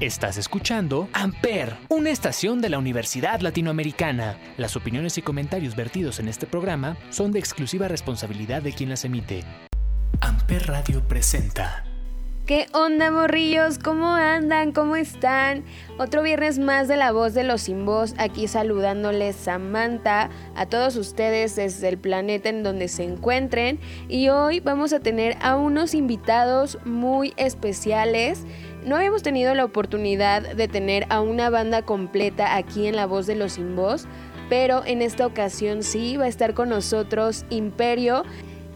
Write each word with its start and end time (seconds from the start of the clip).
Estás 0.00 0.38
escuchando 0.38 1.10
Amper, 1.12 1.76
una 1.90 2.08
estación 2.08 2.62
de 2.62 2.70
la 2.70 2.78
Universidad 2.78 3.40
Latinoamericana. 3.40 4.38
Las 4.56 4.74
opiniones 4.74 5.18
y 5.18 5.22
comentarios 5.22 5.76
vertidos 5.76 6.20
en 6.20 6.28
este 6.28 6.46
programa 6.46 6.96
son 7.10 7.32
de 7.32 7.38
exclusiva 7.38 7.86
responsabilidad 7.86 8.62
de 8.62 8.72
quien 8.72 8.88
las 8.88 9.04
emite. 9.04 9.44
Amper 10.22 10.68
Radio 10.68 11.06
presenta. 11.06 11.84
¿Qué 12.46 12.66
onda, 12.72 13.12
morrillos? 13.12 13.78
¿Cómo 13.78 14.08
andan? 14.08 14.72
¿Cómo 14.72 14.96
están? 14.96 15.62
Otro 15.98 16.22
viernes 16.22 16.58
más 16.58 16.88
de 16.88 16.96
la 16.96 17.12
voz 17.12 17.32
de 17.32 17.44
los 17.44 17.60
sin 17.60 17.86
voz, 17.86 18.14
aquí 18.18 18.48
saludándoles 18.48 19.36
Samantha 19.36 20.30
a 20.56 20.66
todos 20.66 20.96
ustedes 20.96 21.54
desde 21.54 21.88
el 21.88 21.98
planeta 21.98 22.48
en 22.48 22.64
donde 22.64 22.88
se 22.88 23.04
encuentren. 23.04 23.78
Y 24.08 24.30
hoy 24.30 24.58
vamos 24.58 24.92
a 24.92 24.98
tener 24.98 25.36
a 25.42 25.54
unos 25.54 25.94
invitados 25.94 26.78
muy 26.84 27.34
especiales. 27.36 28.44
No 28.84 28.96
habíamos 28.96 29.22
tenido 29.22 29.54
la 29.54 29.64
oportunidad 29.64 30.54
de 30.54 30.68
tener 30.68 31.06
a 31.10 31.20
una 31.20 31.50
banda 31.50 31.82
completa 31.82 32.56
aquí 32.56 32.86
en 32.86 32.96
La 32.96 33.06
Voz 33.06 33.26
de 33.26 33.34
los 33.34 33.52
Sin 33.52 33.76
Voz, 33.76 34.06
pero 34.48 34.84
en 34.86 35.02
esta 35.02 35.26
ocasión 35.26 35.82
sí 35.82 36.16
va 36.16 36.24
a 36.24 36.28
estar 36.28 36.54
con 36.54 36.70
nosotros 36.70 37.44
Imperio 37.50 38.24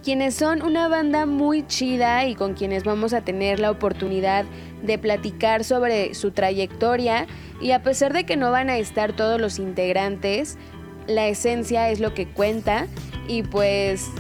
quienes 0.05 0.35
son 0.35 0.63
una 0.63 0.87
banda 0.87 1.25
muy 1.25 1.67
chida 1.67 2.27
y 2.27 2.35
con 2.35 2.53
quienes 2.53 2.85
vamos 2.85 3.15
a 3.15 3.23
tener 3.23 3.59
la 3.59 3.71
oportunidad 3.71 4.45
de 4.83 4.99
platicar 4.99 5.65
sobre 5.65 6.13
su 6.13 6.31
trayectoria. 6.31 7.27
Y 7.59 7.71
a 7.71 7.83
pesar 7.83 8.13
de 8.13 8.25
que 8.25 8.37
no 8.37 8.51
van 8.51 8.69
a 8.69 8.77
estar 8.77 9.15
todos 9.15 9.41
los 9.41 9.59
integrantes, 9.59 10.59
la 11.07 11.27
esencia 11.27 11.89
es 11.89 12.01
lo 12.01 12.13
que 12.13 12.29
cuenta 12.29 12.87
y 13.29 13.45
pues 13.45 14.11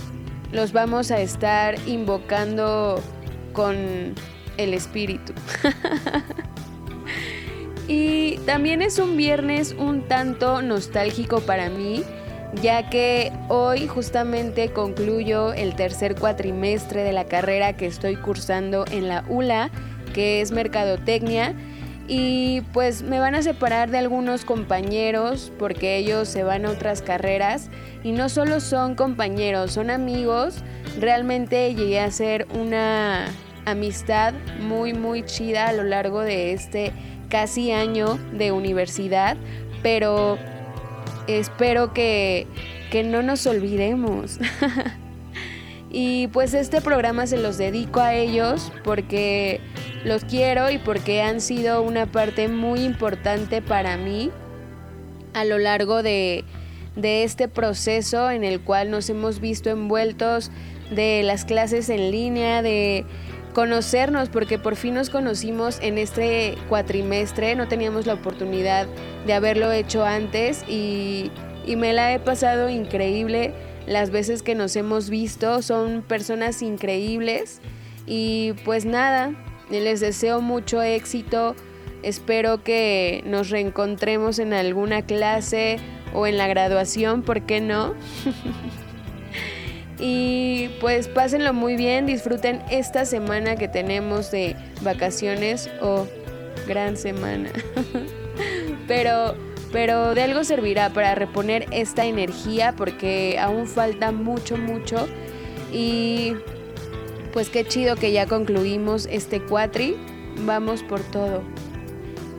los 0.52 0.72
vamos 0.72 1.10
a 1.10 1.20
estar 1.20 1.76
invocando 1.86 2.98
con 3.52 4.14
el 4.56 4.74
espíritu. 4.74 5.32
y 7.88 8.38
también 8.46 8.82
es 8.82 8.98
un 8.98 9.16
viernes 9.16 9.74
un 9.78 10.08
tanto 10.08 10.62
nostálgico 10.62 11.40
para 11.40 11.68
mí 11.68 12.02
ya 12.62 12.88
que 12.88 13.32
hoy 13.48 13.86
justamente 13.86 14.70
concluyo 14.70 15.52
el 15.52 15.74
tercer 15.74 16.14
cuatrimestre 16.14 17.02
de 17.02 17.12
la 17.12 17.24
carrera 17.24 17.74
que 17.74 17.86
estoy 17.86 18.16
cursando 18.16 18.84
en 18.90 19.08
la 19.08 19.24
ULA, 19.28 19.70
que 20.12 20.40
es 20.40 20.52
Mercadotecnia. 20.52 21.54
Y 22.06 22.60
pues 22.74 23.02
me 23.02 23.18
van 23.18 23.34
a 23.34 23.42
separar 23.42 23.90
de 23.90 23.96
algunos 23.96 24.44
compañeros 24.44 25.50
porque 25.58 25.96
ellos 25.96 26.28
se 26.28 26.42
van 26.42 26.66
a 26.66 26.70
otras 26.70 27.00
carreras 27.00 27.70
y 28.02 28.12
no 28.12 28.28
solo 28.28 28.60
son 28.60 28.94
compañeros, 28.94 29.72
son 29.72 29.88
amigos. 29.88 30.56
Realmente 31.00 31.74
llegué 31.74 32.00
a 32.00 32.10
ser 32.10 32.46
una 32.54 33.28
amistad 33.64 34.34
muy 34.60 34.92
muy 34.92 35.24
chida 35.24 35.68
a 35.68 35.72
lo 35.72 35.84
largo 35.84 36.20
de 36.20 36.52
este 36.52 36.92
casi 37.28 37.72
año 37.72 38.18
de 38.32 38.52
universidad, 38.52 39.36
pero 39.82 40.38
espero 41.26 41.92
que, 41.92 42.46
no 43.06 43.22
nos 43.22 43.44
olvidemos. 43.48 44.38
y 45.90 46.28
pues 46.28 46.54
este 46.54 46.80
programa 46.80 47.26
se 47.26 47.38
los 47.38 47.58
dedico 47.58 47.98
a 47.98 48.14
ellos 48.14 48.70
porque 48.84 49.60
los 50.04 50.24
quiero 50.24 50.70
y 50.70 50.78
porque 50.78 51.22
han 51.22 51.40
sido 51.40 51.82
una 51.82 52.06
parte 52.06 52.46
muy 52.46 52.84
importante 52.84 53.62
para 53.62 53.96
mí 53.96 54.30
a 55.32 55.44
lo 55.44 55.58
largo 55.58 56.04
de, 56.04 56.44
de 56.94 57.24
este 57.24 57.48
proceso 57.48 58.30
en 58.30 58.44
el 58.44 58.60
cual 58.60 58.92
nos 58.92 59.10
hemos 59.10 59.40
visto 59.40 59.70
envueltos 59.70 60.52
de 60.94 61.24
las 61.24 61.44
clases 61.44 61.88
en 61.88 62.12
línea, 62.12 62.62
de 62.62 63.04
conocernos, 63.54 64.28
porque 64.28 64.58
por 64.58 64.76
fin 64.76 64.94
nos 64.94 65.08
conocimos 65.08 65.78
en 65.80 65.96
este 65.96 66.56
cuatrimestre, 66.68 67.54
no 67.54 67.68
teníamos 67.68 68.04
la 68.04 68.14
oportunidad 68.14 68.86
de 69.26 69.32
haberlo 69.32 69.72
hecho 69.72 70.04
antes 70.04 70.62
y, 70.68 71.30
me 71.78 71.94
la 71.94 72.12
he 72.12 72.18
pasado 72.18 72.68
increíble 72.68 73.54
las 73.86 74.10
veces 74.10 74.42
que 74.42 74.54
nos 74.54 74.76
hemos 74.76 75.08
visto, 75.08 75.62
son 75.62 76.02
personas 76.02 76.60
increíbles 76.60 77.62
y 78.06 78.52
pues 78.66 78.84
nada, 78.84 79.32
les 79.70 80.00
deseo 80.00 80.42
mucho 80.42 80.82
éxito, 80.82 81.54
espero 82.02 82.62
que 82.62 83.22
nos 83.24 83.48
reencontremos 83.48 84.38
en 84.38 84.52
alguna 84.52 85.02
clase 85.02 85.78
o 86.12 86.26
en 86.26 86.36
la 86.36 86.48
graduación, 86.48 87.22
¿por 87.22 87.42
qué 87.42 87.62
no? 87.62 87.94
Y 89.98 90.70
pues 90.80 91.08
pásenlo 91.08 91.52
muy 91.52 91.76
bien, 91.76 92.06
disfruten 92.06 92.62
esta 92.70 93.04
semana 93.04 93.56
que 93.56 93.68
tenemos 93.68 94.30
de 94.30 94.56
vacaciones 94.82 95.70
o 95.80 96.06
gran 96.66 96.96
semana. 96.96 97.50
pero, 98.88 99.36
pero 99.72 100.14
de 100.14 100.22
algo 100.22 100.42
servirá 100.44 100.90
para 100.90 101.14
reponer 101.14 101.66
esta 101.70 102.06
energía 102.06 102.74
porque 102.76 103.38
aún 103.38 103.66
falta 103.66 104.10
mucho, 104.10 104.56
mucho. 104.56 105.06
Y 105.72 106.34
pues 107.32 107.48
qué 107.48 107.64
chido 107.64 107.96
que 107.96 108.12
ya 108.12 108.26
concluimos 108.26 109.06
este 109.10 109.40
cuatri. 109.40 109.96
Vamos 110.44 110.82
por 110.82 111.00
todo. 111.00 111.42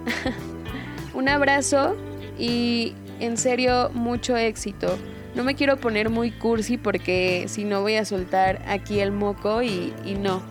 Un 1.14 1.30
abrazo 1.30 1.96
y 2.38 2.94
en 3.20 3.38
serio 3.38 3.90
mucho 3.94 4.36
éxito. 4.36 4.98
No 5.36 5.44
me 5.44 5.56
quiero 5.56 5.78
poner 5.78 6.10
muy 6.10 6.32
cursi 6.32 6.78
porque 6.78 7.46
si 7.50 7.66
no 7.66 7.82
voy 7.82 7.96
a 7.96 8.06
soltar 8.06 8.62
aquí 8.68 9.02
el 9.02 9.12
moco 9.12 9.62
y, 9.62 9.94
no. 10.18 10.42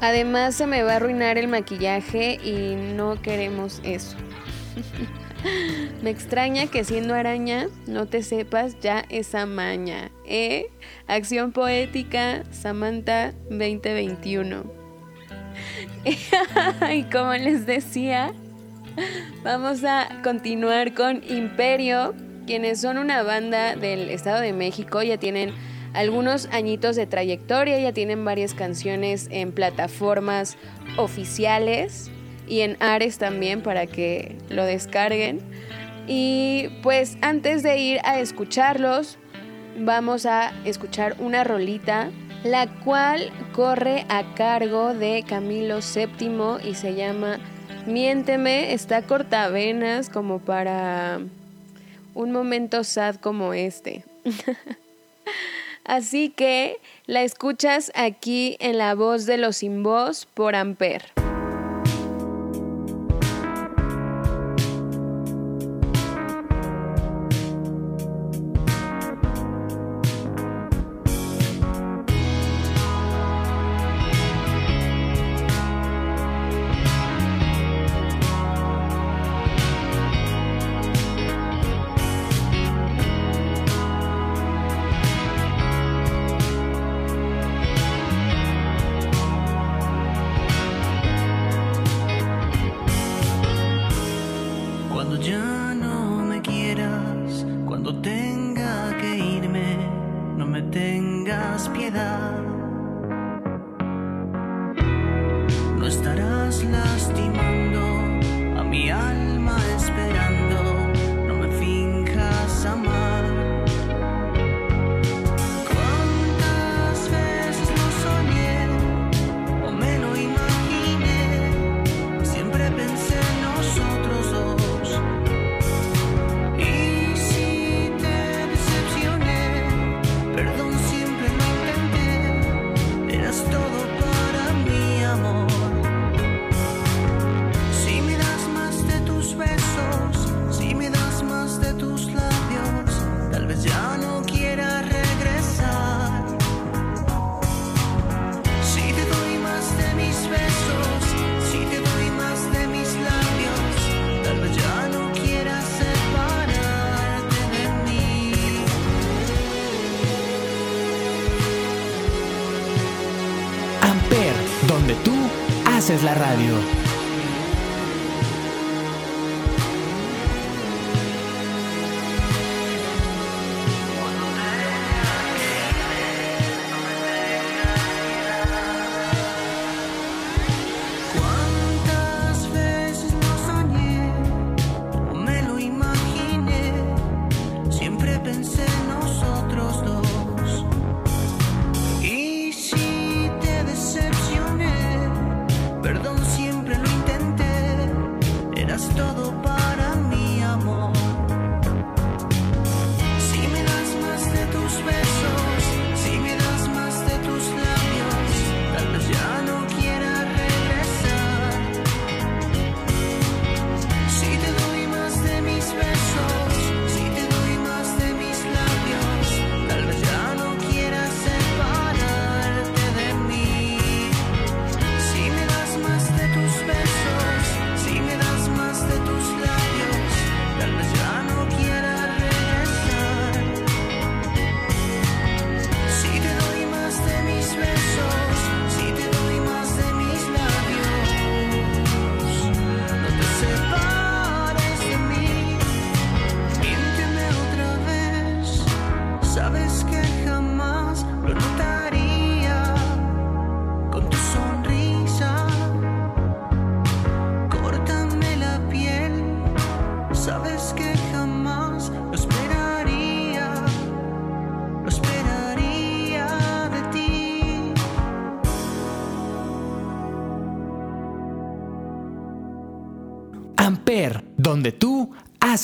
Además 0.00 0.54
se 0.54 0.66
me 0.66 0.82
va 0.82 0.92
a 0.92 0.96
arruinar 0.96 1.36
el 1.36 1.48
maquillaje 1.48 2.38
y 2.42 2.74
no 2.94 3.20
queremos 3.20 3.80
eso. 3.84 4.16
me 6.02 6.10
extraña 6.10 6.66
que 6.66 6.82
siendo 6.82 7.14
araña 7.14 7.68
no 7.86 8.06
te 8.06 8.22
sepas 8.22 8.80
ya 8.80 9.04
esa 9.10 9.44
maña. 9.44 10.10
¿Eh? 10.24 10.70
Acción 11.06 11.52
poética 11.52 12.42
Samantha 12.50 13.32
2021. 13.50 14.64
y 16.94 17.02
como 17.04 17.34
les 17.34 17.66
decía, 17.66 18.32
vamos 19.42 19.84
a 19.84 20.08
continuar 20.22 20.94
con 20.94 21.22
Imperio 21.28 22.14
quienes 22.46 22.80
son 22.80 22.96
una 22.98 23.22
banda 23.22 23.76
del 23.76 24.08
Estado 24.08 24.40
de 24.40 24.52
México, 24.52 25.02
ya 25.02 25.18
tienen 25.18 25.52
algunos 25.92 26.48
añitos 26.52 26.96
de 26.96 27.06
trayectoria, 27.06 27.78
ya 27.78 27.92
tienen 27.92 28.24
varias 28.24 28.54
canciones 28.54 29.28
en 29.30 29.52
plataformas 29.52 30.56
oficiales 30.96 32.10
y 32.46 32.60
en 32.60 32.76
Ares 32.80 33.18
también 33.18 33.62
para 33.62 33.86
que 33.86 34.36
lo 34.48 34.64
descarguen. 34.64 35.40
Y 36.06 36.68
pues 36.82 37.18
antes 37.20 37.62
de 37.62 37.78
ir 37.78 37.98
a 38.04 38.20
escucharlos, 38.20 39.18
vamos 39.78 40.26
a 40.26 40.52
escuchar 40.64 41.16
una 41.18 41.44
rolita, 41.44 42.10
la 42.44 42.68
cual 42.84 43.32
corre 43.52 44.06
a 44.08 44.34
cargo 44.34 44.94
de 44.94 45.24
Camilo 45.26 45.78
VII 45.78 46.68
y 46.68 46.74
se 46.74 46.94
llama 46.94 47.38
Miénteme, 47.86 48.72
está 48.72 49.02
cortavenas 49.02 50.10
como 50.10 50.38
para 50.38 51.20
un 52.16 52.32
momento 52.32 52.82
sad 52.82 53.16
como 53.16 53.52
este. 53.52 54.04
Así 55.84 56.30
que 56.30 56.78
la 57.06 57.22
escuchas 57.22 57.92
aquí 57.94 58.56
en 58.58 58.78
la 58.78 58.94
voz 58.94 59.26
de 59.26 59.36
los 59.36 59.58
sin 59.58 59.82
voz 59.82 60.26
por 60.26 60.56
Amper. 60.56 61.12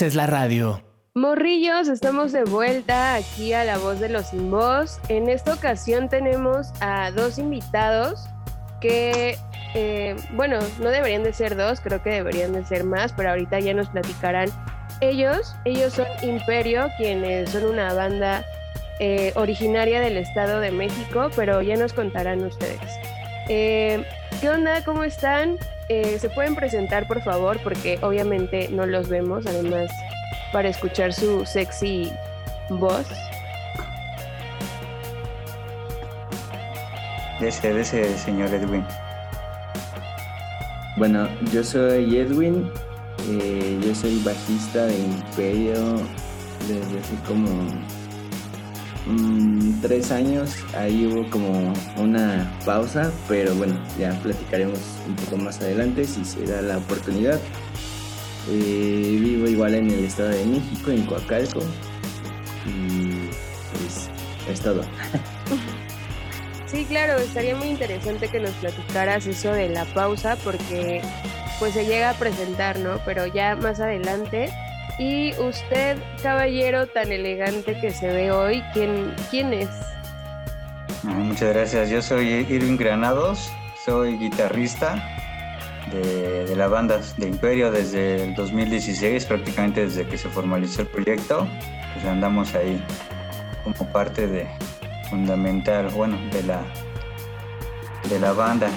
Haces 0.02 0.16
la 0.16 0.26
radio. 0.26 0.82
Morrillos, 1.14 1.86
estamos 1.86 2.32
de 2.32 2.42
vuelta 2.42 3.14
aquí 3.14 3.52
a 3.52 3.62
La 3.64 3.78
Voz 3.78 4.00
de 4.00 4.08
los 4.08 4.30
Sin 4.30 4.50
Voz. 4.50 4.98
En 5.08 5.28
esta 5.28 5.54
ocasión 5.54 6.08
tenemos 6.08 6.72
a 6.80 7.12
dos 7.12 7.38
invitados 7.38 8.24
que, 8.80 9.38
eh, 9.74 10.16
bueno, 10.32 10.58
no 10.80 10.88
deberían 10.88 11.22
de 11.22 11.32
ser 11.32 11.56
dos, 11.56 11.80
creo 11.80 12.02
que 12.02 12.10
deberían 12.10 12.52
de 12.52 12.64
ser 12.64 12.82
más, 12.82 13.12
pero 13.12 13.30
ahorita 13.30 13.60
ya 13.60 13.74
nos 13.74 13.90
platicarán 13.90 14.48
ellos. 15.00 15.54
Ellos 15.64 15.92
son 15.92 16.06
Imperio, 16.24 16.88
quienes 16.96 17.50
son 17.50 17.66
una 17.66 17.94
banda 17.94 18.44
eh, 18.98 19.30
originaria 19.36 20.00
del 20.00 20.16
Estado 20.16 20.58
de 20.58 20.72
México, 20.72 21.30
pero 21.36 21.62
ya 21.62 21.76
nos 21.76 21.92
contarán 21.92 22.42
ustedes. 22.42 22.90
Eh, 23.48 24.04
¿Qué 24.40 24.50
onda? 24.50 24.84
¿Cómo 24.84 25.04
están? 25.04 25.58
Eh, 25.88 26.18
¿Se 26.18 26.30
pueden 26.30 26.54
presentar, 26.54 27.06
por 27.06 27.22
favor? 27.22 27.58
Porque 27.62 27.98
obviamente 28.02 28.68
no 28.70 28.86
los 28.86 29.08
vemos, 29.08 29.46
además, 29.46 29.90
para 30.52 30.68
escuchar 30.68 31.12
su 31.12 31.44
sexy 31.44 32.12
voz. 32.70 33.06
Ese, 37.40 37.80
ese 37.80 38.18
señor 38.18 38.54
Edwin. 38.54 38.84
Bueno, 40.96 41.28
yo 41.52 41.64
soy 41.64 42.16
Edwin, 42.16 42.70
eh, 43.28 43.78
yo 43.84 43.94
soy 43.94 44.22
bajista 44.22 44.86
de 44.86 44.98
Imperio 44.98 45.96
desde 46.68 47.00
hace 47.00 47.14
como 47.26 47.48
Mm, 49.06 49.80
tres 49.80 50.12
años, 50.12 50.54
ahí 50.76 51.06
hubo 51.06 51.28
como 51.30 51.72
una 51.96 52.56
pausa, 52.64 53.12
pero 53.28 53.54
bueno, 53.54 53.74
ya 53.98 54.12
platicaremos 54.22 54.78
un 55.06 55.16
poco 55.16 55.36
más 55.38 55.60
adelante 55.60 56.04
si 56.04 56.24
se 56.24 56.44
da 56.44 56.62
la 56.62 56.78
oportunidad. 56.78 57.40
Eh, 58.48 59.18
vivo 59.20 59.48
igual 59.48 59.74
en 59.74 59.90
el 59.90 60.04
Estado 60.04 60.30
de 60.30 60.44
México, 60.46 60.90
en 60.90 61.04
Coacalco, 61.06 61.60
y 62.66 63.28
pues 63.76 64.08
es 64.48 64.60
todo. 64.60 64.82
Sí, 66.72 66.86
claro, 66.86 67.18
estaría 67.18 67.54
muy 67.54 67.68
interesante 67.68 68.28
que 68.28 68.40
nos 68.40 68.52
platicaras 68.52 69.26
eso 69.26 69.52
de 69.52 69.68
la 69.68 69.84
pausa 69.84 70.38
porque 70.42 71.02
pues 71.58 71.74
se 71.74 71.84
llega 71.84 72.08
a 72.08 72.14
presentar, 72.14 72.78
¿no? 72.78 72.98
Pero 73.04 73.26
ya 73.26 73.56
más 73.56 73.78
adelante 73.78 74.50
y 74.98 75.32
usted, 75.38 75.98
caballero 76.22 76.86
tan 76.86 77.10
elegante 77.12 77.78
que 77.80 77.90
se 77.90 78.08
ve 78.08 78.30
hoy, 78.30 78.62
¿quién, 78.72 79.14
quién 79.30 79.52
es? 79.52 79.70
Muchas 81.02 81.54
gracias. 81.54 81.90
Yo 81.90 82.02
soy 82.02 82.46
Irving 82.48 82.76
Granados, 82.76 83.50
soy 83.84 84.16
guitarrista 84.18 85.02
de, 85.90 86.54
la 86.54 86.68
banda 86.68 87.00
de 87.16 87.26
Imperio 87.26 87.72
desde 87.72 88.24
el 88.24 88.34
2016, 88.34 89.24
prácticamente 89.26 89.86
desde 89.86 90.06
que 90.06 90.16
se 90.16 90.28
formalizó 90.28 90.82
el 90.82 90.88
proyecto. 90.88 91.46
Pues 91.94 92.04
andamos 92.04 92.54
ahí 92.54 92.82
como 93.64 93.90
parte 93.92 94.26
de 94.26 94.46
fundamental, 95.10 95.88
bueno, 95.88 96.18
de 96.30 96.42
la, 96.44 96.62
de 98.08 98.20
la 98.20 98.32
banda. 98.32 98.70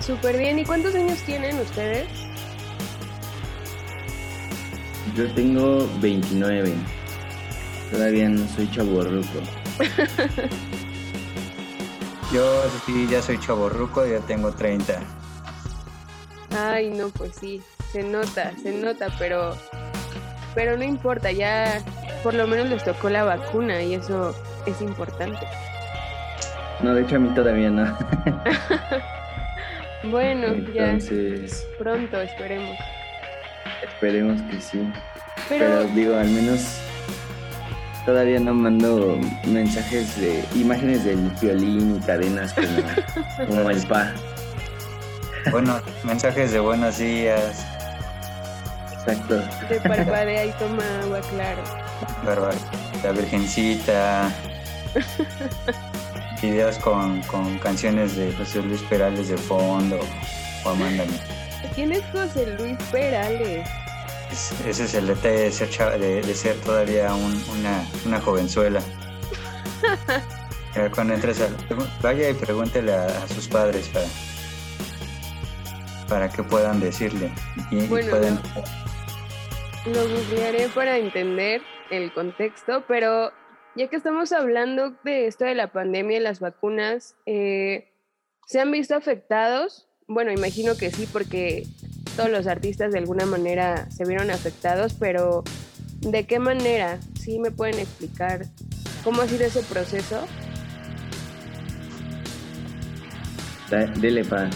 Súper 0.00 0.38
bien. 0.38 0.58
¿Y 0.58 0.64
cuántos 0.64 0.94
años 0.94 1.22
tienen 1.22 1.58
ustedes? 1.60 2.23
Yo 5.16 5.30
tengo 5.34 5.88
29. 6.00 6.72
Todavía 7.90 8.28
no 8.28 8.48
soy 8.48 8.70
chaborruco. 8.70 9.40
Yo 12.32 12.62
sí, 12.84 13.06
ya 13.08 13.22
soy 13.22 13.38
chaborruco, 13.38 14.04
ya 14.06 14.18
tengo 14.20 14.50
30. 14.50 14.98
Ay, 16.58 16.90
no, 16.90 17.08
pues 17.10 17.36
sí, 17.36 17.62
se 17.92 18.02
nota, 18.02 18.52
se 18.60 18.72
nota, 18.72 19.08
pero 19.18 19.54
pero 20.54 20.76
no 20.76 20.84
importa, 20.84 21.32
ya 21.32 21.80
por 22.22 22.34
lo 22.34 22.46
menos 22.46 22.68
les 22.68 22.84
tocó 22.84 23.10
la 23.10 23.24
vacuna 23.24 23.82
y 23.82 23.94
eso 23.94 24.34
es 24.66 24.80
importante. 24.80 25.46
No, 26.80 26.94
de 26.94 27.02
hecho 27.02 27.16
a 27.16 27.18
mí 27.18 27.28
todavía 27.34 27.70
no. 27.70 27.96
bueno, 30.10 30.48
Entonces... 30.48 31.66
ya 31.68 31.78
pronto 31.78 32.20
esperemos. 32.20 32.76
Esperemos 33.84 34.40
que 34.42 34.60
sí. 34.60 34.92
Pero, 35.48 35.84
digo, 35.88 36.16
al 36.16 36.28
menos 36.28 36.78
todavía 38.06 38.40
no 38.40 38.54
mando 38.54 39.18
mensajes 39.46 40.18
de 40.20 40.44
imágenes 40.54 41.04
del 41.04 41.18
violín 41.40 41.96
y 41.96 42.00
cadenas 42.00 42.54
como, 43.48 43.70
el 43.70 43.86
pa. 43.86 44.12
Bueno, 45.50 45.80
mensajes 46.02 46.52
de 46.52 46.60
buenos 46.60 46.98
días. 46.98 47.66
Exacto. 48.92 49.42
De 49.68 49.80
parpadea 49.88 50.46
y 50.46 50.50
toma 50.52 50.84
agua, 51.02 51.20
claro. 51.30 52.50
La 53.02 53.12
virgencita. 53.12 54.32
Videos 56.42 56.78
con, 56.78 57.20
con 57.22 57.58
canciones 57.58 58.16
de 58.16 58.32
José 58.32 58.62
Luis 58.62 58.82
Perales 58.82 59.28
de 59.28 59.36
fondo 59.36 59.98
o 60.64 60.70
Amanda. 60.70 61.04
¿Quién 61.74 61.92
es 61.92 62.04
José 62.12 62.46
Luis 62.58 62.78
Perales? 62.90 63.68
ese 64.66 64.84
es 64.84 64.94
el 64.94 65.06
detalle 65.06 65.44
de 65.44 65.52
ser, 65.52 65.68
de, 65.98 66.34
ser 66.34 66.56
todavía 66.60 67.14
una, 67.14 68.20
jovenzuela. 68.20 68.80
Cuando 70.94 71.14
entres 71.14 71.40
a, 71.40 71.48
vaya 72.02 72.30
y 72.30 72.34
pregúntele 72.34 72.92
a, 72.92 73.28
sus 73.28 73.48
padres 73.48 73.88
para, 73.88 74.06
para 76.08 76.28
que 76.28 76.42
puedan 76.42 76.80
decirle. 76.80 77.32
Y, 77.70 77.86
bueno, 77.86 78.40
lo 79.86 80.08
googlearé 80.08 80.68
para 80.68 80.96
entender 80.98 81.62
el 81.90 82.12
contexto, 82.12 82.84
pero 82.88 83.32
ya 83.76 83.88
que 83.88 83.96
estamos 83.96 84.32
hablando 84.32 84.94
de 85.04 85.26
esto 85.26 85.44
de 85.44 85.54
la 85.54 85.72
pandemia 85.72 86.18
y 86.18 86.20
las 86.20 86.40
vacunas, 86.40 87.14
eh, 87.26 87.90
¿Se 88.46 88.60
han 88.60 88.70
visto 88.70 88.94
afectados? 88.94 89.88
Bueno, 90.06 90.32
imagino 90.32 90.76
que 90.76 90.90
sí, 90.90 91.08
porque 91.10 91.66
todos 92.16 92.28
los 92.28 92.46
artistas 92.46 92.92
de 92.92 92.98
alguna 92.98 93.24
manera 93.24 93.90
se 93.90 94.04
vieron 94.04 94.30
afectados, 94.30 94.94
pero 94.98 95.44
¿de 96.00 96.26
qué 96.26 96.38
manera? 96.38 96.98
¿Sí 97.18 97.38
me 97.38 97.50
pueden 97.50 97.78
explicar 97.78 98.46
cómo 99.02 99.22
ha 99.22 99.28
sido 99.28 99.46
ese 99.46 99.62
proceso? 99.62 100.26
Dele, 103.70 104.24
pa. 104.24 104.48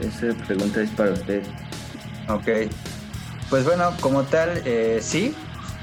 Esa 0.00 0.34
pregunta 0.46 0.82
es 0.82 0.90
para 0.90 1.12
usted. 1.12 1.42
Ok. 2.28 2.70
Pues 3.48 3.64
bueno, 3.64 3.94
como 4.00 4.24
tal, 4.24 4.60
eh, 4.66 4.98
sí, 5.00 5.34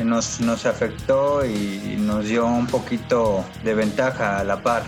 nos, 0.03 0.39
nos 0.41 0.65
afectó 0.65 1.43
y 1.45 1.98
nos 2.00 2.25
dio 2.25 2.45
un 2.45 2.67
poquito 2.67 3.43
de 3.63 3.74
ventaja 3.74 4.39
a 4.39 4.43
la 4.43 4.62
par. 4.62 4.84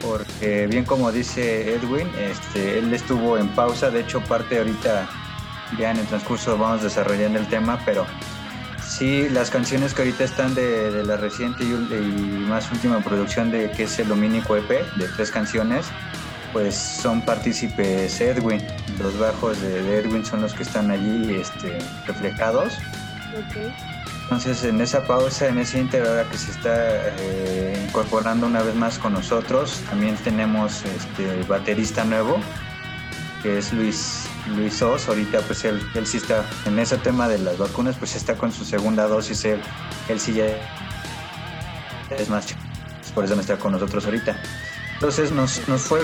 Porque 0.00 0.66
bien 0.66 0.84
como 0.84 1.10
dice 1.10 1.74
Edwin, 1.74 2.08
este, 2.18 2.78
él 2.78 2.92
estuvo 2.92 3.38
en 3.38 3.48
pausa, 3.48 3.90
de 3.90 4.00
hecho 4.00 4.20
parte 4.20 4.58
ahorita 4.58 5.08
ya 5.78 5.90
en 5.90 5.98
el 5.98 6.06
transcurso 6.06 6.56
vamos 6.56 6.82
desarrollando 6.82 7.38
el 7.38 7.46
tema, 7.48 7.80
pero 7.84 8.06
sí, 8.86 9.28
las 9.28 9.50
canciones 9.50 9.94
que 9.94 10.02
ahorita 10.02 10.24
están 10.24 10.54
de, 10.54 11.02
la 11.04 11.16
reciente 11.16 11.64
y, 11.64 11.68
más 12.48 12.70
última 12.70 13.00
producción 13.00 13.50
de 13.50 13.70
que 13.72 13.84
es 13.84 13.98
el 13.98 14.08
Dominico 14.08 14.56
EP, 14.56 14.68
de 14.68 15.08
tres 15.16 15.30
canciones, 15.30 15.86
pues 16.52 16.74
son 16.74 17.20
partícipes 17.22 18.20
Edwin. 18.20 18.62
Los 18.98 19.18
bajos 19.18 19.60
de, 19.60 19.98
Edwin 19.98 20.24
son 20.24 20.42
los 20.42 20.54
que 20.54 20.62
están 20.62 20.90
allí 20.90 21.34
este, 21.34 21.78
reflejados. 22.06 22.74
Entonces, 24.26 24.64
en 24.64 24.80
esa 24.80 25.06
pausa, 25.06 25.46
en 25.46 25.58
ese 25.58 25.78
inter, 25.78 26.04
ahora 26.04 26.28
que 26.28 26.36
se 26.36 26.50
está 26.50 26.74
eh, 27.20 27.86
incorporando 27.88 28.46
una 28.46 28.60
vez 28.62 28.74
más 28.74 28.98
con 28.98 29.12
nosotros, 29.12 29.80
también 29.88 30.16
tenemos 30.16 30.84
este 30.84 31.44
baterista 31.44 32.04
nuevo, 32.04 32.38
que 33.42 33.58
es 33.58 33.72
Luis 33.72 34.26
Luis 34.54 34.80
ahorita 34.82 35.40
pues 35.40 35.64
él, 35.64 35.80
él 35.94 36.06
sí 36.06 36.18
está 36.18 36.44
en 36.66 36.78
ese 36.78 36.98
tema 36.98 37.28
de 37.28 37.38
las 37.38 37.58
vacunas, 37.58 37.96
pues 37.96 38.14
está 38.14 38.36
con 38.36 38.52
su 38.52 38.64
segunda 38.64 39.08
dosis, 39.08 39.44
él, 39.44 39.60
él 40.08 40.20
sí 40.20 40.34
ya 40.34 40.46
es 42.10 42.28
más 42.28 42.54
por 43.14 43.24
eso 43.24 43.34
no 43.34 43.40
está 43.40 43.56
con 43.56 43.72
nosotros 43.72 44.04
ahorita. 44.04 44.36
Entonces 44.94 45.32
nos, 45.32 45.66
nos 45.68 45.82
fue 45.82 46.02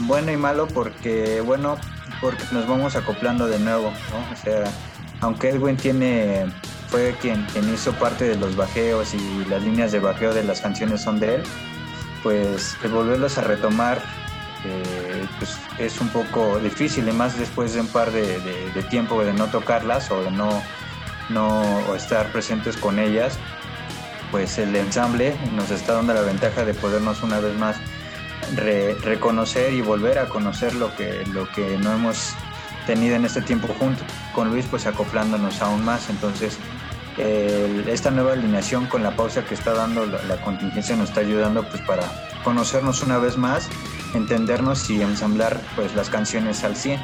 bueno 0.00 0.32
y 0.32 0.36
malo 0.36 0.66
porque, 0.66 1.40
bueno, 1.40 1.76
porque 2.20 2.42
nos 2.50 2.66
vamos 2.66 2.96
acoplando 2.96 3.46
de 3.46 3.60
nuevo, 3.60 3.92
¿no? 4.10 4.32
O 4.32 4.36
sea, 4.36 4.64
aunque 5.20 5.50
Edwin 5.50 5.76
tiene, 5.76 6.46
fue 6.90 7.14
quien, 7.20 7.44
quien 7.52 7.72
hizo 7.72 7.92
parte 7.92 8.24
de 8.24 8.36
los 8.36 8.56
bajeos 8.56 9.14
y 9.14 9.44
las 9.46 9.62
líneas 9.62 9.92
de 9.92 10.00
bajeo 10.00 10.32
de 10.32 10.44
las 10.44 10.60
canciones 10.60 11.02
son 11.02 11.20
de 11.20 11.36
él, 11.36 11.42
pues 12.22 12.76
el 12.82 12.90
volverlos 12.90 13.38
a 13.38 13.42
retomar 13.42 14.02
eh, 14.64 15.26
pues 15.38 15.56
es 15.78 16.00
un 16.00 16.08
poco 16.08 16.58
difícil 16.58 17.08
y 17.08 17.12
más 17.12 17.38
después 17.38 17.74
de 17.74 17.80
un 17.80 17.86
par 17.86 18.10
de, 18.10 18.84
tiempo 18.90 19.22
de 19.22 19.32
no 19.32 19.46
tocarlas 19.46 20.10
o 20.10 20.24
de 20.24 20.30
no, 20.30 20.62
no 21.28 21.94
estar 21.94 22.32
presentes 22.32 22.76
con 22.76 22.98
ellas, 22.98 23.38
pues 24.30 24.58
el 24.58 24.74
ensamble 24.74 25.36
nos 25.54 25.70
está 25.70 25.94
dando 25.94 26.14
la 26.14 26.22
ventaja 26.22 26.64
de 26.64 26.74
podernos 26.74 27.22
una 27.22 27.38
vez 27.38 27.54
más 27.56 27.76
reconocer 29.02 29.74
y 29.74 29.82
volver 29.82 30.18
a 30.18 30.26
conocer 30.26 30.74
lo 30.74 30.94
que, 30.96 31.24
lo 31.32 31.48
que 31.52 31.76
no 31.78 31.92
hemos 31.92 32.34
tenido 32.86 33.16
en 33.16 33.26
este 33.26 33.42
tiempo 33.42 33.68
junto 33.78 34.02
con 34.34 34.50
Luis, 34.50 34.64
pues 34.70 34.86
acoplándonos 34.86 35.60
aún 35.60 35.84
más. 35.84 36.08
Entonces, 36.08 36.58
esta 37.18 38.10
nueva 38.10 38.32
alineación 38.32 38.86
con 38.86 39.02
la 39.02 39.16
pausa 39.16 39.44
que 39.44 39.54
está 39.54 39.72
dando 39.72 40.06
la, 40.06 40.22
la, 40.24 40.40
contingencia 40.40 40.94
nos 40.96 41.08
está 41.08 41.20
ayudando 41.20 41.68
pues 41.68 41.82
para 41.82 42.04
conocernos 42.44 43.02
una 43.02 43.18
vez 43.18 43.36
más 43.36 43.68
entendernos 44.14 44.88
y 44.88 45.02
ensamblar 45.02 45.60
pues 45.74 45.94
las 45.94 46.10
canciones 46.10 46.62
al 46.62 46.76
100 46.76 47.00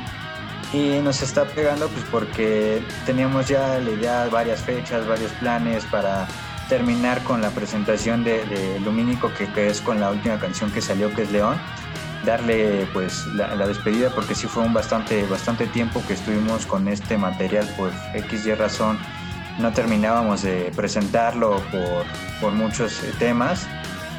y 0.72 1.00
nos 1.02 1.22
está 1.22 1.44
pegando 1.44 1.88
pues 1.88 2.04
porque 2.10 2.82
teníamos 3.06 3.48
ya 3.48 3.78
la 3.78 3.90
idea 3.90 4.28
varias 4.30 4.60
fechas 4.60 5.06
varios 5.06 5.32
planes 5.32 5.84
para 5.86 6.28
terminar 6.68 7.22
con 7.24 7.40
la 7.40 7.50
presentación 7.50 8.24
de, 8.24 8.80
Lumínico 8.84 9.32
que, 9.34 9.46
que, 9.52 9.68
es 9.68 9.80
con 9.80 10.00
la 10.00 10.10
última 10.10 10.38
canción 10.38 10.70
que 10.70 10.80
salió 10.80 11.12
que 11.14 11.22
es 11.22 11.30
León. 11.30 11.58
Darle 12.24 12.88
pues 12.94 13.26
la, 13.34 13.66
despedida 13.66 14.10
porque 14.10 14.34
sí 14.34 14.46
fue 14.46 14.62
un 14.62 14.72
bastante 14.72 15.26
bastante 15.26 15.66
tiempo 15.66 16.02
que 16.06 16.14
estuvimos 16.14 16.64
con 16.64 16.88
este 16.88 17.18
material 17.18 17.68
por 17.76 17.92
X 18.14 18.46
y 18.46 18.54
razón 18.54 18.98
no 19.58 19.72
terminábamos 19.72 20.42
de 20.42 20.72
presentarlo 20.74 21.60
por, 21.70 22.04
por 22.40 22.52
muchos 22.52 23.00
temas. 23.18 23.66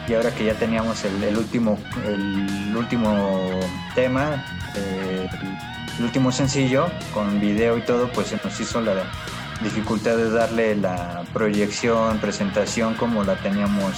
Y 0.07 0.13
ahora 0.13 0.31
que 0.33 0.45
ya 0.45 0.53
teníamos 0.53 1.03
el, 1.03 1.35
último 1.35 1.79
el 2.05 2.75
último 2.77 3.59
tema 3.95 4.45
eh, 4.75 5.27
el 5.97 6.03
último 6.03 6.31
sencillo 6.31 6.87
con 7.13 7.39
video 7.39 7.77
y 7.77 7.81
todo 7.81 8.09
pues 8.11 8.27
se 8.27 8.39
nos 8.43 8.59
hizo 8.59 8.81
la 8.81 9.03
dificultad 9.61 10.17
de 10.17 10.29
darle 10.29 10.75
la 10.75 11.23
proyección 11.33 12.19
presentación 12.19 12.95
como 12.95 13.23
la 13.23 13.35
teníamos 13.37 13.93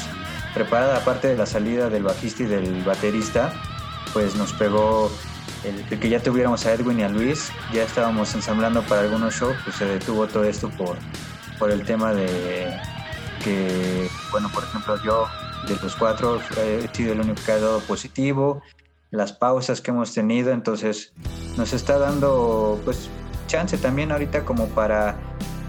preparada. 0.53 0.97
Aparte 0.97 1.27
de 1.27 1.35
la 1.35 1.45
salida 1.45 1.89
del 1.89 2.03
bajista 2.03 2.43
y 2.43 2.45
del 2.45 2.83
baterista 2.83 3.53
pues 4.13 4.35
nos 4.35 4.53
pegó 4.53 5.11
el, 5.63 5.99
que 5.99 6.09
ya 6.09 6.21
tuviéramos 6.21 6.65
a 6.67 6.73
Edwin 6.73 6.99
y 6.99 7.03
a 7.03 7.09
Luis. 7.09 7.51
Ya 7.73 7.83
estábamos 7.83 8.35
ensamblando 8.35 8.83
para 8.83 9.01
algunos 9.01 9.33
shows 9.33 9.57
pues 9.63 9.75
se 9.75 9.85
detuvo 9.85 10.27
todo 10.27 10.43
esto 10.43 10.69
por 10.69 10.97
por 11.59 11.71
el 11.71 11.83
tema 11.83 12.13
de 12.13 12.79
que 13.43 14.09
bueno 14.31 14.49
por 14.53 14.63
ejemplo 14.63 15.01
yo 15.03 15.27
de 15.67 15.75
los 15.81 15.95
cuatro 15.95 16.39
he 16.57 16.87
sido 16.93 17.13
el 17.13 17.21
único 17.21 17.41
que 17.45 17.51
ha 17.51 17.59
dado 17.59 17.79
positivo, 17.81 18.61
las 19.11 19.33
pausas 19.33 19.81
que 19.81 19.91
hemos 19.91 20.13
tenido, 20.13 20.51
entonces 20.51 21.13
nos 21.57 21.73
está 21.73 21.97
dando 21.97 22.79
pues 22.85 23.09
chance 23.47 23.77
también 23.77 24.11
ahorita 24.11 24.45
como 24.45 24.67
para 24.67 25.15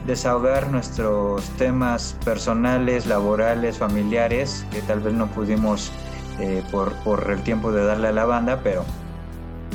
desahogar 0.06 0.70
nuestros 0.70 1.44
temas 1.56 2.16
personales, 2.24 3.06
laborales, 3.06 3.78
familiares, 3.78 4.64
que 4.70 4.80
tal 4.82 5.00
vez 5.00 5.14
no 5.14 5.26
pudimos 5.28 5.92
eh, 6.38 6.62
por, 6.70 6.92
por, 7.04 7.30
el 7.30 7.42
tiempo 7.42 7.72
de 7.72 7.84
darle 7.84 8.08
a 8.08 8.12
la 8.12 8.24
banda, 8.24 8.60
pero 8.62 8.84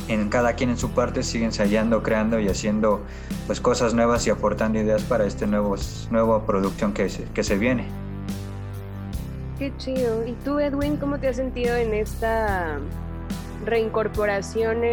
en 0.08 0.30
cada 0.30 0.54
quien 0.54 0.70
en 0.70 0.78
su 0.78 0.92
parte 0.92 1.24
sigue 1.24 1.46
ensayando, 1.46 2.04
creando 2.04 2.40
y 2.40 2.48
haciendo 2.50 3.02
pues 3.48 3.62
cosas 3.62 3.94
nuevas 3.94 4.26
y 4.28 4.30
aportando 4.30 4.80
ideas 4.80 5.04
para 5.04 5.26
este 5.26 5.48
nuevo, 5.48 5.76
nueva 6.12 6.46
producción 6.46 6.94
que 6.94 7.10
que 7.34 7.44
se 7.44 7.58
viene. 7.58 7.88
Qué 9.60 9.72
chido. 9.78 10.26
¿Y 10.28 10.34
tú, 10.44 10.60
Edwin, 10.60 10.98
cómo 10.98 11.20
te 11.20 11.28
has 11.28 11.36
sentido 11.36 11.76
en 11.76 11.94
esta 11.94 12.80
reincorporación 13.66 14.84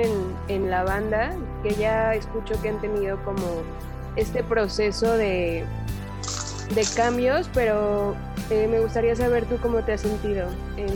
en, 0.49 0.71
la 0.71 0.85
banda? 0.85 1.35
Que 1.63 1.75
ya 1.75 2.15
escucho 2.15 2.61
que 2.61 2.69
han 2.69 2.81
tenido 2.81 3.23
como 3.25 3.63
este 4.17 4.45
proceso 4.45 5.17
de, 5.17 5.65
de 6.75 6.85
cambios, 6.95 7.49
pero 7.55 8.15
eh, 8.51 8.69
me 8.71 8.81
gustaría 8.81 9.17
saber 9.17 9.47
tú 9.47 9.57
cómo 9.63 9.83
te 9.83 9.95
has 9.95 10.03
sentido 10.03 10.47
en, 10.77 10.89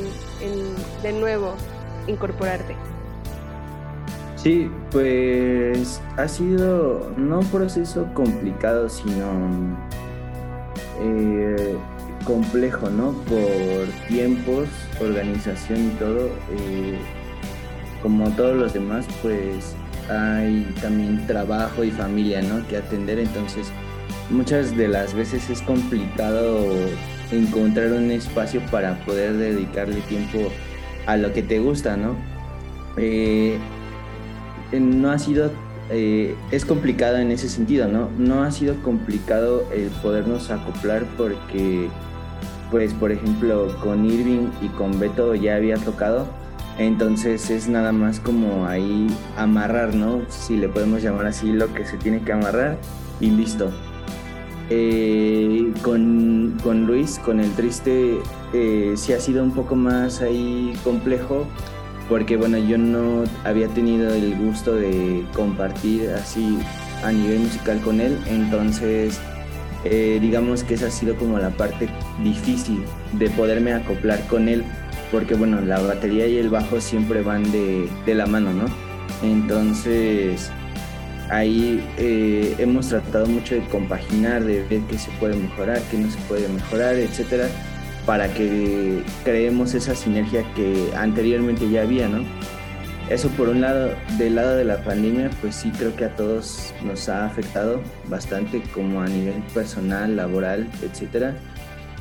de 1.02 1.12
nuevo 1.12 1.54
incorporarte. 2.06 2.76
Sí, 4.44 4.70
pues 4.90 6.02
ha 6.18 6.28
sido 6.28 7.10
no 7.16 7.38
un 7.38 7.46
proceso 7.46 8.06
complicado, 8.12 8.90
sino 8.90 9.74
eh, 11.00 11.74
complejo, 12.26 12.90
¿no? 12.90 13.12
Por 13.26 13.86
tiempos, 14.06 14.68
organización 15.00 15.86
y 15.86 15.90
todo. 15.98 16.26
Eh, 16.58 16.98
como 18.02 18.28
todos 18.32 18.54
los 18.54 18.74
demás, 18.74 19.06
pues 19.22 19.74
hay 20.10 20.70
también 20.82 21.26
trabajo 21.26 21.82
y 21.82 21.90
familia, 21.90 22.42
¿no? 22.42 22.68
Que 22.68 22.76
atender. 22.76 23.20
Entonces, 23.20 23.72
muchas 24.28 24.76
de 24.76 24.88
las 24.88 25.14
veces 25.14 25.48
es 25.48 25.62
complicado 25.62 26.66
encontrar 27.32 27.92
un 27.92 28.10
espacio 28.10 28.60
para 28.70 29.02
poder 29.06 29.38
dedicarle 29.38 30.02
tiempo 30.02 30.52
a 31.06 31.16
lo 31.16 31.32
que 31.32 31.42
te 31.42 31.60
gusta, 31.60 31.96
¿no? 31.96 32.14
Eh, 32.98 33.58
no 34.80 35.10
ha 35.10 35.18
sido 35.18 35.50
eh, 35.90 36.34
es 36.50 36.64
complicado 36.64 37.18
en 37.18 37.30
ese 37.30 37.48
sentido, 37.48 37.88
¿no? 37.88 38.08
No 38.18 38.42
ha 38.42 38.50
sido 38.50 38.74
complicado 38.82 39.64
el 39.72 39.88
podernos 40.02 40.50
acoplar 40.50 41.04
porque 41.16 41.88
pues 42.70 42.94
por 42.94 43.12
ejemplo 43.12 43.76
con 43.82 44.04
Irving 44.06 44.48
y 44.62 44.68
con 44.68 44.98
Beto 44.98 45.34
ya 45.34 45.56
había 45.56 45.76
tocado, 45.76 46.26
entonces 46.78 47.50
es 47.50 47.68
nada 47.68 47.92
más 47.92 48.18
como 48.18 48.66
ahí 48.66 49.06
amarrar, 49.36 49.94
¿no? 49.94 50.22
Si 50.28 50.56
le 50.56 50.68
podemos 50.68 51.02
llamar 51.02 51.26
así 51.26 51.52
lo 51.52 51.72
que 51.74 51.84
se 51.84 51.98
tiene 51.98 52.20
que 52.22 52.32
amarrar 52.32 52.78
y 53.20 53.30
listo. 53.30 53.70
Eh, 54.70 55.72
con, 55.82 56.86
Luis, 56.86 57.18
con 57.18 57.38
el 57.38 57.52
triste, 57.52 58.18
eh, 58.54 58.94
sí 58.96 59.12
ha 59.12 59.20
sido 59.20 59.44
un 59.44 59.52
poco 59.52 59.76
más 59.76 60.22
ahí 60.22 60.72
complejo 60.82 61.46
porque 62.08 62.36
bueno, 62.36 62.58
yo 62.58 62.78
no 62.78 63.24
había 63.44 63.68
tenido 63.68 64.12
el 64.12 64.34
gusto 64.36 64.74
de 64.74 65.24
compartir 65.34 66.10
así 66.10 66.58
a 67.02 67.12
nivel 67.12 67.40
musical 67.40 67.80
con 67.80 68.00
él, 68.00 68.18
entonces 68.26 69.18
eh, 69.84 70.18
digamos 70.20 70.64
que 70.64 70.74
esa 70.74 70.86
ha 70.86 70.90
sido 70.90 71.16
como 71.16 71.38
la 71.38 71.50
parte 71.50 71.88
difícil 72.22 72.84
de 73.12 73.28
poderme 73.30 73.72
acoplar 73.72 74.26
con 74.26 74.48
él 74.48 74.64
porque 75.14 75.34
bueno, 75.34 75.60
la 75.60 75.78
batería 75.80 76.26
y 76.26 76.38
el 76.38 76.50
bajo 76.50 76.80
siempre 76.80 77.22
van 77.22 77.50
de, 77.52 77.88
de 78.04 78.14
la 78.14 78.26
mano, 78.26 78.52
¿no? 78.52 78.64
Entonces, 79.22 80.50
ahí 81.30 81.84
eh, 81.98 82.54
hemos 82.58 82.88
tratado 82.88 83.26
mucho 83.26 83.54
de 83.54 83.62
compaginar, 83.68 84.44
de 84.44 84.62
ver 84.64 84.80
qué 84.90 84.98
se 84.98 85.10
puede 85.12 85.36
mejorar, 85.36 85.80
qué 85.90 85.98
no 85.98 86.10
se 86.10 86.18
puede 86.28 86.48
mejorar, 86.48 86.96
etcétera, 86.96 87.48
para 88.06 88.32
que 88.32 89.02
creemos 89.24 89.74
esa 89.74 89.94
sinergia 89.94 90.44
que 90.54 90.90
anteriormente 90.96 91.68
ya 91.70 91.82
había, 91.82 92.08
¿no? 92.08 92.24
Eso 93.10 93.28
por 93.30 93.50
un 93.50 93.60
lado, 93.60 93.90
del 94.18 94.36
lado 94.36 94.56
de 94.56 94.64
la 94.64 94.82
pandemia, 94.82 95.30
pues 95.42 95.56
sí 95.56 95.70
creo 95.76 95.94
que 95.94 96.06
a 96.06 96.16
todos 96.16 96.72
nos 96.84 97.08
ha 97.10 97.26
afectado 97.26 97.82
bastante 98.08 98.62
como 98.72 99.02
a 99.02 99.06
nivel 99.06 99.42
personal, 99.52 100.16
laboral, 100.16 100.66
etcétera. 100.82 101.36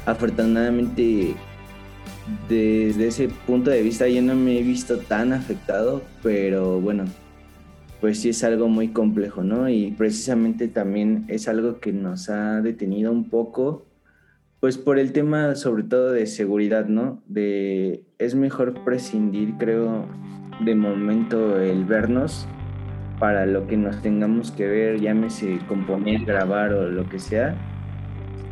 Afortunadamente 0.05 1.35
desde 2.47 3.07
ese 3.07 3.27
punto 3.27 3.69
de 3.69 3.81
vista 3.81 4.07
yo 4.07 4.21
no 4.21 4.35
me 4.35 4.59
he 4.59 4.63
visto 4.63 4.97
tan 4.97 5.33
afectado, 5.33 6.01
pero 6.21 6.79
bueno, 6.79 7.03
pues 7.99 8.19
sí 8.19 8.29
es 8.29 8.43
algo 8.43 8.67
muy 8.67 8.89
complejo, 8.89 9.43
¿no? 9.43 9.69
Y 9.69 9.91
precisamente 9.91 10.67
también 10.67 11.25
es 11.27 11.47
algo 11.47 11.79
que 11.79 11.91
nos 11.91 12.29
ha 12.29 12.61
detenido 12.61 13.11
un 13.11 13.29
poco, 13.29 13.85
pues 14.63 14.77
por 14.77 14.97
el 14.97 15.11
tema 15.11 15.55
sobre 15.55 15.83
todo 15.83 16.13
de 16.13 16.25
seguridad, 16.25 16.85
¿no? 16.85 17.21
De 17.27 18.01
es 18.17 18.33
mejor 18.33 18.73
prescindir, 18.85 19.55
creo, 19.57 20.05
de 20.63 20.73
momento 20.73 21.59
el 21.59 21.83
vernos 21.83 22.47
para 23.19 23.45
lo 23.45 23.67
que 23.67 23.75
nos 23.75 24.01
tengamos 24.01 24.51
que 24.51 24.65
ver, 24.65 25.01
llámese 25.01 25.59
componer, 25.67 26.23
grabar 26.23 26.71
o 26.71 26.89
lo 26.89 27.09
que 27.09 27.19
sea, 27.19 27.57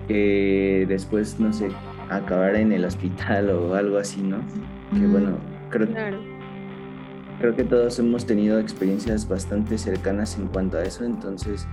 que 0.10 0.86
después, 0.90 1.40
no 1.40 1.54
sé, 1.54 1.70
acabar 2.10 2.58
en 2.58 2.74
el 2.74 2.84
hospital 2.84 3.50
o 3.52 3.76
algo 3.76 3.98
así, 3.98 4.22
¿no? 4.22 4.40
Que 4.94 5.08
bueno, 5.08 5.38
creo, 5.70 5.88
creo 7.40 7.56
que 7.56 7.64
todos 7.64 7.98
hemos 8.00 8.26
tenido 8.26 8.60
experiencias 8.60 9.30
bastante 9.30 9.78
cercanas 9.78 10.38
en 10.38 10.48
cuanto 10.48 10.78
a 10.78 10.84
eso, 10.84 11.06
entonces 11.06 11.66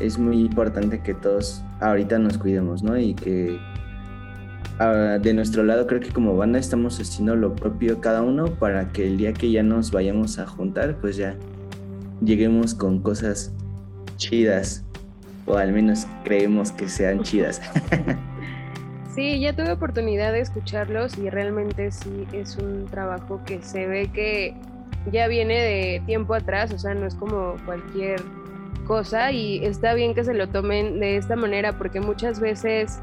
es 0.00 0.18
muy 0.18 0.40
importante 0.40 1.00
que 1.00 1.14
todos 1.14 1.62
ahorita 1.80 2.18
nos 2.18 2.38
cuidemos, 2.38 2.82
¿no? 2.82 2.98
Y 2.98 3.14
que 3.14 3.58
ah, 4.78 5.18
de 5.20 5.34
nuestro 5.34 5.62
lado 5.62 5.86
creo 5.86 6.00
que 6.00 6.10
como 6.10 6.36
banda 6.36 6.58
estamos 6.58 7.00
haciendo 7.00 7.36
lo 7.36 7.54
propio 7.54 8.00
cada 8.00 8.22
uno 8.22 8.46
para 8.46 8.92
que 8.92 9.06
el 9.06 9.16
día 9.16 9.32
que 9.32 9.50
ya 9.50 9.62
nos 9.62 9.90
vayamos 9.90 10.38
a 10.38 10.46
juntar, 10.46 10.96
pues 11.00 11.16
ya 11.16 11.36
lleguemos 12.22 12.74
con 12.74 13.00
cosas 13.00 13.52
chidas, 14.16 14.84
o 15.46 15.56
al 15.56 15.72
menos 15.72 16.06
creemos 16.24 16.72
que 16.72 16.88
sean 16.88 17.22
chidas. 17.22 17.60
Sí, 19.14 19.38
ya 19.38 19.54
tuve 19.54 19.70
oportunidad 19.70 20.32
de 20.32 20.40
escucharlos 20.40 21.16
y 21.18 21.30
realmente 21.30 21.92
sí 21.92 22.26
es 22.32 22.56
un 22.56 22.86
trabajo 22.86 23.40
que 23.46 23.62
se 23.62 23.86
ve 23.86 24.10
que 24.12 24.56
ya 25.12 25.28
viene 25.28 25.54
de 25.54 26.02
tiempo 26.04 26.34
atrás, 26.34 26.72
o 26.72 26.78
sea, 26.80 26.94
no 26.94 27.06
es 27.06 27.14
como 27.14 27.54
cualquier 27.64 28.20
cosa 28.86 29.32
y 29.32 29.64
está 29.64 29.94
bien 29.94 30.14
que 30.14 30.24
se 30.24 30.34
lo 30.34 30.48
tomen 30.48 31.00
de 31.00 31.16
esta 31.16 31.36
manera 31.36 31.72
porque 31.78 32.00
muchas 32.00 32.40
veces 32.40 33.00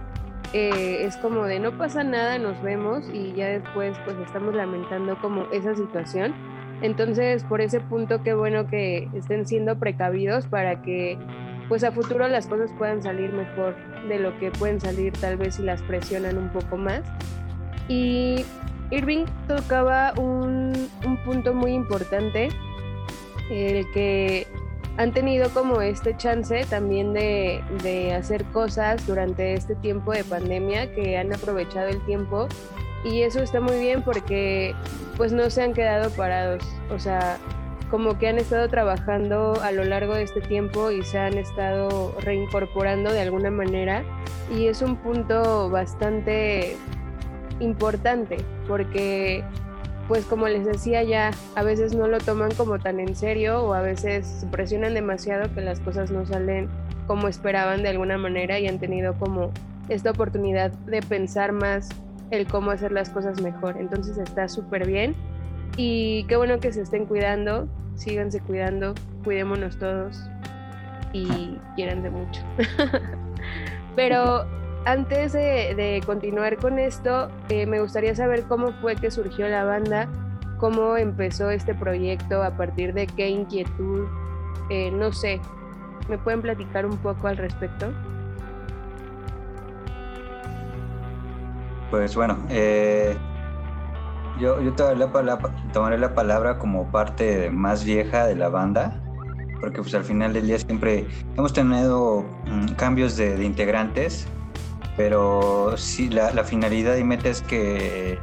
eh, 0.54 1.06
es 1.06 1.18
como 1.18 1.46
de 1.46 1.60
no 1.60 1.78
pasa 1.78 2.04
nada, 2.04 2.38
nos 2.38 2.62
vemos 2.62 3.06
y 3.14 3.34
ya 3.34 3.48
después 3.48 3.98
pues 4.06 4.18
estamos 4.20 4.54
lamentando 4.54 5.18
como 5.22 5.46
esa 5.52 5.76
situación. 5.76 6.34
Entonces, 6.82 7.44
por 7.44 7.62
ese 7.62 7.80
punto, 7.80 8.24
qué 8.24 8.34
bueno 8.34 8.68
que 8.68 9.08
estén 9.14 9.46
siendo 9.46 9.78
precavidos 9.78 10.48
para 10.48 10.82
que 10.82 11.18
pues 11.70 11.84
a 11.84 11.92
futuro 11.92 12.28
las 12.28 12.48
cosas 12.48 12.72
puedan 12.78 13.02
salir 13.02 13.32
mejor 13.32 13.76
de 14.10 14.20
lo 14.20 14.38
que 14.40 14.52
pueden 14.52 14.82
salir 14.82 15.14
tal 15.14 15.38
vez 15.38 15.56
si 15.56 15.64
las 15.64 15.82
presionan 15.84 16.38
un 16.38 16.50
poco 16.50 16.76
más. 16.76 17.02
Y 17.88 18.44
Irving 18.90 19.26
tocaba 19.48 20.14
un, 20.18 20.90
punto 21.24 21.54
muy 21.54 21.72
importante, 21.72 22.50
el 23.50 23.90
que 23.94 24.48
han 24.98 25.14
tenido 25.14 25.50
como 25.50 25.82
este 25.82 26.16
chance 26.18 26.66
también 26.70 27.14
de, 27.14 27.64
de, 27.82 28.14
hacer 28.14 28.44
cosas 28.46 29.06
durante 29.08 29.54
este 29.54 29.76
tiempo 29.76 30.12
de 30.12 30.24
pandemia, 30.24 30.94
que 30.94 31.18
han 31.18 31.34
aprovechado 31.34 31.88
el 31.88 32.04
tiempo. 32.06 32.48
Y 33.04 33.22
eso 33.22 33.42
está 33.42 33.60
muy 33.60 33.80
bien 33.80 34.04
porque 34.04 34.76
pues 35.18 35.32
no 35.32 35.50
se 35.50 35.64
han 35.64 35.74
quedado 35.74 36.10
parados, 36.12 36.64
o 36.92 37.00
sea, 37.00 37.38
como 37.92 38.18
que 38.18 38.30
han 38.30 38.38
estado 38.38 38.70
trabajando 38.70 39.60
a 39.62 39.72
lo 39.72 39.84
largo 39.84 40.16
de 40.16 40.24
este 40.24 40.40
tiempo 40.40 40.92
y 40.92 41.04
se 41.04 41.20
han 41.20 41.38
estado 41.38 42.16
reincorporando 42.22 43.12
de 43.12 43.22
alguna 43.22 43.52
manera. 43.52 44.04
Y 44.56 44.68
es 44.68 44.82
un 44.82 44.96
punto 44.96 45.70
bastante 45.70 46.78
importante 47.60 48.38
porque 48.68 49.44
pues 50.08 50.26
como 50.26 50.48
les 50.48 50.66
decía 50.66 51.04
ya 51.04 51.32
a 51.56 51.64
veces 51.64 51.96
no 51.96 52.08
lo 52.08 52.18
toman 52.20 52.52
como 52.56 52.80
tan 52.80 53.00
en 53.00 53.16
serio 53.16 53.64
o 53.64 53.74
a 53.74 53.82
veces 53.82 54.28
se 54.28 54.48
presionan 54.48 54.94
demasiado 54.94 55.54
que 55.54 55.62
las 55.62 55.80
cosas 55.80 56.12
no 56.12 56.26
salen 56.26 56.70
como 57.08 57.28
esperaban 57.28 57.84
de 57.84 57.90
alguna 57.90 58.18
manera 58.18 58.60
y 58.60 58.68
han 58.68 58.80
tenido 58.80 59.14
como 59.16 59.52
esta 59.90 60.12
oportunidad 60.12 60.72
de 60.72 61.02
pensar 61.02 61.52
más 61.52 61.90
el 62.30 62.48
cómo 62.48 62.72
hacer 62.72 62.92
las 62.92 63.10
cosas 63.10 63.42
mejor. 63.42 63.76
Entonces 63.78 64.18
está 64.18 64.48
súper 64.48 64.88
bien 64.88 65.16
y 65.78 66.24
qué 66.26 66.38
bueno 66.38 66.60
que 66.60 66.72
se 66.72 66.82
estén 66.82 67.06
cuidando. 67.06 67.68
Síganse 67.96 68.40
cuidando, 68.40 68.96
cuidémonos 69.24 69.78
todos 69.78 70.18
y 71.14 71.60
quieran 71.76 72.02
de 72.02 72.10
mucho. 72.10 72.42
Pero 73.96 74.46
antes 74.86 75.34
de, 75.34 76.02
continuar 76.06 76.58
con 76.58 76.80
esto, 76.80 77.30
eh, 77.50 77.66
me 77.66 77.80
gustaría 77.80 78.16
saber 78.16 78.44
cómo 78.44 78.72
fue 78.82 78.96
que 78.96 79.12
surgió 79.12 79.48
la 79.48 79.64
banda, 79.64 80.08
cómo 80.58 80.98
empezó 80.98 81.50
este 81.50 81.74
proyecto, 81.74 82.44
a 82.44 82.58
partir 82.58 82.94
de 82.94 83.08
qué 83.08 83.30
inquietud, 83.30 84.08
eh, 84.70 84.92
no 84.92 85.12
sé, 85.12 85.40
¿me 86.10 86.18
pueden 86.18 86.42
platicar 86.42 86.86
un 86.86 86.98
poco 86.98 87.28
al 87.28 87.38
respecto? 87.38 87.92
Pues 91.92 92.16
bueno, 92.16 92.38
eh, 92.50 93.18
yo, 94.40 94.56
tomaré, 94.74 95.98
la, 95.98 96.16
palabra 96.16 96.58
como 96.58 96.90
parte 96.90 97.52
más 97.52 97.84
vieja 97.84 98.26
de 98.26 98.36
la 98.36 98.50
banda, 98.50 99.00
porque 99.60 99.82
pues 99.82 99.94
al 99.94 100.04
final 100.04 100.34
del 100.34 100.48
día 100.48 100.58
siempre 100.58 101.06
hemos 101.38 101.54
tenido 101.54 102.24
mm, 102.46 102.74
cambios 102.78 103.18
de, 103.18 103.44
integrantes, 103.44 104.28
pero 104.98 105.76
sí 105.78 106.10
la, 106.10 106.44
finalidad 106.44 106.98
y 106.98 107.04
meta 107.04 107.30
es 107.30 107.42
que 107.42 108.20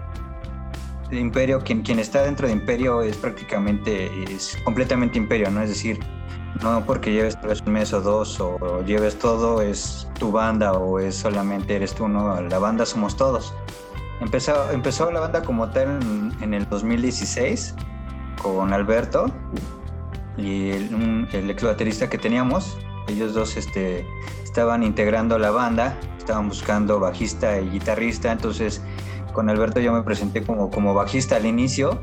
Imperio, 1.10 1.60
quien, 1.60 1.82
quien 1.82 1.98
está 1.98 2.22
dentro 2.22 2.46
de 2.46 2.52
Imperio 2.52 3.02
es 3.02 3.16
prácticamente, 3.16 4.10
es 4.24 4.58
completamente 4.64 5.16
Imperio, 5.16 5.50
¿no? 5.50 5.62
Es 5.62 5.70
decir, 5.70 5.98
no 6.62 6.84
porque 6.84 7.12
lleves 7.12 7.38
un 7.64 7.72
mes 7.72 7.92
o 7.92 8.00
dos 8.00 8.40
o 8.40 8.82
lleves 8.84 9.18
todo 9.18 9.62
es 9.62 10.08
tu 10.18 10.32
banda 10.32 10.72
o 10.72 10.98
es 10.98 11.14
solamente 11.14 11.76
eres 11.76 11.94
tú, 11.94 12.08
¿no? 12.08 12.40
La 12.40 12.58
banda 12.58 12.84
somos 12.84 13.16
todos. 13.16 13.54
Empezó, 14.20 14.70
empezó 14.72 15.10
la 15.12 15.20
banda 15.20 15.42
como 15.42 15.70
tal 15.70 16.00
en, 16.40 16.54
el 16.54 16.68
2016 16.68 17.74
con 18.42 18.72
Alberto 18.72 19.26
y 20.36 20.70
el, 20.70 21.28
el, 21.32 21.50
ex 21.50 21.62
baterista 21.62 22.10
que 22.10 22.18
teníamos. 22.18 22.76
Ellos 23.08 23.34
dos 23.34 23.56
este, 23.56 24.06
estaban 24.44 24.82
integrando 24.82 25.38
la 25.38 25.50
banda, 25.50 25.98
estaban 26.18 26.48
buscando 26.48 27.00
bajista 27.00 27.60
y 27.60 27.70
guitarrista, 27.70 28.32
entonces 28.32 28.82
con 29.32 29.48
Alberto 29.50 29.80
yo 29.80 29.92
me 29.92 30.02
presenté 30.02 30.42
como, 30.44 30.70
como 30.70 30.94
bajista 30.94 31.36
al 31.36 31.46
inicio, 31.46 32.00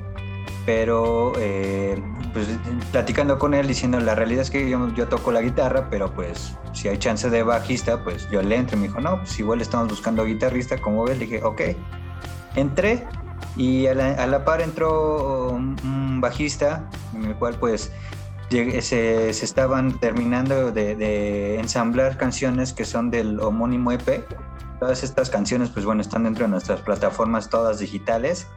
pero 0.65 1.33
eh, 1.37 2.01
pues 2.33 2.47
platicando 2.91 3.37
con 3.37 3.53
él 3.53 3.67
diciendo 3.67 3.99
la 3.99 4.15
realidad 4.15 4.41
es 4.41 4.49
que 4.49 4.69
yo, 4.69 4.93
yo, 4.93 5.07
toco 5.07 5.31
la 5.31 5.41
guitarra, 5.41 5.89
pero 5.89 6.13
pues 6.13 6.55
si 6.73 6.87
hay 6.87 6.97
chance 6.97 7.29
de 7.29 7.43
bajista, 7.43 8.03
pues 8.03 8.29
yo 8.29 8.41
le 8.41 8.55
entro 8.55 8.77
me 8.77 8.87
dijo, 8.87 8.99
no, 8.99 9.19
pues 9.19 9.39
igual 9.39 9.61
estamos 9.61 9.89
buscando 9.89 10.25
guitarrista, 10.25 10.77
como 10.77 11.03
ves, 11.03 11.19
le 11.19 11.25
dije, 11.25 11.43
ok, 11.43 11.61
entré 12.55 13.05
y 13.55 13.87
a 13.87 13.93
la, 13.93 14.45
par 14.45 14.61
entró 14.61 15.49
un, 15.49 16.19
bajista 16.19 16.89
en 17.13 17.25
el 17.25 17.35
cual 17.35 17.55
pues 17.59 17.91
se, 18.81 19.29
estaban 19.29 19.99
terminando 19.99 20.71
de, 20.71 21.59
ensamblar 21.59 22.17
canciones 22.17 22.73
que 22.73 22.85
son 22.85 23.11
del 23.11 23.39
homónimo 23.39 23.91
EP. 23.91 24.25
Todas 24.79 25.03
estas 25.03 25.29
canciones 25.29 25.69
pues 25.69 25.85
bueno 25.85 26.01
están 26.01 26.23
dentro 26.23 26.45
de 26.45 26.51
nuestras 26.51 26.81
plataformas 26.81 27.49
todas 27.49 27.79
digitales, 27.79 28.47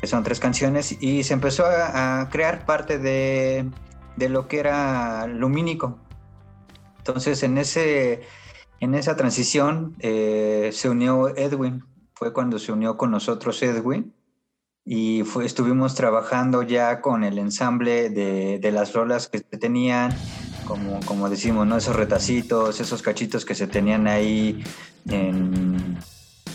que 0.00 0.06
son 0.06 0.22
tres 0.24 0.40
canciones, 0.40 1.00
y 1.00 1.24
se 1.24 1.34
empezó 1.34 1.64
a, 1.66 2.28
crear 2.30 2.64
parte 2.64 2.98
de, 2.98 3.70
lo 4.16 4.48
que 4.48 4.60
era 4.60 5.26
lumínico. 5.26 5.98
Entonces 6.98 7.42
en, 7.42 7.58
ese, 7.58 8.22
en 8.80 8.94
esa 8.94 9.16
transición 9.16 9.96
eh, 10.00 10.70
se 10.72 10.88
unió 10.88 11.28
Edwin, 11.36 11.84
fue 12.14 12.32
cuando 12.32 12.58
se 12.58 12.72
unió 12.72 12.96
con 12.96 13.10
nosotros 13.10 13.62
Edwin 13.62 14.12
y 14.90 15.22
fue, 15.22 15.44
estuvimos 15.44 15.94
trabajando 15.94 16.62
ya 16.62 17.02
con 17.02 17.22
el 17.22 17.36
ensamble 17.38 18.08
de, 18.08 18.58
de 18.58 18.72
las 18.72 18.94
rolas 18.94 19.28
que 19.28 19.40
tenían, 19.40 20.16
como, 20.66 20.98
como 21.04 21.28
decimos, 21.28 21.66
¿no? 21.66 21.76
esos 21.76 21.94
retacitos, 21.94 22.80
esos 22.80 23.02
cachitos 23.02 23.44
que 23.44 23.54
se 23.54 23.66
tenían 23.66 24.06
ahí 24.06 24.64
en, 25.10 25.98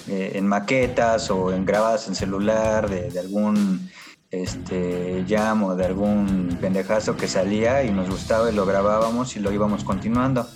eh, 0.08 0.32
en 0.34 0.48
maquetas 0.48 1.30
o 1.30 1.54
en 1.54 1.64
grabadas 1.64 2.08
en 2.08 2.16
celular 2.16 2.90
de, 2.90 3.20
algún 3.20 3.88
este, 4.32 5.24
jam 5.30 5.66
o 5.66 5.76
de 5.76 5.86
algún 5.86 6.58
pendejazo 6.60 7.16
que 7.16 7.28
salía 7.28 7.84
y 7.84 7.92
nos 7.92 8.10
gustaba 8.10 8.52
y 8.52 8.56
lo 8.56 8.66
grabábamos 8.66 9.36
y 9.36 9.42
lo 9.42 9.52
íbamos 9.52 9.84
continuando. 9.84 10.48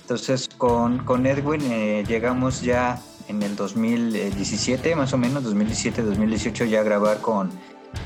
Entonces 0.00 0.48
con, 0.56 1.04
con 1.04 1.26
Edwin 1.26 1.60
eh, 1.70 2.04
llegamos 2.08 2.62
ya 2.62 3.02
en 3.28 3.42
el 3.42 3.56
2017, 3.56 4.96
más 4.96 5.12
o 5.12 5.18
menos, 5.18 5.44
2017-2018 5.44 6.66
ya 6.66 6.82
grabar 6.82 7.18
con, 7.18 7.50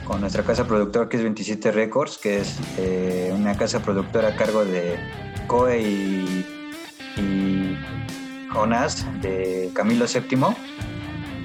con 0.05 0.21
nuestra 0.21 0.43
casa 0.43 0.67
productora 0.67 1.09
que 1.09 1.17
es 1.17 1.23
27 1.23 1.73
Records, 1.73 2.19
que 2.19 2.41
es 2.41 2.59
eh, 2.79 3.33
una 3.35 3.57
casa 3.57 3.81
productora 3.81 4.29
a 4.29 4.37
cargo 4.37 4.65
de 4.65 4.99
Coe 5.47 5.81
y, 5.81 6.47
y 7.17 7.77
Jonas 8.53 9.07
de 9.21 9.71
Camilo 9.75 10.07
VII. 10.07 10.39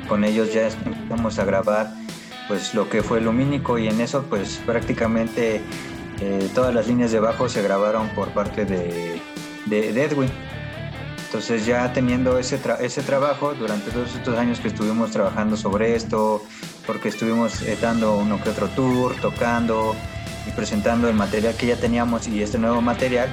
Con 0.09 0.23
ellos 0.23 0.53
ya 0.53 0.67
empezamos 0.67 1.37
a 1.39 1.45
grabar 1.45 1.93
pues 2.47 2.73
lo 2.73 2.89
que 2.89 3.03
fue 3.03 3.21
Lumínico 3.21 3.77
y 3.77 3.87
en 3.87 3.99
eso 4.01 4.23
pues 4.23 4.61
prácticamente 4.65 5.61
eh, 6.21 6.49
todas 6.55 6.73
las 6.73 6.87
líneas 6.87 7.11
de 7.11 7.19
bajo 7.19 7.49
se 7.49 7.61
grabaron 7.61 8.07
por 8.09 8.29
parte 8.29 8.65
de, 8.65 9.21
de, 9.65 10.03
Edwin. 10.03 10.29
Entonces 11.27 11.65
ya 11.65 11.91
teniendo 11.91 12.39
ese, 12.39 12.57
ese 12.79 13.01
trabajo 13.03 13.53
durante 13.53 13.91
todos 13.91 14.15
estos 14.15 14.37
años 14.37 14.61
que 14.61 14.69
estuvimos 14.69 15.11
trabajando 15.11 15.57
sobre 15.57 15.93
esto, 15.93 16.41
porque 16.85 17.09
estuvimos 17.09 17.61
eh, 17.63 17.77
dando 17.81 18.15
uno 18.15 18.41
que 18.41 18.49
otro 18.49 18.69
tour, 18.69 19.13
tocando 19.21 19.93
y 20.47 20.51
presentando 20.51 21.09
el 21.09 21.15
material 21.15 21.53
que 21.55 21.67
ya 21.67 21.75
teníamos 21.75 22.29
y 22.29 22.41
este 22.41 22.57
nuevo 22.57 22.81
material, 22.81 23.27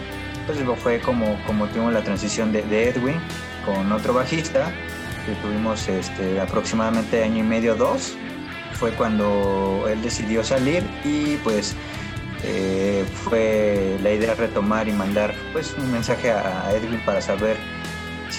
pues 0.44 0.58
fue 0.80 1.00
como, 1.00 1.38
como 1.46 1.68
tuvimos 1.68 1.92
la 1.92 2.02
transición 2.02 2.52
de, 2.52 2.62
de 2.62 2.88
Edwin 2.88 3.20
con 3.64 3.92
otro 3.92 4.12
bajista, 4.12 4.72
que 5.24 5.34
tuvimos 5.36 5.86
este, 5.86 6.40
aproximadamente 6.40 7.22
año 7.22 7.38
y 7.38 7.46
medio, 7.46 7.76
dos, 7.76 8.16
fue 8.72 8.90
cuando 8.90 9.86
él 9.88 10.02
decidió 10.02 10.42
salir 10.42 10.82
y 11.04 11.36
pues 11.44 11.76
eh, 12.42 13.04
fue 13.22 13.98
la 14.02 14.10
idea 14.10 14.34
retomar 14.34 14.88
y 14.88 14.92
mandar 14.92 15.32
pues 15.52 15.76
un 15.78 15.92
mensaje 15.92 16.32
a 16.32 16.72
Edwin 16.74 17.00
para 17.06 17.22
saber 17.22 17.56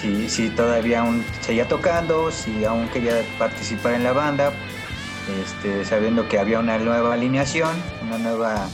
si, 0.00 0.28
si 0.28 0.50
todavía 0.50 1.00
aún 1.00 1.24
seguía 1.40 1.66
tocando, 1.68 2.30
si 2.30 2.64
aún 2.64 2.88
quería 2.88 3.22
participar 3.38 3.94
en 3.94 4.04
la 4.04 4.12
banda, 4.12 4.52
este, 5.42 5.84
sabiendo 5.84 6.28
que 6.28 6.38
había 6.38 6.58
una 6.58 6.78
nueva 6.78 7.14
alineación, 7.14 7.74
una 8.02 8.18
nueva 8.18 8.68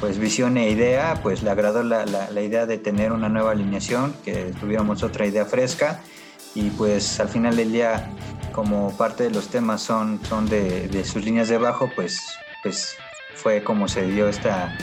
pues 0.00 0.18
visión 0.18 0.56
e 0.56 0.68
idea, 0.68 1.20
pues 1.22 1.42
le 1.42 1.50
agradó 1.50 1.82
la, 1.82 2.04
la, 2.04 2.42
idea 2.42 2.66
de 2.66 2.78
tener 2.78 3.12
una 3.12 3.28
nueva 3.28 3.52
alineación, 3.52 4.14
que 4.24 4.52
tuviéramos 4.60 5.02
otra 5.02 5.26
idea 5.26 5.46
fresca. 5.46 6.02
Y 6.54 6.70
pues 6.70 7.18
al 7.20 7.28
final 7.28 7.56
del 7.56 7.72
día 7.72 8.10
como 8.52 8.96
parte 8.96 9.24
de 9.24 9.30
los 9.30 9.48
temas 9.48 9.82
son, 9.82 10.20
son 10.28 10.46
de, 10.46 10.88
de 10.88 11.04
sus 11.04 11.24
líneas 11.24 11.48
de 11.48 11.58
bajo, 11.58 11.90
pues, 11.96 12.20
pues 12.62 12.96
fue 13.34 13.64
como 13.64 13.88
se 13.88 14.06
dio 14.06 14.28
esta, 14.28 14.76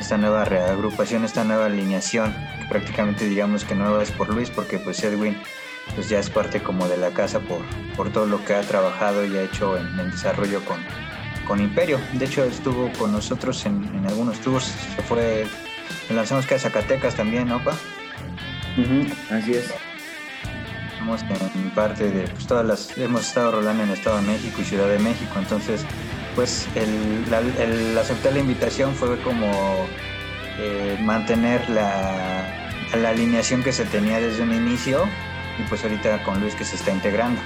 esta 0.00 0.16
nueva 0.16 0.44
reagrupación, 0.44 1.24
esta 1.24 1.44
nueva 1.44 1.66
alineación, 1.66 2.32
que 2.58 2.66
prácticamente 2.68 3.26
digamos 3.26 3.64
que 3.64 3.74
nueva 3.74 4.02
es 4.02 4.10
por 4.10 4.32
Luis, 4.32 4.50
porque 4.50 4.78
pues 4.78 5.02
Edwin 5.02 5.36
pues 5.94 6.08
ya 6.08 6.18
es 6.18 6.30
parte 6.30 6.60
como 6.62 6.88
de 6.88 6.96
la 6.96 7.10
casa 7.10 7.40
por, 7.40 7.62
por 7.96 8.10
todo 8.12 8.26
lo 8.26 8.44
que 8.44 8.54
ha 8.54 8.60
trabajado 8.60 9.24
y 9.24 9.36
ha 9.36 9.42
hecho 9.42 9.76
en 9.76 9.98
el 9.98 10.10
desarrollo 10.10 10.64
con, 10.64 10.78
con 11.46 11.60
Imperio. 11.60 11.98
De 12.12 12.26
hecho, 12.26 12.44
estuvo 12.44 12.92
con 12.92 13.12
nosotros 13.12 13.64
en, 13.66 14.04
algunos 14.06 14.38
tours. 14.40 14.64
Se 14.64 15.02
fue, 15.02 15.46
lanzamos 16.10 16.46
que 16.46 16.54
a 16.54 16.58
Zacatecas 16.58 17.14
también, 17.14 17.48
¿no, 17.48 17.62
pa? 17.64 17.72
así 19.30 19.54
es. 19.54 19.74
Estamos 20.92 21.22
en 21.54 21.70
parte 21.70 22.10
de 22.10 22.28
pues, 22.28 22.46
todas 22.46 22.66
las. 22.66 22.98
Hemos 22.98 23.26
estado 23.26 23.52
rolando 23.52 23.82
en 23.82 23.90
Estado 23.90 24.16
de 24.16 24.22
México 24.22 24.60
y 24.60 24.64
Ciudad 24.64 24.88
de 24.88 24.98
México, 24.98 25.32
entonces, 25.38 25.84
pues 26.38 26.68
el, 26.76 27.98
aceptar 27.98 28.32
la 28.32 28.38
invitación 28.38 28.94
fue 28.94 29.20
como 29.22 29.88
eh, 30.60 30.96
mantener 31.00 31.68
la, 31.68 32.70
la 32.94 33.08
alineación 33.08 33.64
que 33.64 33.72
se 33.72 33.84
tenía 33.84 34.20
desde 34.20 34.44
un 34.44 34.54
inicio 34.54 35.02
y 35.58 35.68
pues 35.68 35.82
ahorita 35.82 36.22
con 36.22 36.40
Luis 36.40 36.54
que 36.54 36.64
se 36.64 36.76
está 36.76 36.92
integrando. 36.92 37.40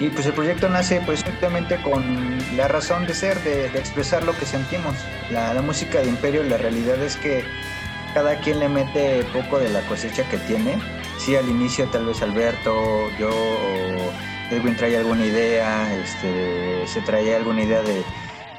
Y 0.00 0.08
pues 0.08 0.26
el 0.26 0.32
proyecto 0.32 0.68
nace 0.68 1.00
pues 1.06 1.20
simplemente 1.20 1.80
con 1.82 2.36
la 2.56 2.66
razón 2.66 3.06
de 3.06 3.14
ser, 3.14 3.40
de, 3.44 3.66
expresar 3.66 4.24
lo 4.24 4.36
que 4.36 4.46
sentimos. 4.46 4.96
La, 5.30 5.54
música 5.62 6.00
de 6.00 6.08
Imperio, 6.08 6.42
la 6.42 6.56
realidad 6.56 7.00
es 7.04 7.16
que 7.16 7.44
cada 8.14 8.40
quien 8.40 8.58
le 8.58 8.68
mete 8.68 9.22
poco 9.32 9.60
de 9.60 9.68
la 9.68 9.82
cosecha 9.82 10.28
que 10.28 10.38
tiene. 10.38 10.80
Sí, 11.18 11.36
al 11.36 11.48
inicio 11.48 11.86
tal 11.86 12.06
vez 12.06 12.20
Alberto, 12.20 13.08
yo 13.16 13.30
o 13.30 14.33
Edwin 14.54 14.76
trae 14.76 14.96
alguna 14.96 15.26
idea, 15.26 15.94
este, 15.96 16.86
se 16.86 17.00
traía 17.00 17.36
alguna 17.36 17.62
idea 17.62 17.82
de, 17.82 18.02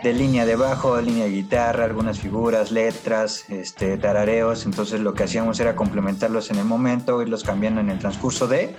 de 0.03 0.13
línea 0.13 0.45
de 0.45 0.55
bajo, 0.55 0.99
línea 1.01 1.25
de 1.25 1.31
guitarra, 1.31 1.85
algunas 1.85 2.19
figuras, 2.19 2.71
letras, 2.71 3.49
este, 3.49 3.97
tarareos. 3.97 4.65
Entonces 4.65 4.99
lo 4.99 5.13
que 5.13 5.23
hacíamos 5.23 5.59
era 5.59 5.75
complementarlos 5.75 6.51
en 6.51 6.57
el 6.57 6.65
momento, 6.65 7.21
irlos 7.21 7.43
cambiando 7.43 7.81
en 7.81 7.89
el 7.89 7.99
transcurso 7.99 8.47
de 8.47 8.75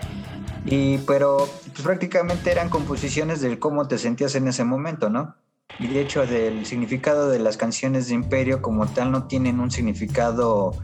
y, 0.67 0.99
pero 0.99 1.49
pues, 1.73 1.83
prácticamente 1.83 2.51
eran 2.51 2.69
composiciones 2.69 3.41
del 3.41 3.59
cómo 3.59 3.87
te 3.87 3.99
sentías 3.99 4.35
en 4.35 4.49
ese 4.49 4.65
momento, 4.65 5.09
¿no? 5.09 5.37
Y 5.79 5.87
de 5.87 6.01
hecho 6.01 6.27
del 6.27 6.67
significado 6.67 7.29
de 7.29 7.39
las 7.39 7.57
canciones 7.57 8.09
de 8.09 8.15
Imperio 8.15 8.63
como 8.63 8.87
tal 8.87 9.11
no 9.13 9.25
tienen 9.25 9.61
un 9.61 9.71
significado 9.71 10.75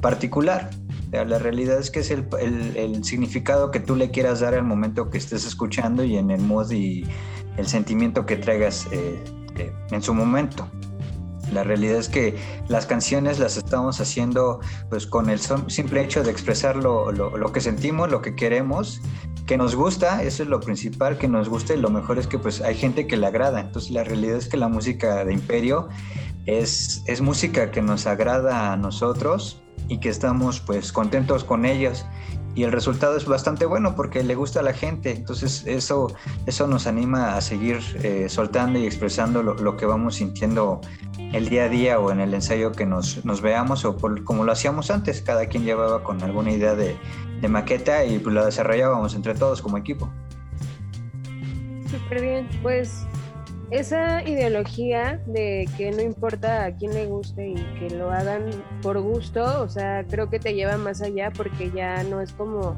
particular. 0.00 0.70
la 1.12 1.38
realidad 1.38 1.78
es 1.78 1.90
que 1.90 2.00
es 2.00 2.10
el, 2.10 2.26
el, 2.76 3.04
significado 3.04 3.70
que 3.70 3.80
tú 3.80 3.96
le 3.96 4.10
quieras 4.10 4.40
dar 4.40 4.54
al 4.54 4.64
momento 4.64 5.10
que 5.10 5.18
estés 5.18 5.46
escuchando 5.46 6.04
y 6.04 6.16
en 6.16 6.30
el 6.30 6.40
mood 6.40 6.70
y 6.70 7.04
el 7.56 7.66
sentimiento 7.66 8.26
que 8.26 8.36
traigas 8.36 8.86
eh, 8.92 9.22
eh, 9.56 9.72
en 9.90 10.02
su 10.02 10.14
momento. 10.14 10.68
La 11.52 11.64
realidad 11.64 11.96
es 11.96 12.08
que 12.08 12.36
las 12.68 12.86
canciones 12.86 13.40
las 13.40 13.56
estamos 13.56 14.00
haciendo 14.00 14.60
pues 14.88 15.06
con 15.06 15.30
el 15.30 15.40
simple 15.40 16.02
hecho 16.02 16.22
de 16.22 16.30
expresar 16.30 16.76
lo, 16.76 17.10
lo, 17.10 17.52
que 17.52 17.60
sentimos, 17.60 18.08
lo 18.08 18.22
que 18.22 18.36
queremos, 18.36 19.00
que 19.46 19.56
nos 19.56 19.74
gusta, 19.74 20.22
eso 20.22 20.44
es 20.44 20.48
lo 20.48 20.60
principal, 20.60 21.18
que 21.18 21.26
nos 21.26 21.48
gusta 21.48 21.74
y 21.74 21.78
lo 21.78 21.90
mejor 21.90 22.20
es 22.20 22.28
que 22.28 22.38
pues 22.38 22.60
hay 22.60 22.76
gente 22.76 23.08
que 23.08 23.16
le 23.16 23.26
agrada. 23.26 23.60
Entonces 23.60 23.90
la 23.90 24.04
realidad 24.04 24.36
es 24.36 24.48
que 24.48 24.56
la 24.56 24.68
música 24.68 25.24
de 25.24 25.32
Imperio 25.32 25.88
es, 26.46 27.02
es 27.06 27.20
música 27.20 27.70
que 27.70 27.82
nos 27.82 28.06
agrada 28.06 28.72
a 28.72 28.76
nosotros 28.76 29.62
y 29.88 29.98
que 29.98 30.08
estamos 30.08 30.60
pues 30.60 30.92
contentos 30.92 31.44
con 31.44 31.64
ellos 31.64 32.06
y 32.54 32.64
el 32.64 32.72
resultado 32.72 33.16
es 33.16 33.26
bastante 33.26 33.64
bueno 33.64 33.94
porque 33.94 34.24
le 34.24 34.34
gusta 34.34 34.60
a 34.60 34.62
la 34.62 34.72
gente. 34.72 35.12
Entonces 35.12 35.64
eso, 35.66 36.12
eso 36.46 36.66
nos 36.66 36.86
anima 36.86 37.36
a 37.36 37.40
seguir 37.40 37.78
eh, 38.02 38.28
soltando 38.28 38.78
y 38.78 38.86
expresando 38.86 39.42
lo, 39.42 39.76
que 39.76 39.86
vamos 39.86 40.16
sintiendo 40.16 40.80
el 41.32 41.48
día 41.48 41.64
a 41.64 41.68
día 41.68 42.00
o 42.00 42.10
en 42.10 42.20
el 42.20 42.34
ensayo 42.34 42.72
que 42.72 42.86
nos, 42.86 43.24
nos 43.24 43.40
veamos 43.40 43.84
o 43.84 43.96
como 44.24 44.44
lo 44.44 44.52
hacíamos 44.52 44.90
antes. 44.90 45.22
Cada 45.22 45.46
quien 45.46 45.64
llevaba 45.64 46.02
con 46.02 46.22
alguna 46.22 46.50
idea 46.50 46.74
de, 46.74 46.96
de 47.40 47.48
maqueta 47.48 48.04
y 48.04 48.18
pues 48.18 48.34
la 48.34 48.44
desarrollábamos 48.44 49.14
entre 49.14 49.34
todos 49.34 49.62
como 49.62 49.78
equipo. 49.78 50.10
Súper 51.88 52.20
bien, 52.20 52.48
pues 52.62 53.06
esa 53.70 54.22
ideología 54.22 55.20
de 55.26 55.68
que 55.76 55.90
no 55.92 56.02
importa 56.02 56.64
a 56.64 56.72
quién 56.72 56.92
le 56.92 57.06
guste 57.06 57.50
y 57.50 57.54
que 57.78 57.90
lo 57.94 58.10
hagan 58.10 58.50
por 58.82 59.00
gusto, 59.00 59.62
o 59.62 59.68
sea, 59.68 60.04
creo 60.08 60.28
que 60.28 60.38
te 60.38 60.54
lleva 60.54 60.76
más 60.76 61.02
allá 61.02 61.30
porque 61.30 61.70
ya 61.70 62.02
no 62.04 62.20
es 62.20 62.32
como 62.32 62.76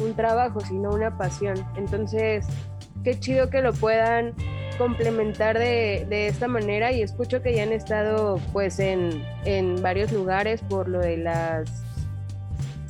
un 0.00 0.14
trabajo, 0.14 0.60
sino 0.60 0.90
una 0.90 1.16
pasión. 1.16 1.64
Entonces, 1.76 2.46
qué 3.04 3.18
chido 3.18 3.50
que 3.50 3.62
lo 3.62 3.72
puedan 3.72 4.34
complementar 4.78 5.58
de, 5.58 6.26
esta 6.26 6.48
manera 6.48 6.92
y 6.92 7.02
escucho 7.02 7.42
que 7.42 7.54
ya 7.54 7.62
han 7.62 7.72
estado 7.72 8.40
pues 8.52 8.78
en, 8.80 9.24
en 9.44 9.80
varios 9.80 10.12
lugares 10.12 10.62
por 10.62 10.88
lo 10.88 10.98
de 10.98 11.18
las 11.18 11.82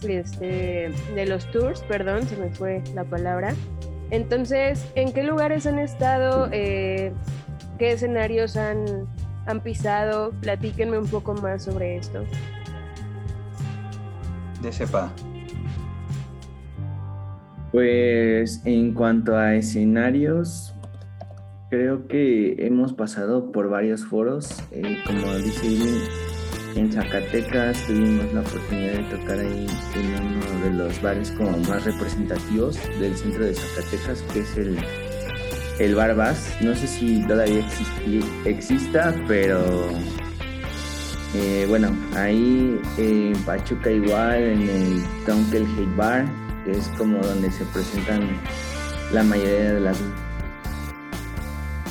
este, 0.09 0.91
de 1.15 1.27
los 1.27 1.51
tours, 1.51 1.83
perdón, 1.83 2.27
se 2.27 2.37
me 2.37 2.51
fue 2.51 2.83
la 2.95 3.05
palabra. 3.05 3.55
Entonces, 4.11 4.85
¿en 4.95 5.13
qué 5.13 5.23
lugares 5.23 5.67
han 5.67 5.79
estado? 5.79 6.49
Eh, 6.53 7.13
¿Qué 7.83 7.91
escenarios 7.91 8.57
han, 8.57 9.09
han 9.45 9.61
pisado? 9.61 10.31
Platíquenme 10.41 11.01
un 11.01 11.09
poco 11.09 11.35
más 11.35 11.65
sobre 11.65 11.97
esto. 11.97 12.23
De 14.63 14.71
sepa. 14.71 15.13
Pues 17.73 18.63
en 18.65 18.95
cuanto 18.95 19.37
a 19.37 19.57
escenarios, 19.57 20.73
creo 21.71 22.07
que 22.07 22.55
hemos 22.65 22.93
pasado 22.93 23.51
por 23.51 23.69
varios 23.69 24.05
foros. 24.05 24.63
Eh, 24.71 24.99
como 25.05 25.35
dice 25.39 26.07
en 26.77 26.93
Zacatecas 26.93 27.85
tuvimos 27.89 28.33
la 28.33 28.43
oportunidad 28.43 28.93
de 28.93 29.17
tocar 29.17 29.41
ahí 29.41 29.67
en 29.97 30.37
uno 30.37 30.65
de 30.65 30.71
los 30.71 31.03
bares 31.03 31.33
como 31.33 31.59
más 31.59 31.85
representativos 31.85 32.79
del 33.01 33.17
centro 33.17 33.45
de 33.45 33.55
Zacatecas, 33.55 34.23
que 34.33 34.39
es 34.39 34.57
el, 34.57 34.79
el 35.85 35.95
Bar 35.95 36.15
No 36.61 36.75
sé 36.75 36.87
si 36.87 37.23
todavía 37.27 37.67
exista, 38.45 39.15
pero 39.27 39.91
eh, 41.35 41.67
bueno, 41.69 41.97
ahí 42.15 42.81
en 42.99 43.35
Pachuca 43.45 43.91
igual, 43.91 44.43
en 44.43 44.63
el 44.69 45.05
Tonkel 45.27 45.65
Hate 45.65 45.97
Bar, 45.97 46.25
que 46.65 46.73
es 46.73 46.89
como 46.99 47.19
donde 47.19 47.51
se 47.51 47.65
presentan 47.67 48.39
la 49.13 49.23
mayoría 49.23 49.75
de 49.75 49.81
las 49.81 49.99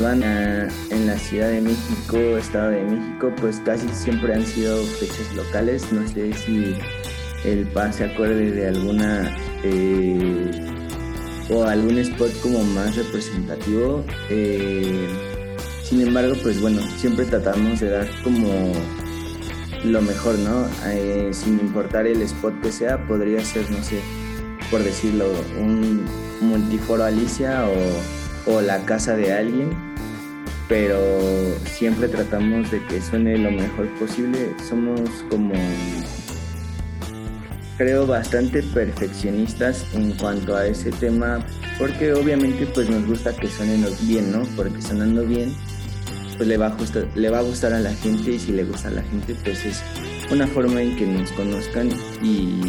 en 0.04 1.06
la 1.06 1.16
Ciudad 1.16 1.50
de 1.50 1.62
México, 1.62 2.18
Estado 2.36 2.72
de 2.72 2.84
México, 2.84 3.32
pues 3.40 3.62
casi 3.64 3.88
siempre 3.90 4.34
han 4.34 4.44
sido 4.44 4.84
fechas 4.84 5.32
locales. 5.36 5.92
No 5.92 6.08
sé 6.08 6.34
si 6.34 6.76
el 7.46 7.68
PA 7.68 7.92
se 7.92 8.06
acuerde 8.06 8.52
de 8.52 8.68
alguna 8.68 9.38
eh, 9.64 10.71
o 11.52 11.64
algún 11.66 11.98
spot 12.00 12.32
como 12.42 12.64
más 12.64 12.96
representativo. 12.96 14.04
Eh, 14.30 15.08
sin 15.84 16.02
embargo, 16.02 16.36
pues 16.42 16.62
bueno, 16.62 16.82
siempre 16.98 17.26
tratamos 17.26 17.80
de 17.80 17.90
dar 17.90 18.08
como 18.24 18.72
lo 19.84 20.02
mejor, 20.02 20.38
¿no? 20.40 20.68
Eh, 20.86 21.30
sin 21.34 21.60
importar 21.60 22.08
el 22.08 22.22
spot 22.22 22.62
que 22.62 22.72
sea, 22.72 23.06
podría 23.08 23.44
ser, 23.44 23.70
no 23.72 23.84
sé, 23.84 24.00
por 24.70 24.84
decirlo, 24.84 25.26
un 25.60 26.06
multiforo 26.40 27.04
Alicia 27.04 27.66
o, 27.68 28.52
o 28.54 28.62
la 28.62 28.86
casa 28.86 29.16
de 29.16 29.34
alguien 29.34 29.92
pero 30.72 30.98
siempre 31.66 32.08
tratamos 32.08 32.72
de 32.72 32.82
que 32.86 33.02
suene 33.02 33.38
lo 33.38 33.52
mejor 33.52 33.90
posible. 34.00 34.56
Somos 34.70 35.02
como, 35.30 35.54
creo, 37.82 38.06
bastante 38.06 38.62
perfeccionistas 38.62 39.86
en 39.94 40.12
cuanto 40.12 40.56
a 40.56 40.68
ese 40.68 40.92
tema, 40.92 41.44
porque 41.80 42.14
obviamente 42.14 42.68
pues 42.68 42.88
nos 42.90 43.08
gusta 43.08 43.36
que 43.36 43.48
suenen 43.48 43.84
bien, 44.04 44.32
¿no? 44.32 44.44
Porque 44.56 44.80
sonando 44.84 45.26
bien, 45.26 45.56
pues 46.38 46.48
le 46.48 46.58
va, 46.58 46.68
a 46.68 46.76
gustar, 46.76 47.08
le 47.16 47.30
va 47.32 47.40
a 47.40 47.42
gustar 47.42 47.74
a 47.74 47.80
la 47.80 47.92
gente 47.96 48.34
y 48.34 48.40
si 48.40 48.52
le 48.52 48.66
gusta 48.66 48.90
a 48.90 48.92
la 48.92 49.02
gente, 49.02 49.36
pues 49.44 49.66
es 49.66 49.82
una 50.32 50.46
forma 50.46 50.80
en 50.80 50.96
que 50.96 51.08
nos 51.08 51.32
conozcan 51.32 51.90
y 52.22 52.62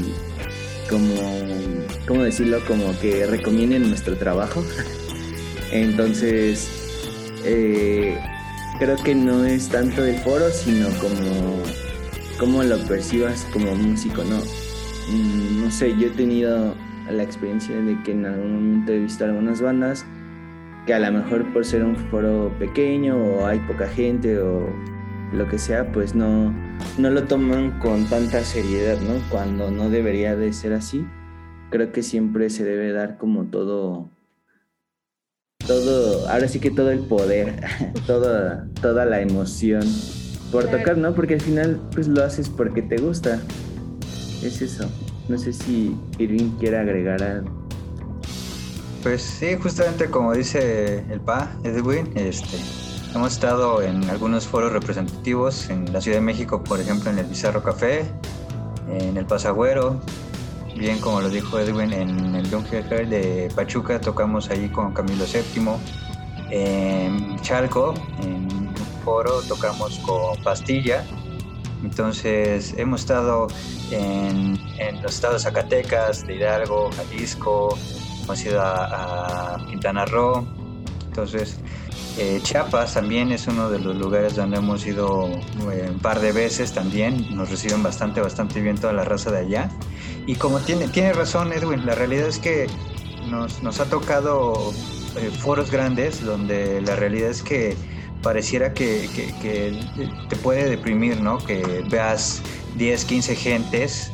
como, 0.89 1.15
¿cómo 2.09 2.23
decirlo? 2.23 2.65
Como 2.67 2.99
que 2.99 3.27
recomienden 3.27 3.91
nuestro 3.91 4.17
trabajo. 4.17 4.65
Entonces, 5.73 6.69
eh, 7.45 8.19
creo 8.79 8.97
que 8.97 9.15
no 9.15 9.45
es 9.45 9.69
tanto 9.69 10.07
el 10.07 10.17
foro, 10.21 10.51
sino 10.51 10.89
como, 10.99 11.63
como 12.39 12.63
lo 12.63 12.79
percibas 12.87 13.47
como 13.53 13.75
músico, 13.75 14.25
¿no? 14.25 14.41
Mm, 15.13 15.65
no 15.65 15.71
sé, 15.71 15.97
yo 15.97 16.09
he 16.09 16.11
tenido 16.11 16.75
la 17.11 17.23
experiencia 17.23 17.77
de 17.77 18.01
que 18.03 18.13
en 18.13 18.25
algún 18.25 18.55
momento 18.55 18.93
he 18.93 19.01
visto 19.01 19.25
algunas 19.25 19.61
bandas 19.61 20.07
que 20.87 20.95
a 20.95 20.99
lo 20.99 21.13
mejor 21.13 21.53
por 21.53 21.65
ser 21.65 21.85
un 21.85 21.97
foro 21.97 22.53
pequeño 22.59 23.17
o 23.17 23.47
hay 23.47 23.59
poca 23.61 23.89
gente 23.89 24.39
o 24.39 24.69
lo 25.33 25.49
que 25.49 25.59
sea, 25.59 25.93
pues 25.93 26.15
no, 26.15 26.53
no 26.99 27.11
lo 27.11 27.25
toman 27.25 27.79
con 27.79 28.07
tanta 28.07 28.43
seriedad, 28.43 28.99
¿no? 29.01 29.15
Cuando 29.31 29.71
no 29.71 29.91
debería 29.91 30.37
de 30.37 30.53
ser 30.53 30.73
así. 30.73 31.07
Creo 31.71 31.93
que 31.93 32.03
siempre 32.03 32.51
se 32.51 32.65
debe 32.65 32.93
dar 32.93 33.19
como 33.19 33.45
todo 33.45 34.11
todo, 35.67 36.29
ahora 36.29 36.49
sí 36.49 36.59
que 36.59 36.71
todo 36.71 36.91
el 36.91 37.01
poder, 37.01 37.63
toda, 38.07 38.67
toda 38.81 39.05
la 39.05 39.21
emoción 39.21 39.83
por 40.51 40.67
tocar, 40.67 40.99
¿no? 40.99 41.15
Porque 41.15 41.35
al 41.35 41.41
final 41.41 41.81
pues 41.95 42.09
lo 42.09 42.23
haces 42.23 42.49
porque 42.49 42.83
te 42.83 42.99
gusta. 42.99 43.41
Es 44.43 44.61
eso. 44.61 44.89
No 45.29 45.39
sé 45.39 45.53
si 45.53 45.97
Irving 46.19 46.51
quiere 46.59 46.79
agregar 46.79 47.23
algo. 47.23 47.51
Pues 49.03 49.23
sí, 49.23 49.57
justamente 49.61 50.11
como 50.11 50.33
dice 50.33 51.05
el 51.11 51.21
PA, 51.21 51.57
Edwin, 51.65 52.11
este, 52.15 52.57
hemos 53.15 53.33
estado 53.33 53.83
en 53.83 54.09
algunos 54.11 54.47
foros 54.47 54.73
representativos 54.73 55.71
en 55.71 55.93
la 55.93 56.01
Ciudad 56.01 56.19
de 56.19 56.23
México, 56.23 56.63
por 56.63 56.81
ejemplo, 56.81 57.11
en 57.11 57.19
el 57.19 57.27
Bizarro 57.27 57.63
Café, 57.63 58.05
en 58.89 59.17
el 59.17 59.27
Pasagüero, 59.27 60.01
bien 60.77 60.99
como 60.99 61.21
lo 61.21 61.31
dijo 61.31 61.59
Edwin, 61.59 61.93
en 61.93 62.35
el 62.35 62.51
Don 62.51 62.65
de 62.71 63.51
Pachuca 63.55 64.01
tocamos 64.01 64.51
ahí 64.51 64.69
con 64.69 64.93
Camilo 64.93 65.25
VII. 65.25 65.73
En 66.51 67.41
Chalco, 67.41 67.95
en 68.21 68.45
un 68.53 68.75
foro, 69.05 69.41
tocamos 69.43 69.99
con 70.01 70.41
Pastilla. 70.43 71.05
Entonces 71.83 72.75
hemos 72.77 73.01
estado 73.01 73.49
en, 73.91 74.59
los 75.03 75.15
estados 75.15 75.43
Zacatecas, 75.43 76.27
de 76.27 76.37
Hidalgo, 76.37 76.91
Jalisco, 76.93 77.77
hemos 78.25 78.45
ido 78.45 78.61
a, 78.61 79.55
a 79.55 79.67
Quintana 79.67 80.05
Roo. 80.05 80.47
Entonces 81.09 81.59
eh, 82.19 82.41
Chiapas 82.43 82.93
también 82.93 83.33
es 83.33 83.47
uno 83.47 83.71
de 83.71 83.79
los 83.79 83.97
lugares 83.97 84.37
donde 84.37 84.59
hemos 84.59 84.85
ido 84.87 85.29
eh, 85.73 85.89
un 85.89 85.99
par 85.99 86.21
de 86.21 86.33
veces 86.33 86.73
también. 86.73 87.35
Nos 87.35 87.51
reciben 87.51 87.83
bastante, 87.83 88.21
bastante 88.21 88.61
bien 88.61 88.77
toda 88.77 88.93
la 88.93 89.05
raza 89.05 89.31
de 89.31 89.39
allá. 89.39 89.71
Y 90.27 90.35
como 90.35 90.59
tiene, 90.61 90.89
tiene 90.89 91.13
razón 91.15 91.53
Edwin, 91.53 91.87
la 91.87 91.95
realidad 91.95 92.29
es 92.29 92.39
que 92.39 92.67
nos, 93.29 93.63
nos 93.63 93.81
ha 93.81 93.87
tocado 93.87 94.73
eh, 95.17 95.31
foros 95.31 95.71
grandes 95.71 96.23
donde 96.23 96.83
la 96.83 96.97
realidad 96.97 97.31
es 97.31 97.43
que 97.43 97.77
pareciera 98.23 98.73
que, 98.73 99.09
te 100.29 100.37
puede 100.37 100.69
deprimir, 100.71 101.21
¿no? 101.21 101.39
Que 101.39 101.85
veas 101.91 102.41
10, 102.77 103.05
15 103.05 103.37
gentes, 103.37 104.13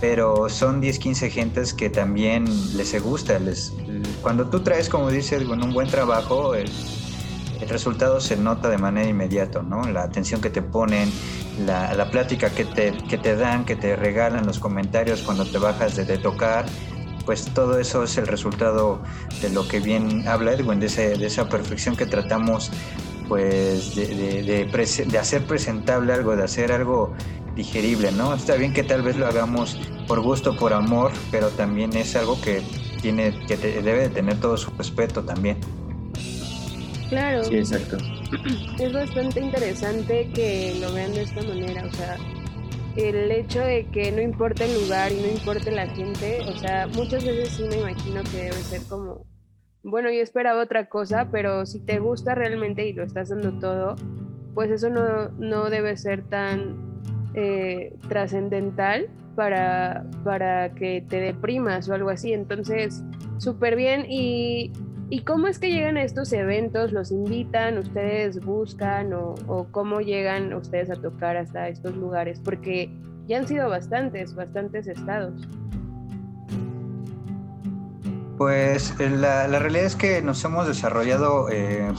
pero 0.00 0.48
son 0.48 0.80
10, 0.80 0.98
15 0.98 1.30
gentes 1.30 1.74
que 1.74 1.90
también 1.90 2.46
les 2.76 3.00
gusta. 3.02 3.38
Les, 3.38 3.72
cuando 4.22 4.48
tú 4.48 4.60
traes, 4.60 4.88
como 4.88 5.10
dice 5.10 5.36
Edwin, 5.36 5.62
un 5.62 5.72
buen 5.72 5.88
trabajo, 5.88 6.54
el 6.54 6.70
resultado 7.68 8.20
se 8.20 8.36
nota 8.36 8.68
de 8.70 8.78
manera 8.78 9.08
inmediata, 9.08 9.62
¿no? 9.62 9.82
La 9.84 10.02
atención 10.02 10.40
que 10.40 10.50
te 10.50 10.62
ponen, 10.62 11.10
la, 11.66 12.08
plática 12.10 12.50
que 12.50 12.64
te, 12.64 12.92
que 13.08 13.18
te 13.18 13.36
dan, 13.36 13.64
que 13.64 13.76
te 13.76 13.96
regalan, 13.96 14.46
los 14.46 14.58
comentarios 14.58 15.22
cuando 15.22 15.44
te 15.44 15.58
bajas 15.58 15.96
de, 15.96 16.18
tocar, 16.18 16.66
pues 17.26 17.46
todo 17.52 17.78
eso 17.78 18.02
es 18.02 18.16
el 18.16 18.26
resultado 18.26 19.00
de 19.42 19.50
lo 19.50 19.68
que 19.68 19.80
bien 19.80 20.26
habla 20.26 20.52
Edwin, 20.52 20.80
de, 20.80 20.88
de 20.88 21.26
esa 21.26 21.48
perfección 21.48 21.96
que 21.96 22.06
tratamos 22.06 22.70
pues 23.30 23.94
de, 23.94 24.66
de, 24.66 25.18
hacer 25.18 25.44
presentable 25.44 26.12
algo, 26.12 26.34
de 26.34 26.42
hacer 26.42 26.72
algo 26.72 27.14
digerible, 27.54 28.10
¿no? 28.10 28.34
Está 28.34 28.56
bien 28.56 28.72
que 28.72 28.82
tal 28.82 29.02
vez 29.02 29.16
lo 29.16 29.28
hagamos 29.28 29.78
por 30.08 30.20
gusto, 30.20 30.56
por 30.56 30.72
amor, 30.72 31.12
pero 31.30 31.48
también 31.50 31.96
es 31.96 32.16
algo 32.16 32.40
que 32.40 32.60
tiene, 33.00 33.32
que 33.46 33.56
debe 33.56 34.00
de 34.00 34.08
tener 34.08 34.40
todo 34.40 34.56
su 34.56 34.72
respeto 34.72 35.22
también. 35.22 35.58
Claro. 37.08 37.44
Sí, 37.44 37.58
exacto. 37.58 37.98
Es 38.80 38.92
bastante 38.92 39.38
interesante 39.38 40.28
que 40.34 40.76
lo 40.80 40.92
vean 40.92 41.12
de 41.14 41.22
esta 41.22 41.42
manera, 41.42 41.86
o 41.86 41.94
sea, 41.94 42.16
el 42.96 43.30
hecho 43.30 43.60
de 43.60 43.86
que 43.92 44.10
no 44.10 44.22
importa 44.22 44.64
el 44.64 44.74
lugar 44.74 45.12
y 45.12 45.20
no 45.20 45.28
importa 45.28 45.70
la 45.70 45.86
gente, 45.86 46.40
o 46.48 46.58
sea, 46.58 46.88
muchas 46.88 47.24
veces 47.24 47.50
sí 47.50 47.62
me 47.62 47.76
imagino 47.76 48.22
que 48.24 48.38
debe 48.38 48.62
ser 48.62 48.82
como, 48.88 49.24
bueno, 49.82 50.10
yo 50.10 50.20
esperaba 50.20 50.62
otra 50.62 50.88
cosa, 50.88 51.28
pero 51.30 51.66
si 51.66 51.80
te 51.80 51.98
gusta 51.98 52.34
realmente 52.34 52.86
y 52.86 52.92
lo 52.92 53.02
estás 53.02 53.30
dando 53.30 53.58
todo, 53.58 53.96
pues 54.54 54.70
eso 54.70 54.90
no, 54.90 55.30
no 55.38 55.70
debe 55.70 55.96
ser 55.96 56.22
tan 56.22 56.76
eh, 57.34 57.96
trascendental 58.08 59.08
para, 59.36 60.04
para 60.24 60.74
que 60.74 61.04
te 61.08 61.20
deprimas 61.20 61.88
o 61.88 61.94
algo 61.94 62.10
así. 62.10 62.32
Entonces, 62.32 63.02
súper 63.38 63.76
bien 63.76 64.06
y 64.08 64.72
¿Y 65.12 65.22
cómo 65.22 65.48
es 65.48 65.58
que 65.58 65.72
llegan 65.72 65.96
a 65.96 66.04
estos 66.04 66.32
eventos? 66.32 66.92
¿Los 66.92 67.10
invitan? 67.10 67.78
¿Ustedes 67.78 68.38
buscan? 68.44 69.12
O, 69.12 69.66
cómo 69.72 70.00
llegan 70.00 70.54
ustedes 70.54 70.88
a 70.88 70.94
tocar 70.94 71.36
hasta 71.36 71.68
estos 71.68 71.96
lugares? 71.96 72.40
Porque 72.44 72.88
ya 73.26 73.38
han 73.38 73.48
sido 73.48 73.68
bastantes, 73.68 74.36
bastantes 74.36 74.86
estados. 74.86 75.48
Pues 78.40 78.94
la, 78.98 79.46
realidad 79.48 79.84
es 79.84 79.96
que 79.96 80.22
nos 80.22 80.42
hemos 80.46 80.66
desarrollado 80.66 81.50
eh, 81.50 81.92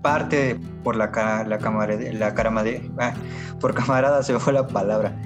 parte 0.00 0.56
por 0.84 0.94
la, 0.94 1.06
la, 1.44 1.58
cámara, 1.58 1.96
la 2.12 2.28
ah, 3.00 3.14
por 3.58 3.74
camarada 3.74 4.22
se 4.22 4.38
fue 4.38 4.52
la 4.52 4.68
palabra, 4.68 5.20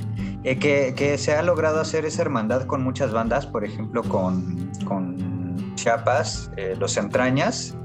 eh, 0.44 0.58
que, 0.58 0.94
que, 0.96 1.18
se 1.18 1.34
ha 1.34 1.42
logrado 1.42 1.78
hacer 1.78 2.06
esa 2.06 2.22
hermandad 2.22 2.62
con 2.62 2.82
muchas 2.82 3.12
bandas, 3.12 3.46
por 3.46 3.66
ejemplo 3.66 4.02
con, 4.04 4.70
con 4.86 5.74
Chiapas, 5.74 6.50
eh, 6.56 6.74
Los 6.78 6.96
Entrañas, 6.96 7.76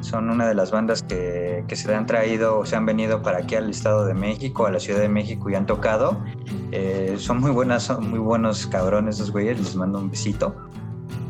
son 0.00 0.30
una 0.30 0.48
de 0.48 0.54
las 0.54 0.70
bandas 0.70 1.02
que, 1.02 1.66
se 1.74 1.94
han 1.94 2.06
traído 2.06 2.60
o 2.60 2.64
se 2.64 2.74
han 2.74 2.86
venido 2.86 3.20
para 3.20 3.40
aquí 3.40 3.54
al 3.54 3.68
Estado 3.68 4.06
de 4.06 4.14
México, 4.14 4.64
a 4.64 4.70
la 4.70 4.80
Ciudad 4.80 5.00
de 5.00 5.10
México 5.10 5.50
y 5.50 5.56
han 5.56 5.66
tocado. 5.66 6.22
Eh, 6.72 7.16
son 7.18 7.40
muy 7.40 7.50
buenas, 7.50 7.82
son 7.82 8.08
muy 8.08 8.18
buenos 8.18 8.66
cabrones 8.66 9.16
esos 9.16 9.30
güeyes, 9.30 9.58
les 9.58 9.76
mando 9.76 9.98
un 9.98 10.10
besito. 10.10 10.56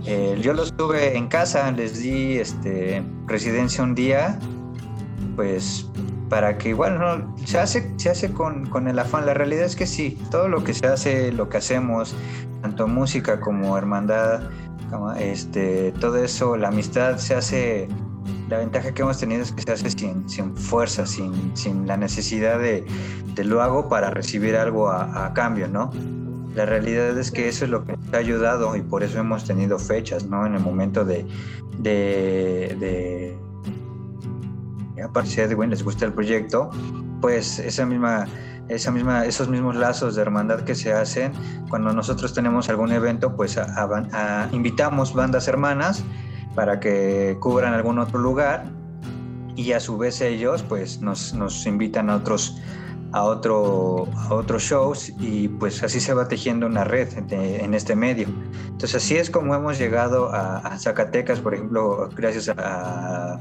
Eh, 0.06 0.38
yo 0.40 0.52
los 0.52 0.76
tuve 0.76 1.16
en 1.16 1.28
casa, 1.28 1.70
les 1.72 2.00
di 2.00 2.38
este, 2.38 3.02
residencia 3.26 3.82
un 3.82 3.94
día, 3.94 4.38
pues 5.36 5.88
para 6.28 6.58
que 6.58 6.70
igual 6.70 6.98
no 6.98 7.36
se 7.44 7.58
hace 7.58 7.92
se 7.96 8.10
hace 8.10 8.32
con, 8.32 8.66
con, 8.66 8.88
el 8.88 8.98
afán 8.98 9.26
la 9.26 9.34
realidad 9.34 9.66
es 9.66 9.76
que 9.76 9.86
sí 9.86 10.18
todo 10.30 10.48
lo 10.48 10.64
que 10.64 10.72
se 10.72 10.86
hace 10.86 11.30
lo 11.30 11.50
que 11.50 11.58
hacemos 11.58 12.14
tanto 12.62 12.88
música 12.88 13.40
como 13.40 13.76
hermandad 13.76 14.40
este, 15.18 15.92
todo 15.92 16.16
eso, 16.22 16.56
la 16.56 16.68
amistad 16.68 17.16
se 17.18 17.34
hace, 17.34 17.88
la 18.48 18.58
ventaja 18.58 18.92
que 18.92 19.02
hemos 19.02 19.18
tenido 19.18 19.42
es 19.42 19.52
que 19.52 19.62
se 19.62 19.72
hace 19.72 19.90
sin, 19.90 20.28
sin 20.28 20.56
fuerza, 20.56 21.06
sin, 21.06 21.56
sin, 21.56 21.86
la 21.86 21.96
necesidad 21.96 22.58
de, 22.58 22.84
de, 23.34 23.44
lo 23.44 23.62
hago 23.62 23.88
para 23.88 24.10
recibir 24.10 24.56
algo 24.56 24.90
a, 24.90 25.32
cambio, 25.34 25.68
¿no? 25.68 25.90
La 26.54 26.66
realidad 26.66 27.18
es 27.18 27.30
que 27.30 27.48
eso 27.48 27.64
es 27.64 27.70
lo 27.70 27.84
que 27.84 27.96
nos 27.96 28.14
ha 28.14 28.18
ayudado 28.18 28.76
y 28.76 28.82
por 28.82 29.02
eso 29.02 29.18
hemos 29.18 29.44
tenido 29.44 29.78
fechas, 29.78 30.26
¿no? 30.26 30.46
En 30.46 30.54
el 30.54 30.60
momento 30.60 31.04
de, 31.04 31.26
de, 31.78 33.36
aparte 35.04 35.34
de 35.34 35.42
Edwin 35.52 35.70
les 35.70 35.82
gusta 35.82 36.04
el 36.04 36.12
proyecto, 36.12 36.70
pues 37.20 37.58
esa 37.58 37.84
misma, 37.84 38.26
esa 38.68 38.92
misma, 38.92 39.26
esos 39.26 39.48
mismos 39.48 39.74
lazos 39.74 40.14
de 40.14 40.22
hermandad 40.22 40.60
que 40.60 40.76
se 40.76 40.92
hacen, 40.92 41.32
cuando 41.68 41.92
nosotros 41.92 42.32
tenemos 42.32 42.68
algún 42.68 42.92
evento, 42.92 43.34
pues 43.34 43.58
invitamos 44.52 45.12
bandas 45.12 45.48
hermanas 45.48 46.04
para 46.54 46.78
que 46.78 47.36
cubran 47.40 47.74
algún 47.74 47.98
otro 47.98 48.20
lugar 48.20 48.64
y 49.56 49.72
a 49.72 49.80
su 49.80 49.98
vez 49.98 50.20
ellos 50.20 50.62
pues 50.62 51.00
nos, 51.00 51.34
nos 51.34 51.66
invitan 51.66 52.10
a 52.10 52.16
otros 52.16 52.60
a, 53.14 53.22
otro, 53.22 54.08
a 54.16 54.34
otros 54.34 54.64
shows 54.64 55.12
y 55.20 55.46
pues 55.46 55.84
así 55.84 56.00
se 56.00 56.12
va 56.14 56.26
tejiendo 56.26 56.66
una 56.66 56.82
red 56.82 57.08
en 57.30 57.72
este 57.72 57.94
medio. 57.94 58.26
Entonces 58.66 58.96
así 58.96 59.16
es 59.16 59.30
como 59.30 59.54
hemos 59.54 59.78
llegado 59.78 60.30
a, 60.34 60.76
Zacatecas, 60.76 61.38
por 61.38 61.54
ejemplo, 61.54 62.08
gracias 62.16 62.48
a, 62.48 63.38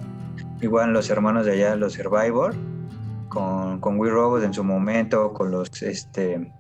igual 0.62 0.94
los 0.94 1.10
hermanos 1.10 1.48
de 1.48 1.54
allá, 1.54 1.76
los 1.76 1.94
Survivor, 1.94 2.54
con, 3.30 3.80
con 3.80 3.98
We 3.98 4.12
Robots 4.12 4.44
en 4.46 4.54
su 4.54 4.64
momento, 4.64 5.34
con 5.34 5.50
los, 5.50 5.82
este, 5.82 6.54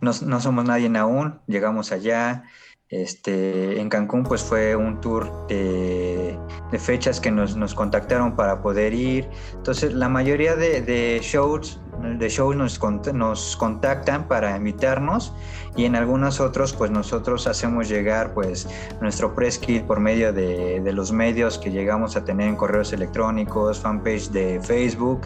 no, 0.00 0.12
no 0.24 0.40
somos 0.40 0.64
nadie 0.64 0.88
aún, 0.96 1.40
llegamos 1.48 1.90
allá, 1.90 2.44
este, 2.92 3.80
en 3.80 3.88
Cancún 3.88 4.22
pues 4.22 4.42
fue 4.42 4.76
un 4.76 5.00
tour 5.00 5.46
de, 5.48 6.38
fechas 6.78 7.20
que 7.20 7.30
nos, 7.30 7.56
nos, 7.56 7.74
contactaron 7.74 8.36
para 8.36 8.60
poder 8.60 8.92
ir. 8.92 9.30
Entonces 9.54 9.94
la 9.94 10.10
mayoría 10.10 10.56
de, 10.56 11.18
shows, 11.22 11.80
de 12.18 12.28
shows 12.28 12.54
nos, 12.54 12.78
nos, 13.14 13.56
contactan 13.56 14.28
para 14.28 14.54
invitarnos 14.58 15.32
y 15.74 15.86
en 15.86 15.96
algunos 15.96 16.38
otros 16.38 16.74
pues 16.74 16.90
nosotros 16.90 17.46
hacemos 17.46 17.88
llegar 17.88 18.34
pues 18.34 18.68
nuestro 19.00 19.34
press 19.34 19.58
kit 19.58 19.84
por 19.84 19.98
medio 19.98 20.34
de, 20.34 20.80
de 20.80 20.92
los 20.92 21.12
medios 21.12 21.56
que 21.56 21.70
llegamos 21.70 22.14
a 22.16 22.24
tener 22.26 22.46
en 22.46 22.56
correos 22.56 22.92
electrónicos, 22.92 23.80
fanpage 23.80 24.28
de 24.32 24.60
Facebook, 24.60 25.22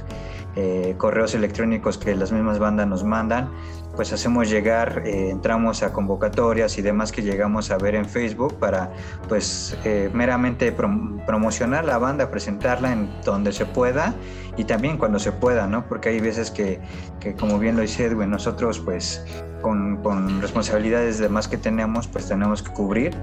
eh, 0.55 0.95
correos 0.97 1.35
electrónicos 1.35 1.99
que 1.99 2.15
las 2.15 2.33
mismas 2.33 2.59
bandas 2.59 2.87
nos 2.87 3.05
mandan 3.05 3.51
pues 3.97 4.13
hacemos 4.13 4.49
llegar, 4.51 5.03
eh, 5.07 5.31
entramos 5.31 5.83
a 5.83 5.93
convocatorias 5.93 6.77
y 6.79 6.83
demás 6.83 7.11
que 7.11 7.23
llegamos 7.23 7.71
a 7.71 7.79
ver 7.79 7.95
en 7.95 8.05
Facebook 8.05 8.59
para 8.59 8.93
pues 9.29 9.77
eh, 9.85 10.11
meramente 10.13 10.71
promocionar 10.71 11.85
la 11.87 11.99
banda, 11.99 12.31
presentarla 12.31 12.93
en 12.93 13.11
donde 13.25 13.53
se 13.53 13.65
pueda 13.65 14.15
y 14.57 14.65
también 14.65 14.99
cuando 14.99 15.19
se 15.19 15.33
pueda, 15.33 15.67
¿no? 15.67 15.89
Porque 15.89 16.11
hay 16.11 16.21
veces 16.21 16.51
que, 16.51 16.81
que 17.21 17.35
como 17.35 17.59
bien 17.59 17.77
lo 17.77 17.83
dice 17.83 18.05
Edwin, 18.05 18.31
nosotros 18.31 18.79
pues 18.81 19.25
con, 19.63 19.97
con 20.03 20.41
responsabilidades 20.43 21.19
demás 21.19 21.49
que 21.49 21.57
tenemos 21.57 22.07
pues 22.07 22.29
tenemos 22.29 22.63
que 22.63 22.73
cubrir 22.73 23.17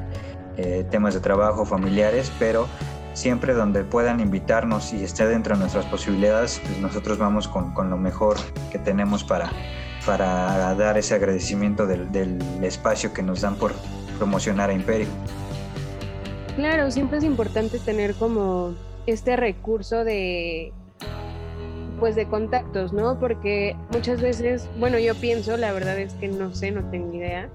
eh, 0.57 0.85
temas 0.89 1.13
de 1.13 1.19
trabajo, 1.19 1.65
familiares, 1.65 2.31
pero 2.39 2.67
siempre 3.13 3.53
donde 3.53 3.83
puedan 3.83 4.19
invitarnos 4.19 4.91
y 4.93 5.03
esté 5.03 5.27
dentro 5.27 5.55
de 5.55 5.61
nuestras 5.61 5.85
posibilidades, 5.85 6.59
pues 6.65 6.79
nosotros 6.79 7.19
vamos 7.19 7.47
con, 7.47 7.73
con 7.73 7.89
lo 7.89 7.97
mejor 7.97 8.37
que 8.71 8.79
tenemos 8.79 9.23
para 9.23 9.51
para 10.05 10.73
dar 10.75 10.97
ese 10.97 11.15
agradecimiento 11.15 11.87
del, 11.87 12.39
espacio 12.61 13.13
que 13.13 13.21
nos 13.21 13.41
dan 13.41 13.55
por 13.55 13.73
promocionar 14.17 14.69
a 14.69 14.73
Imperio. 14.73 15.07
Claro, 16.55 16.91
siempre 16.91 17.17
es 17.17 17.23
importante 17.23 17.79
tener 17.79 18.13
como 18.15 18.75
este 19.05 19.35
recurso 19.35 20.03
de 20.03 20.71
pues 21.99 22.15
de 22.15 22.27
contactos, 22.27 22.91
¿no? 22.91 23.17
Porque 23.17 23.77
muchas 23.93 24.21
veces, 24.21 24.69
bueno, 24.77 24.99
yo 24.99 25.15
pienso, 25.15 25.55
la 25.55 25.71
verdad 25.71 25.97
es 25.99 26.13
que 26.15 26.27
no 26.27 26.53
sé, 26.53 26.71
no 26.71 26.89
tengo 26.89 27.13
idea, 27.13 27.49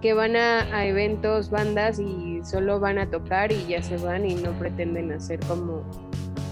que 0.00 0.14
van 0.14 0.34
a, 0.34 0.60
a, 0.74 0.86
eventos, 0.86 1.50
bandas 1.50 1.98
y 1.98 2.40
solo 2.42 2.80
van 2.80 2.98
a 2.98 3.10
tocar 3.10 3.52
y 3.52 3.66
ya 3.66 3.82
se 3.82 3.98
van 3.98 4.24
y 4.24 4.34
no 4.34 4.52
pretenden 4.52 5.12
hacer 5.12 5.40
como 5.40 5.82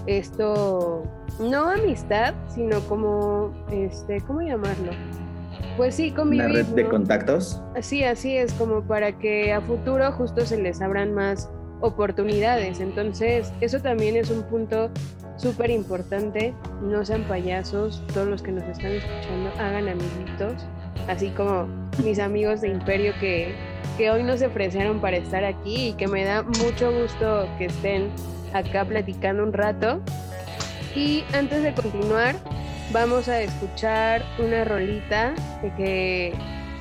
esto, 0.06 1.02
no 1.38 1.70
amistad, 1.70 2.34
sino 2.48 2.80
como, 2.80 3.52
este, 3.70 4.20
¿cómo 4.22 4.42
llamarlo? 4.42 4.92
Pues 5.80 5.94
sí, 5.94 6.10
convivir. 6.10 6.44
Una 6.44 6.54
red 6.56 6.66
de 6.66 6.84
contactos. 6.86 7.58
Sí, 7.80 8.04
así 8.04 8.36
es, 8.36 8.52
como 8.52 8.82
para 8.82 9.18
que 9.18 9.50
a 9.54 9.62
futuro 9.62 10.12
justo 10.12 10.44
se 10.44 10.60
les 10.60 10.82
abran 10.82 11.14
más 11.14 11.48
oportunidades. 11.80 12.80
Entonces, 12.80 13.50
eso 13.62 13.80
también 13.80 14.14
es 14.14 14.30
un 14.30 14.42
punto 14.42 14.90
súper 15.38 15.70
importante. 15.70 16.52
No 16.82 17.02
sean 17.02 17.22
payasos, 17.22 18.02
todos 18.12 18.28
los 18.28 18.42
que 18.42 18.52
nos 18.52 18.64
están 18.64 18.92
escuchando, 18.92 19.48
hagan 19.58 19.88
amiguitos, 19.88 20.66
así 21.08 21.30
como 21.30 21.66
mis 22.04 22.18
amigos 22.18 22.60
de 22.60 22.68
Imperio 22.68 23.14
que, 23.18 23.54
que 23.96 24.10
hoy 24.10 24.22
nos 24.22 24.42
ofrecieron 24.42 25.00
para 25.00 25.16
estar 25.16 25.44
aquí 25.44 25.88
y 25.88 25.92
que 25.94 26.08
me 26.08 26.24
da 26.24 26.42
mucho 26.42 26.92
gusto 26.92 27.48
que 27.56 27.64
estén 27.64 28.10
acá 28.52 28.84
platicando 28.84 29.44
un 29.44 29.54
rato. 29.54 30.02
Y 30.94 31.24
antes 31.32 31.62
de 31.62 31.72
continuar, 31.72 32.34
vamos 32.92 33.28
a 33.28 33.40
escuchar 33.42 34.24
una 34.38 34.64
rolita 34.64 35.34
que 35.76 36.32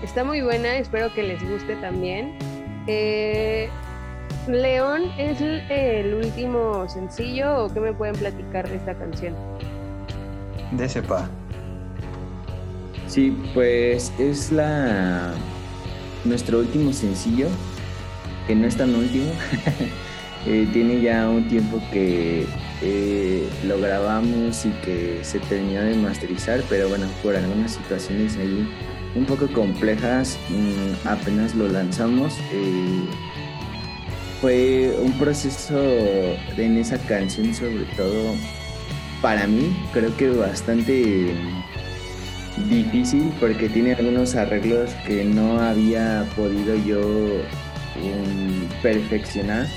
está 0.04 0.24
muy 0.24 0.42
buena, 0.42 0.78
espero 0.78 1.14
que 1.14 1.24
les 1.24 1.42
guste 1.48 1.76
también. 1.78 2.38
Eh, 2.88 3.70
León 4.48 5.04
es 5.18 5.40
el 5.42 6.14
último 6.14 6.88
sencillo 6.90 7.66
o 7.66 7.74
qué 7.74 7.80
me 7.80 7.94
pueden 7.94 8.16
platicar 8.16 8.68
de 8.68 8.78
esta 8.78 8.96
canción? 8.96 9.36
De 10.72 10.88
sepa. 10.90 11.30
Sí, 13.08 13.36
pues 13.54 14.12
es 14.20 14.52
la 14.52 15.34
nuestro 16.26 16.60
último 16.60 16.94
sencillo, 16.94 17.48
que 18.48 18.56
no 18.56 18.68
es 18.68 18.78
tan 18.78 18.94
último. 18.96 19.32
Eh, 20.46 20.70
tiene 20.72 21.02
ya 21.02 21.30
un 21.30 21.50
tiempo 21.50 21.82
que 21.92 22.48
eh, 22.82 23.48
lo 23.66 23.80
grabamos 23.80 24.66
y 24.66 24.70
que 24.86 25.20
se 25.24 25.40
terminó 25.40 25.82
de 25.82 25.96
masterizar, 25.96 26.62
pero 26.70 26.88
bueno, 26.88 27.08
por 27.22 27.36
algunas 27.36 27.74
situaciones 27.74 28.38
ahí 28.38 28.68
un 29.16 29.26
poco 29.26 29.48
complejas, 29.48 30.38
mm, 30.50 31.08
apenas 31.08 31.56
lo 31.56 31.68
lanzamos. 31.68 32.38
Eh, 32.54 33.04
fue 34.42 34.96
un 35.02 35.12
proceso 35.14 35.78
en 36.58 36.78
esa 36.78 36.98
canción, 37.00 37.54
sobre 37.54 37.84
todo 37.98 38.36
para 39.22 39.46
mí, 39.48 39.76
creo 39.92 40.16
que 40.16 40.30
bastante 40.30 41.36
difícil 42.70 43.32
porque 43.40 43.70
tiene 43.70 43.94
algunos 43.94 44.36
arreglos 44.36 44.92
que 45.06 45.26
no 45.26 45.60
había 45.60 46.26
podido 46.36 46.76
yo 46.76 47.02
mm, 47.98 48.82
perfeccionar. 48.82 49.68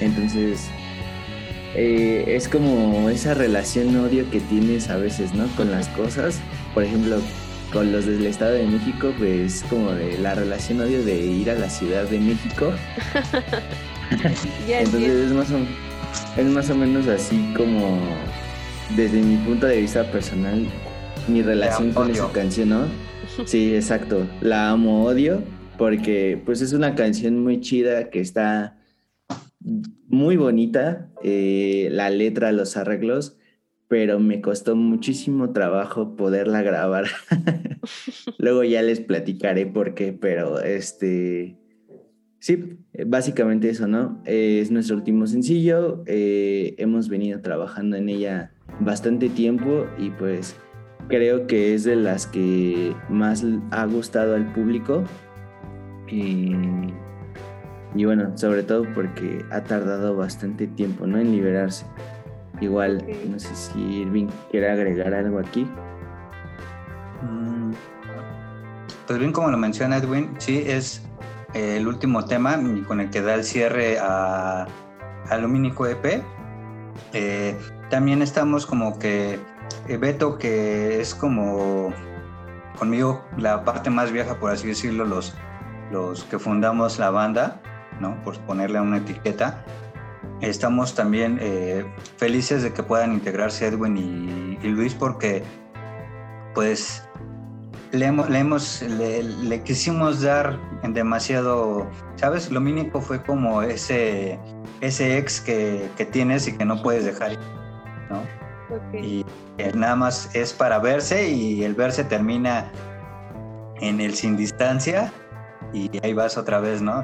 Entonces 0.00 0.68
eh, 1.74 2.24
es 2.28 2.48
como 2.48 3.08
esa 3.10 3.34
relación 3.34 3.96
odio 3.96 4.30
que 4.30 4.40
tienes 4.40 4.90
a 4.90 4.96
veces, 4.96 5.34
¿no? 5.34 5.46
Con 5.56 5.70
las 5.70 5.88
cosas. 5.88 6.40
Por 6.72 6.84
ejemplo, 6.84 7.18
con 7.72 7.90
los 7.90 8.06
del 8.06 8.24
Estado 8.26 8.54
de 8.54 8.66
México, 8.66 9.12
pues 9.18 9.64
como 9.68 9.92
de 9.92 10.16
la 10.18 10.34
relación 10.34 10.80
odio 10.80 11.04
de 11.04 11.16
ir 11.16 11.50
a 11.50 11.54
la 11.54 11.68
Ciudad 11.68 12.04
de 12.04 12.20
México. 12.20 12.72
Entonces 14.68 15.10
es 15.10 15.32
más, 15.32 15.50
o, 15.50 15.58
es 16.40 16.46
más 16.46 16.70
o 16.70 16.76
menos 16.76 17.08
así 17.08 17.52
como 17.56 17.98
desde 18.96 19.20
mi 19.20 19.36
punto 19.38 19.66
de 19.66 19.80
vista 19.80 20.04
personal, 20.10 20.66
mi 21.26 21.42
relación 21.42 21.92
con 21.92 22.10
esa 22.10 22.30
canción, 22.30 22.68
¿no? 22.68 22.86
Sí, 23.46 23.74
exacto. 23.74 24.26
La 24.40 24.70
amo 24.70 25.04
odio 25.04 25.42
porque 25.76 26.40
pues 26.44 26.60
es 26.60 26.72
una 26.72 26.94
canción 26.94 27.42
muy 27.42 27.60
chida 27.60 28.10
que 28.10 28.20
está 28.20 28.76
muy 30.08 30.36
bonita, 30.36 31.10
eh, 31.22 31.88
la 31.90 32.10
letra, 32.10 32.52
los 32.52 32.76
arreglos, 32.76 33.36
pero 33.88 34.20
me 34.20 34.40
costó 34.40 34.76
muchísimo 34.76 35.52
trabajo 35.52 36.16
poderla 36.16 36.62
grabar. 36.62 37.06
Luego 38.38 38.64
ya 38.64 38.82
les 38.82 39.00
platicaré 39.00 39.66
por 39.66 39.94
qué, 39.94 40.12
pero 40.12 40.60
este... 40.60 41.58
Sí, 42.38 42.76
básicamente 43.06 43.70
eso, 43.70 43.86
¿no? 43.86 44.22
es 44.26 44.70
nuestro 44.70 44.96
último 44.96 45.26
sencillo, 45.26 46.04
eh, 46.06 46.74
hemos 46.76 47.08
venido 47.08 47.40
trabajando 47.40 47.96
en 47.96 48.10
ella 48.10 48.52
bastante 48.80 49.30
tiempo 49.30 49.86
y 49.98 50.10
pues 50.10 50.54
creo 51.08 51.46
que 51.46 51.74
es 51.74 51.84
de 51.84 51.96
las 51.96 52.26
que 52.26 52.94
más 53.08 53.44
ha 53.70 53.86
gustado 53.86 54.34
al 54.34 54.52
público. 54.52 55.04
Y 56.08 56.52
y 57.94 58.04
bueno, 58.04 58.36
sobre 58.36 58.62
todo 58.62 58.84
porque 58.94 59.44
ha 59.50 59.62
tardado 59.62 60.16
bastante 60.16 60.66
tiempo, 60.66 61.06
¿no? 61.06 61.18
En 61.18 61.32
liberarse. 61.32 61.86
Igual, 62.60 63.04
no 63.28 63.38
sé 63.38 63.54
si 63.54 63.80
Irving 64.02 64.28
quiere 64.50 64.70
agregar 64.70 65.14
algo 65.14 65.38
aquí. 65.38 65.68
Mm, 67.22 67.72
pues 69.06 69.18
bien, 69.18 69.32
como 69.32 69.50
lo 69.50 69.56
menciona 69.56 69.98
Edwin, 69.98 70.34
sí, 70.38 70.64
es 70.66 71.02
eh, 71.52 71.76
el 71.76 71.86
último 71.86 72.24
tema 72.24 72.58
con 72.86 73.00
el 73.00 73.10
que 73.10 73.22
da 73.22 73.34
el 73.34 73.44
cierre 73.44 73.98
a, 73.98 74.66
a 75.28 75.38
Lumínico 75.38 75.86
EP. 75.86 76.22
Eh, 77.12 77.56
también 77.90 78.22
estamos 78.22 78.66
como 78.66 78.98
que 78.98 79.38
eh, 79.88 79.96
Beto, 79.96 80.38
que 80.38 81.00
es 81.00 81.14
como 81.14 81.92
conmigo 82.78 83.24
la 83.36 83.64
parte 83.64 83.90
más 83.90 84.10
vieja, 84.10 84.34
por 84.38 84.50
así 84.50 84.66
decirlo, 84.68 85.04
los, 85.04 85.34
los 85.92 86.24
que 86.24 86.38
fundamos 86.38 86.98
la 86.98 87.10
banda, 87.10 87.60
¿no? 88.00 88.22
Por 88.24 88.38
ponerle 88.40 88.80
una 88.80 88.98
etiqueta. 88.98 89.64
estamos 90.40 90.94
también 90.94 91.38
eh, 91.40 91.84
felices 92.16 92.62
de 92.62 92.72
que 92.72 92.82
puedan 92.82 93.12
integrarse 93.12 93.66
Edwin 93.66 93.96
y, 94.62 94.68
Luis 94.68 94.94
porque 94.94 95.42
pues 96.54 97.06
le, 97.92 98.06
hemos, 98.06 98.82
le, 98.82 99.62
quisimos 99.62 100.22
dar 100.22 100.58
en 100.82 100.94
demasiado, 100.94 101.86
¿sabes? 102.16 102.50
Lo 102.50 102.60
mínimo 102.60 103.00
fue 103.00 103.22
como 103.22 103.62
ese, 103.62 104.38
ese 104.80 105.18
ex 105.18 105.40
que, 105.40 105.88
tienes 106.12 106.48
y 106.48 106.56
que 106.56 106.64
no 106.64 106.82
puedes 106.82 107.04
dejar, 107.04 107.32
¿no? 108.10 108.22
Y 108.98 109.24
nada 109.74 109.96
más 109.96 110.34
es 110.34 110.52
para 110.52 110.78
verse 110.78 111.28
y 111.28 111.62
el 111.62 111.74
verse 111.74 112.04
termina 112.04 112.72
en 113.80 114.00
el 114.00 114.14
sin 114.14 114.36
distancia 114.36 115.12
y 115.74 115.90
ahí 116.02 116.14
vas 116.14 116.38
otra 116.38 116.60
vez, 116.60 116.80
¿no? 116.80 117.02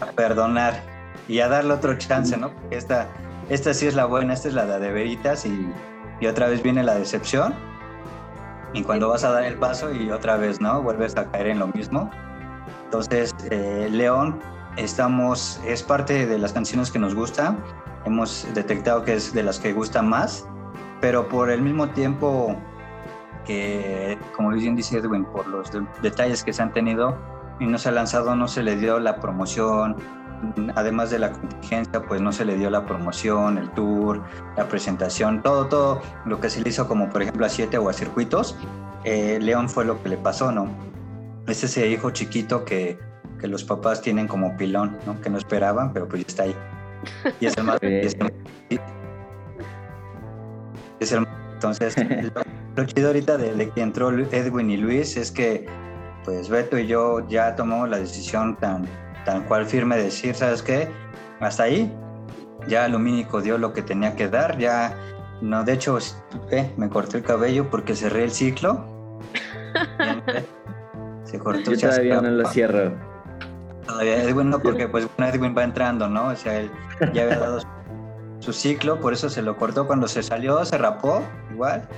a 0.00 0.06
perdonar 0.16 0.74
y 1.28 1.38
a 1.40 1.48
darle 1.48 1.74
otro 1.74 1.96
chance, 1.96 2.36
¿no? 2.36 2.52
Porque 2.52 2.76
esta, 2.76 3.06
esta 3.48 3.72
sí 3.72 3.86
es 3.86 3.94
la 3.94 4.06
buena, 4.06 4.34
esta 4.34 4.48
es 4.48 4.54
la 4.54 4.66
de 4.66 4.92
veritas 4.92 5.46
y, 5.46 5.72
y 6.20 6.26
otra 6.26 6.48
vez 6.48 6.62
viene 6.62 6.82
la 6.82 6.96
decepción. 6.96 7.54
Y 8.74 8.82
cuando 8.82 9.08
vas 9.08 9.22
a 9.22 9.30
dar 9.30 9.44
el 9.44 9.56
paso 9.56 9.94
y 9.94 10.10
otra 10.10 10.36
vez, 10.36 10.60
¿no? 10.60 10.82
Vuelves 10.82 11.16
a 11.16 11.30
caer 11.30 11.48
en 11.48 11.58
lo 11.58 11.68
mismo. 11.68 12.10
Entonces, 12.84 13.34
eh, 13.50 13.88
León, 13.90 14.40
estamos, 14.76 15.60
es 15.66 15.82
parte 15.82 16.26
de 16.26 16.38
las 16.38 16.52
canciones 16.52 16.90
que 16.90 16.98
nos 16.98 17.14
gusta. 17.14 17.56
Hemos 18.04 18.46
detectado 18.54 19.04
que 19.04 19.14
es 19.14 19.32
de 19.32 19.42
las 19.42 19.58
que 19.58 19.72
gustan 19.72 20.08
más, 20.08 20.46
pero 21.00 21.28
por 21.28 21.50
el 21.50 21.62
mismo 21.62 21.88
tiempo 21.90 22.56
que, 23.44 24.18
como 24.36 24.50
bien 24.50 24.76
dice 24.76 24.98
Edwin, 24.98 25.24
por 25.24 25.46
los 25.46 25.70
detalles 26.02 26.42
que 26.44 26.52
se 26.52 26.62
han 26.62 26.72
tenido 26.72 27.16
y 27.60 27.66
no 27.66 27.78
se 27.78 27.88
ha 27.88 27.92
lanzado, 27.92 28.34
no 28.36 28.48
se 28.48 28.62
le 28.62 28.76
dio 28.76 28.98
la 28.98 29.16
promoción, 29.20 29.96
además 30.74 31.10
de 31.10 31.18
la 31.18 31.32
contingencia, 31.32 32.02
pues 32.02 32.20
no 32.20 32.32
se 32.32 32.44
le 32.44 32.56
dio 32.56 32.70
la 32.70 32.84
promoción, 32.86 33.58
el 33.58 33.70
tour, 33.70 34.22
la 34.56 34.68
presentación, 34.68 35.42
todo, 35.42 35.66
todo 35.66 36.02
lo 36.24 36.40
que 36.40 36.50
se 36.50 36.60
le 36.60 36.70
hizo 36.70 36.88
como 36.88 37.08
por 37.10 37.22
ejemplo 37.22 37.46
a 37.46 37.48
siete 37.48 37.78
o 37.78 37.88
a 37.88 37.92
circuitos, 37.92 38.56
eh, 39.04 39.38
León 39.40 39.68
fue 39.68 39.84
lo 39.84 40.02
que 40.02 40.08
le 40.08 40.16
pasó, 40.16 40.50
¿no? 40.52 40.68
Es 41.46 41.64
ese 41.64 41.88
hijo 41.88 42.10
chiquito 42.10 42.64
que, 42.64 42.98
que, 43.40 43.48
los 43.48 43.64
papás 43.64 44.00
tienen 44.00 44.28
como 44.28 44.56
pilón, 44.56 44.96
¿no? 45.06 45.20
Que 45.20 45.28
no 45.28 45.38
esperaban, 45.38 45.92
pero 45.92 46.06
pues 46.08 46.22
ya 46.22 46.28
está 46.28 46.44
ahí. 46.44 46.54
Y 47.40 47.46
es 47.46 47.56
el 47.56 47.64
más... 47.64 47.78
es 51.00 51.12
el, 51.12 51.26
entonces, 51.54 51.96
lo, 52.34 52.41
chido 52.86 53.08
ahorita 53.08 53.36
de, 53.36 53.54
de, 53.54 53.70
que 53.70 53.80
entró 53.80 54.10
Edwin 54.10 54.70
y 54.70 54.76
Luis 54.76 55.16
es 55.16 55.30
que 55.30 55.66
pues 56.24 56.48
Beto 56.48 56.78
y 56.78 56.86
yo 56.86 57.26
ya 57.28 57.56
tomamos 57.56 57.88
la 57.88 57.98
decisión 57.98 58.56
tan, 58.56 58.86
tal 59.24 59.44
cual 59.46 59.66
firme 59.66 59.96
decir, 59.96 60.34
¿sabes 60.34 60.62
qué? 60.62 60.88
Hasta 61.40 61.64
ahí, 61.64 61.92
ya 62.68 62.88
Lumínico 62.88 63.40
dio 63.40 63.58
lo 63.58 63.72
que 63.72 63.82
tenía 63.82 64.14
que 64.14 64.28
dar, 64.28 64.58
ya, 64.58 64.94
no, 65.40 65.64
de 65.64 65.72
hecho, 65.72 65.98
eh, 66.50 66.70
me 66.76 66.88
corté 66.88 67.18
el 67.18 67.24
cabello 67.24 67.68
porque 67.70 67.96
cerré 67.96 68.24
el 68.24 68.30
ciclo. 68.30 68.84
Se 71.24 71.38
cortó. 71.38 71.72
Yo 71.72 71.88
todavía 71.88 72.20
no 72.20 72.30
lo 72.30 72.48
cierro. 72.48 72.92
Todavía, 73.86 74.22
es 74.22 74.32
bueno 74.32 74.60
porque 74.60 74.86
pues 74.86 75.08
Edwin 75.18 75.54
va 75.56 75.64
entrando, 75.64 76.08
¿no? 76.08 76.28
O 76.28 76.36
sea, 76.36 76.60
él 76.60 76.70
ya 77.12 77.24
había 77.24 77.38
dado 77.38 77.60
su 78.38 78.52
ciclo, 78.52 79.00
por 79.00 79.12
eso 79.12 79.28
se 79.28 79.42
lo 79.42 79.56
cortó 79.56 79.86
cuando 79.86 80.06
se 80.06 80.22
salió, 80.22 80.64
se 80.64 80.78
rapó, 80.78 81.22
igual. 81.50 81.88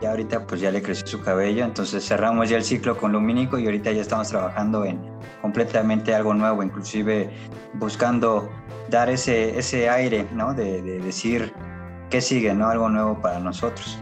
Y 0.00 0.06
ahorita 0.06 0.46
pues 0.46 0.60
ya 0.60 0.70
le 0.70 0.82
creció 0.82 1.06
su 1.06 1.22
cabello, 1.22 1.64
entonces 1.64 2.06
cerramos 2.06 2.50
ya 2.50 2.58
el 2.58 2.64
ciclo 2.64 2.96
con 2.96 3.12
Lumínico 3.12 3.58
y 3.58 3.64
ahorita 3.64 3.92
ya 3.92 4.02
estamos 4.02 4.28
trabajando 4.28 4.84
en 4.84 5.00
completamente 5.40 6.14
algo 6.14 6.34
nuevo, 6.34 6.62
inclusive 6.62 7.30
buscando 7.74 8.48
dar 8.90 9.08
ese, 9.08 9.58
ese 9.58 9.88
aire, 9.88 10.26
¿no? 10.32 10.52
De, 10.52 10.82
decir 10.82 11.52
qué 12.10 12.20
sigue, 12.20 12.52
¿no? 12.54 12.68
Algo 12.68 12.88
nuevo 12.90 13.20
para 13.20 13.38
nosotros. 13.38 13.98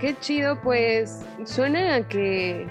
Qué 0.00 0.16
chido, 0.18 0.60
pues 0.60 1.24
suena 1.44 1.94
a 1.94 2.08
que 2.08 2.66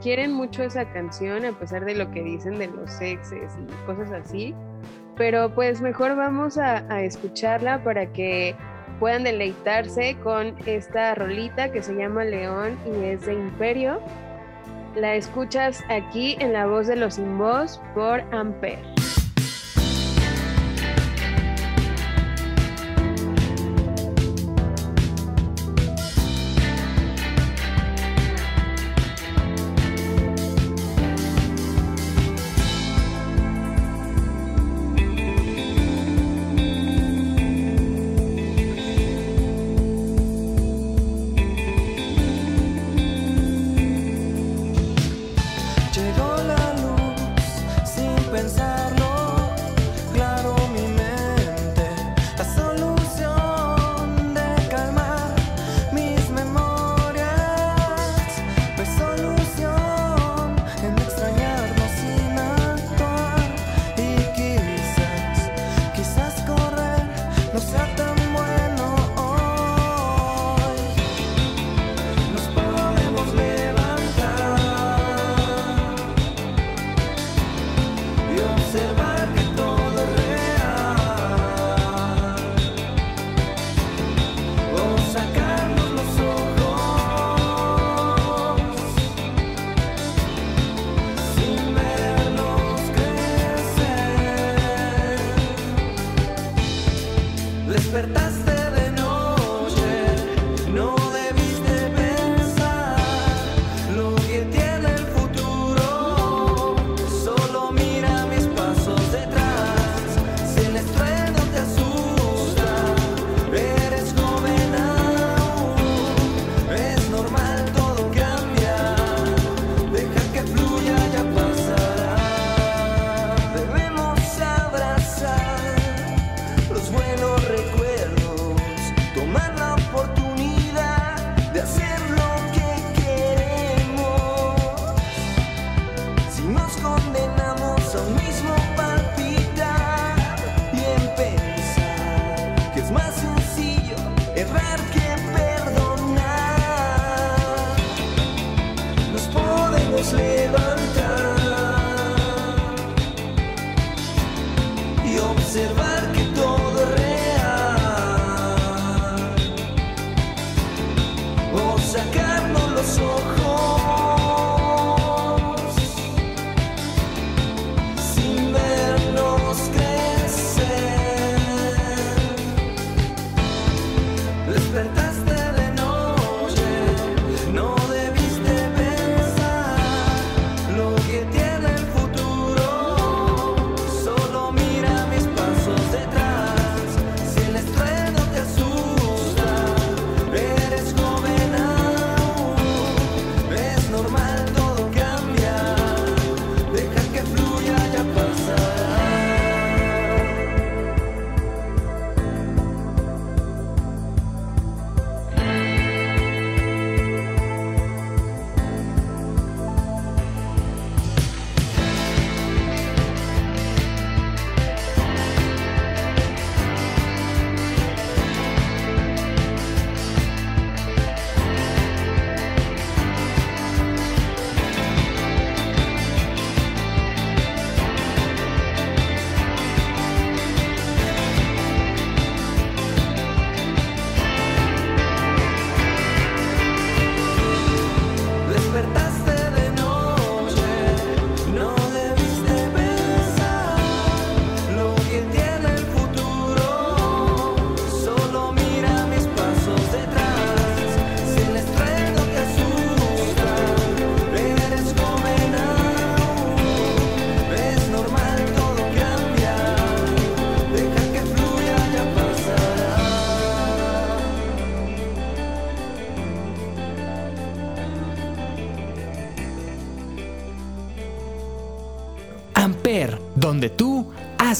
quieren 0.00 0.32
mucho 0.32 0.62
esa 0.62 0.90
canción 0.90 1.44
a 1.44 1.52
pesar 1.52 1.84
de 1.84 1.94
lo 1.94 2.10
que 2.10 2.22
dicen 2.22 2.58
de 2.58 2.68
los 2.68 2.90
sexes 2.90 3.52
y 3.60 3.86
cosas 3.86 4.10
así. 4.12 4.54
Pero 5.16 5.54
pues 5.54 5.82
mejor 5.82 6.16
vamos 6.16 6.56
a 6.56 7.02
escucharla 7.02 7.84
para 7.84 8.10
que 8.14 8.56
puedan 9.02 9.24
deleitarse 9.24 10.16
con 10.22 10.54
esta 10.64 11.16
rolita 11.16 11.72
que 11.72 11.82
se 11.82 11.92
llama 11.92 12.22
León 12.22 12.78
y 12.86 13.06
es 13.06 13.26
de 13.26 13.32
Imperio. 13.34 14.00
La 14.94 15.16
escuchas 15.16 15.82
aquí 15.88 16.36
en 16.38 16.52
la 16.52 16.66
voz 16.66 16.86
de 16.86 16.94
los 16.94 17.14
sin 17.14 17.36
voz 17.36 17.80
por 17.96 18.20
Amper. 18.32 18.78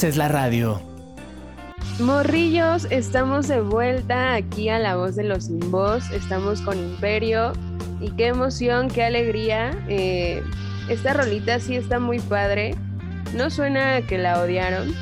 Haces 0.02 0.16
la 0.16 0.26
radio. 0.26 0.82
Morrillos, 2.00 2.88
estamos 2.90 3.46
de 3.46 3.60
vuelta 3.60 4.34
aquí 4.34 4.68
a 4.68 4.80
La 4.80 4.96
Voz 4.96 5.14
de 5.14 5.22
los 5.22 5.44
Sin 5.44 5.70
Voz. 5.70 6.10
Estamos 6.10 6.60
con 6.62 6.76
Imperio. 6.76 7.52
Y 8.00 8.10
qué 8.10 8.26
emoción, 8.26 8.88
qué 8.88 9.04
alegría. 9.04 9.70
Eh, 9.88 10.42
esta 10.88 11.12
rolita 11.12 11.60
sí 11.60 11.76
está 11.76 12.00
muy 12.00 12.18
padre. 12.18 12.74
No 13.36 13.48
suena 13.48 14.04
que 14.04 14.18
la 14.18 14.42
odiaron. 14.42 14.92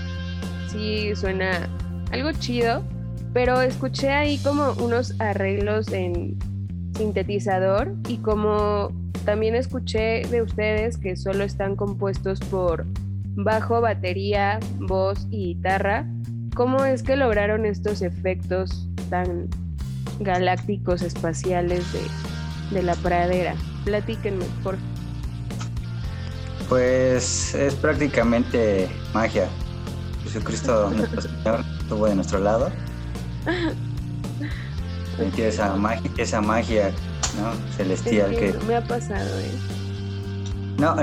Sí 0.69 1.17
suena 1.17 1.67
algo 2.13 2.33
chido. 2.33 2.83
Pero 3.33 3.63
escuché 3.63 4.11
ahí 4.11 4.37
como 4.45 4.73
unos 4.85 5.19
arreglos 5.19 5.91
en 5.93 6.39
sintetizador 6.99 7.95
y 8.07 8.19
como 8.19 8.93
también 9.25 9.55
escuché 9.55 10.27
de 10.31 10.43
ustedes 10.43 10.99
que 10.99 11.17
solo 11.17 11.45
están 11.45 11.75
compuestos 11.75 12.39
por 12.39 12.85
bajo, 13.45 13.81
batería, 13.81 14.59
voz 14.79 15.27
y 15.31 15.55
guitarra. 15.55 16.07
¿Cómo 16.55 16.85
es 16.85 17.03
que 17.03 17.17
lograron 17.17 17.65
estos 17.65 18.03
efectos 18.03 18.87
tan 19.09 19.49
galácticos 20.19 21.03
espaciales 21.03 21.85
de, 22.73 22.83
la 22.83 22.95
pradera? 22.97 23.55
Platíquenme, 23.85 24.45
por 24.63 24.77
Pues 26.69 27.55
es 27.55 27.75
prácticamente 27.77 28.89
magia. 29.15 29.49
Jesucristo 30.25 30.91
nuestro 30.91 31.23
Señor 31.23 31.65
estuvo 31.81 32.07
de 32.07 32.15
nuestro 32.15 32.39
lado. 32.41 32.71
esa 35.39 35.77
magia, 35.77 36.11
esa 36.17 36.41
magia 36.41 36.93
celestial 37.77 38.31
que, 38.31 38.55
Me 38.67 38.77
ha 38.77 38.83
pasado, 38.83 39.39
¿eh? 39.39 39.80
No, 40.81 40.97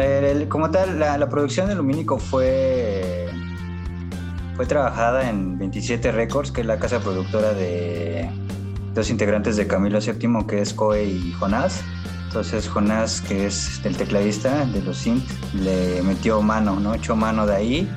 como 0.49 0.71
tal, 0.71 0.99
la, 0.99 1.29
producción 1.29 1.67
de 1.67 1.75
Lumínico 1.75 2.17
fue, 2.17 3.27
fue 4.55 4.65
trabajada 4.65 5.29
en 5.29 5.59
27 5.59 6.11
Records, 6.11 6.51
que 6.51 6.61
es 6.61 6.67
la 6.67 6.79
casa 6.79 6.99
productora 6.99 7.53
de 7.53 8.27
dos 8.95 9.11
integrantes 9.11 9.55
de 9.55 9.67
Camilo 9.67 9.99
VII, 9.99 10.47
que 10.47 10.63
es 10.63 10.73
Coe 10.73 11.03
y 11.05 11.31
Jonás. 11.33 11.83
Entonces 12.25 12.67
Jonás, 12.67 13.21
que 13.21 13.45
es 13.45 13.79
el 13.85 13.95
tecladista 13.95 14.65
de 14.65 14.81
los 14.81 14.97
synth, 14.97 15.29
le 15.53 16.01
metió 16.01 16.41
mano, 16.41 16.79
¿no? 16.79 16.95
Echó 16.95 17.15
mano 17.15 17.45
de 17.45 17.55
ahí, 17.55 17.89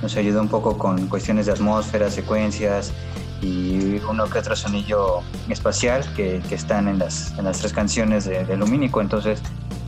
nos 0.00 0.16
ayudó 0.16 0.40
un 0.40 0.48
poco 0.48 0.78
con 0.78 1.06
cuestiones 1.06 1.44
de 1.44 1.52
atmósfera, 1.52 2.10
secuencias 2.10 2.94
y 3.42 4.00
uno 4.08 4.24
que 4.30 4.38
otro 4.38 4.56
sonillo 4.56 5.20
espacial 5.50 6.02
que, 6.14 6.40
que 6.48 6.54
están 6.54 6.88
en 6.88 6.98
las, 6.98 7.36
en 7.36 7.44
las 7.44 7.58
tres 7.58 7.74
canciones 7.74 8.24
de, 8.24 8.46
de 8.46 8.56
Lumínico. 8.56 9.02
Entonces 9.02 9.42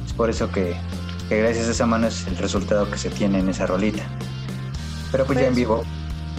es 0.04 0.12
por 0.12 0.28
eso 0.28 0.52
que 0.52 0.76
que 1.28 1.38
gracias 1.38 1.68
a 1.68 1.70
esa 1.72 1.86
mano 1.86 2.06
es 2.06 2.26
el 2.26 2.36
resultado 2.36 2.90
que 2.90 2.98
se 2.98 3.10
tiene 3.10 3.40
en 3.40 3.48
esa 3.48 3.66
rolita. 3.66 4.02
Pero 5.12 5.26
pues, 5.26 5.38
ya 5.38 5.46
en 5.46 5.50
pues 5.50 5.56
vivo, 5.56 5.84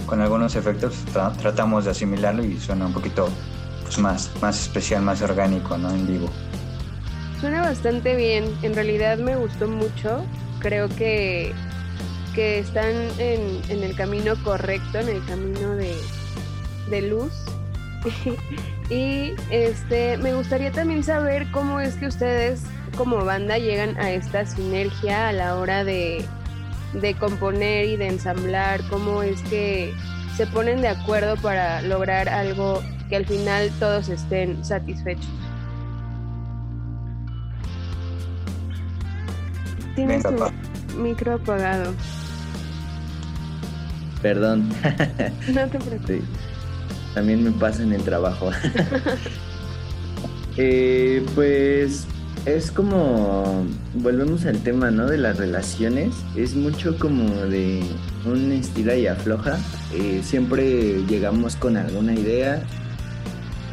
con 0.06 0.20
algunos 0.20 0.56
efectos, 0.56 0.94
tratamos 1.40 1.84
de 1.84 1.92
asimilarlo 1.92 2.44
y 2.44 2.58
suena 2.58 2.86
un 2.86 2.92
poquito 2.92 3.28
pues, 3.82 3.98
más, 3.98 4.30
más 4.40 4.60
especial, 4.60 5.02
más 5.02 5.22
orgánico, 5.22 5.78
¿no? 5.78 5.90
En 5.90 6.06
vivo. 6.06 6.28
Suena 7.40 7.62
bastante 7.62 8.16
bien, 8.16 8.44
en 8.62 8.74
realidad 8.74 9.18
me 9.18 9.36
gustó 9.36 9.66
mucho, 9.66 10.24
creo 10.58 10.88
que, 10.88 11.54
que 12.34 12.58
están 12.58 12.92
en, 13.18 13.60
en 13.68 13.82
el 13.82 13.96
camino 13.96 14.34
correcto, 14.44 14.98
en 14.98 15.08
el 15.08 15.24
camino 15.24 15.70
de, 15.76 15.94
de 16.90 17.02
luz. 17.02 17.32
y 18.90 19.34
este 19.50 20.16
me 20.18 20.34
gustaría 20.34 20.72
también 20.72 21.04
saber 21.04 21.50
cómo 21.50 21.80
es 21.80 21.94
que 21.94 22.06
ustedes 22.06 22.62
como 23.00 23.24
banda 23.24 23.56
llegan 23.56 23.96
a 23.96 24.10
esta 24.10 24.44
sinergia 24.44 25.30
a 25.30 25.32
la 25.32 25.56
hora 25.56 25.84
de, 25.84 26.22
componer 27.18 27.86
y 27.86 27.96
de 27.96 28.08
ensamblar? 28.08 28.82
¿Cómo 28.90 29.22
es 29.22 29.40
que 29.44 29.94
se 30.36 30.46
ponen 30.46 30.82
de 30.82 30.88
acuerdo 30.88 31.36
para 31.36 31.80
lograr 31.80 32.28
algo 32.28 32.82
que 33.08 33.16
al 33.16 33.24
final 33.24 33.70
todos 33.80 34.10
estén 34.10 34.62
satisfechos? 34.62 35.30
Tienes 39.94 40.22
tu 40.22 40.98
micro 40.98 41.36
apagado. 41.36 41.94
Perdón. 44.20 44.68
No 45.54 45.66
te 45.68 45.78
preocupes. 45.78 46.22
También 47.14 47.44
me 47.44 47.50
pasa 47.52 47.82
en 47.82 47.94
el 47.94 48.02
trabajo. 48.02 48.50
eh, 50.58 51.24
pues 51.34 52.06
es 52.46 52.70
como, 52.70 53.66
volvemos 53.94 54.46
al 54.46 54.58
tema, 54.62 54.90
¿no? 54.90 55.06
De 55.06 55.18
las 55.18 55.36
relaciones. 55.36 56.14
Es 56.36 56.54
mucho 56.54 56.98
como 56.98 57.24
de 57.46 57.82
un 58.24 58.52
estilo 58.52 58.94
y 58.94 59.06
afloja. 59.06 59.58
Eh, 59.92 60.20
siempre 60.24 61.04
llegamos 61.06 61.56
con 61.56 61.76
alguna 61.76 62.14
idea. 62.14 62.62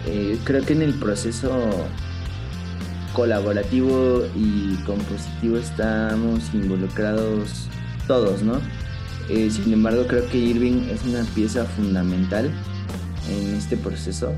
Eh, 0.06 0.38
creo 0.44 0.64
que 0.66 0.74
en 0.74 0.82
el 0.82 0.94
proceso 0.96 1.52
colaborativo 3.14 4.24
y 4.36 4.76
compositivo 4.86 5.58
estamos 5.58 6.54
involucrados 6.54 7.68
todos, 8.08 8.44
¿no? 8.44 8.60
Eh, 9.30 9.50
sin 9.50 9.74
embargo, 9.74 10.06
creo 10.08 10.28
que 10.30 10.38
Irving 10.38 10.88
es 10.90 11.04
una 11.06 11.24
pieza 11.36 11.66
fundamental 11.66 12.50
en 13.30 13.56
este 13.56 13.76
proceso 13.76 14.32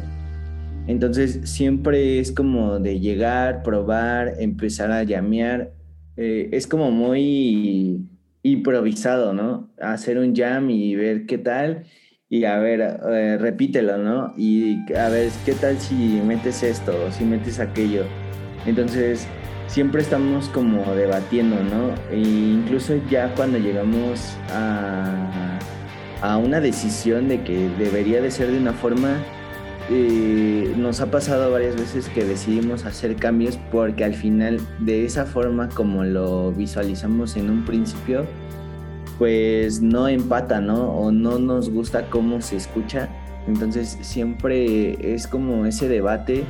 entonces 0.89 1.41
siempre 1.43 2.17
es 2.17 2.31
como 2.31 2.79
de 2.79 2.99
llegar, 2.99 3.61
probar, 3.61 4.33
empezar 4.39 4.91
a 4.91 5.03
llamear. 5.03 5.71
Eh, 6.17 6.49
es 6.51 6.65
como 6.65 6.89
muy 6.89 8.07
improvisado, 8.41 9.31
¿no? 9.31 9.71
Hacer 9.79 10.17
un 10.17 10.35
jam 10.35 10.71
y 10.71 10.95
ver 10.95 11.27
qué 11.27 11.37
tal 11.37 11.83
y 12.27 12.45
a 12.45 12.57
ver, 12.57 12.81
eh, 13.07 13.37
repítelo, 13.39 13.99
¿no? 13.99 14.33
Y 14.35 14.91
a 14.95 15.09
ver, 15.09 15.29
¿qué 15.45 15.53
tal 15.53 15.77
si 15.77 15.93
metes 16.25 16.63
esto 16.63 16.91
o 17.05 17.11
si 17.11 17.23
metes 17.23 17.59
aquello? 17.59 18.05
Entonces, 18.65 19.27
siempre 19.67 20.01
estamos 20.01 20.49
como 20.49 20.95
debatiendo, 20.95 21.63
¿no? 21.65 21.93
E 22.11 22.17
incluso 22.17 22.99
ya 23.11 23.31
cuando 23.35 23.59
llegamos 23.59 24.35
a, 24.51 25.59
a 26.23 26.37
una 26.39 26.59
decisión 26.59 27.27
de 27.27 27.43
que 27.43 27.69
debería 27.77 28.23
de 28.23 28.31
ser 28.31 28.49
de 28.49 28.57
una 28.57 28.73
forma, 28.73 29.23
eh, 29.91 30.73
nos 30.77 31.01
ha 31.01 31.09
pasado 31.09 31.51
varias 31.51 31.75
veces 31.75 32.09
que 32.09 32.23
decidimos 32.23 32.85
hacer 32.85 33.15
cambios 33.15 33.57
porque 33.71 34.03
al 34.03 34.13
final 34.13 34.59
de 34.79 35.05
esa 35.05 35.25
forma 35.25 35.69
como 35.69 36.03
lo 36.03 36.51
visualizamos 36.51 37.35
en 37.35 37.49
un 37.49 37.65
principio, 37.65 38.25
pues 39.17 39.81
no 39.81 40.07
empata, 40.07 40.61
¿no? 40.61 40.91
O 40.91 41.11
no 41.11 41.39
nos 41.39 41.69
gusta 41.69 42.09
cómo 42.09 42.41
se 42.41 42.57
escucha. 42.57 43.09
Entonces 43.47 43.97
siempre 44.01 45.13
es 45.13 45.27
como 45.27 45.65
ese 45.65 45.87
debate. 45.87 46.43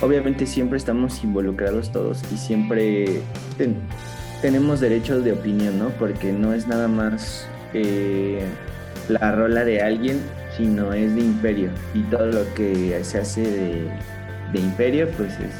Obviamente 0.00 0.46
siempre 0.46 0.78
estamos 0.78 1.22
involucrados 1.22 1.92
todos 1.92 2.22
y 2.32 2.36
siempre 2.36 3.20
tenemos 4.42 4.80
derechos 4.80 5.22
de 5.22 5.32
opinión, 5.32 5.78
¿no? 5.78 5.90
Porque 5.90 6.32
no 6.32 6.54
es 6.54 6.66
nada 6.66 6.88
más 6.88 7.46
la 9.08 9.32
rola 9.32 9.64
de 9.64 9.82
alguien, 9.82 10.20
sino 10.56 10.92
es 10.92 11.14
de 11.14 11.20
imperio. 11.20 11.70
Y 11.94 12.02
todo 12.04 12.26
lo 12.26 12.54
que 12.54 12.98
se 13.04 13.18
hace 13.18 13.42
de, 14.52 14.60
imperio, 14.60 15.08
pues 15.16 15.32
es, 15.34 15.54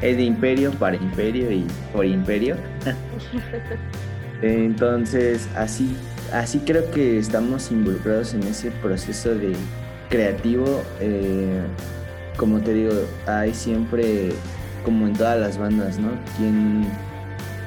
es, 0.00 0.16
de 0.16 0.22
imperio 0.22 0.70
para 0.72 0.96
imperio 0.96 1.50
y 1.50 1.66
por 1.92 2.06
imperio. 2.06 2.56
Entonces, 4.42 5.48
así, 5.54 5.94
así 6.32 6.60
creo 6.60 6.90
que 6.90 7.18
estamos 7.18 7.70
involucrados 7.70 8.34
en 8.34 8.42
ese 8.44 8.70
proceso 8.70 9.34
de 9.34 9.52
creativo. 10.08 10.82
Eh, 11.00 11.62
como 12.36 12.60
te 12.60 12.72
digo, 12.72 12.92
hay 13.26 13.54
siempre, 13.54 14.30
como 14.84 15.06
en 15.06 15.12
todas 15.12 15.38
las 15.38 15.58
bandas, 15.58 15.98
¿no? 15.98 16.10
Quien 16.36 16.86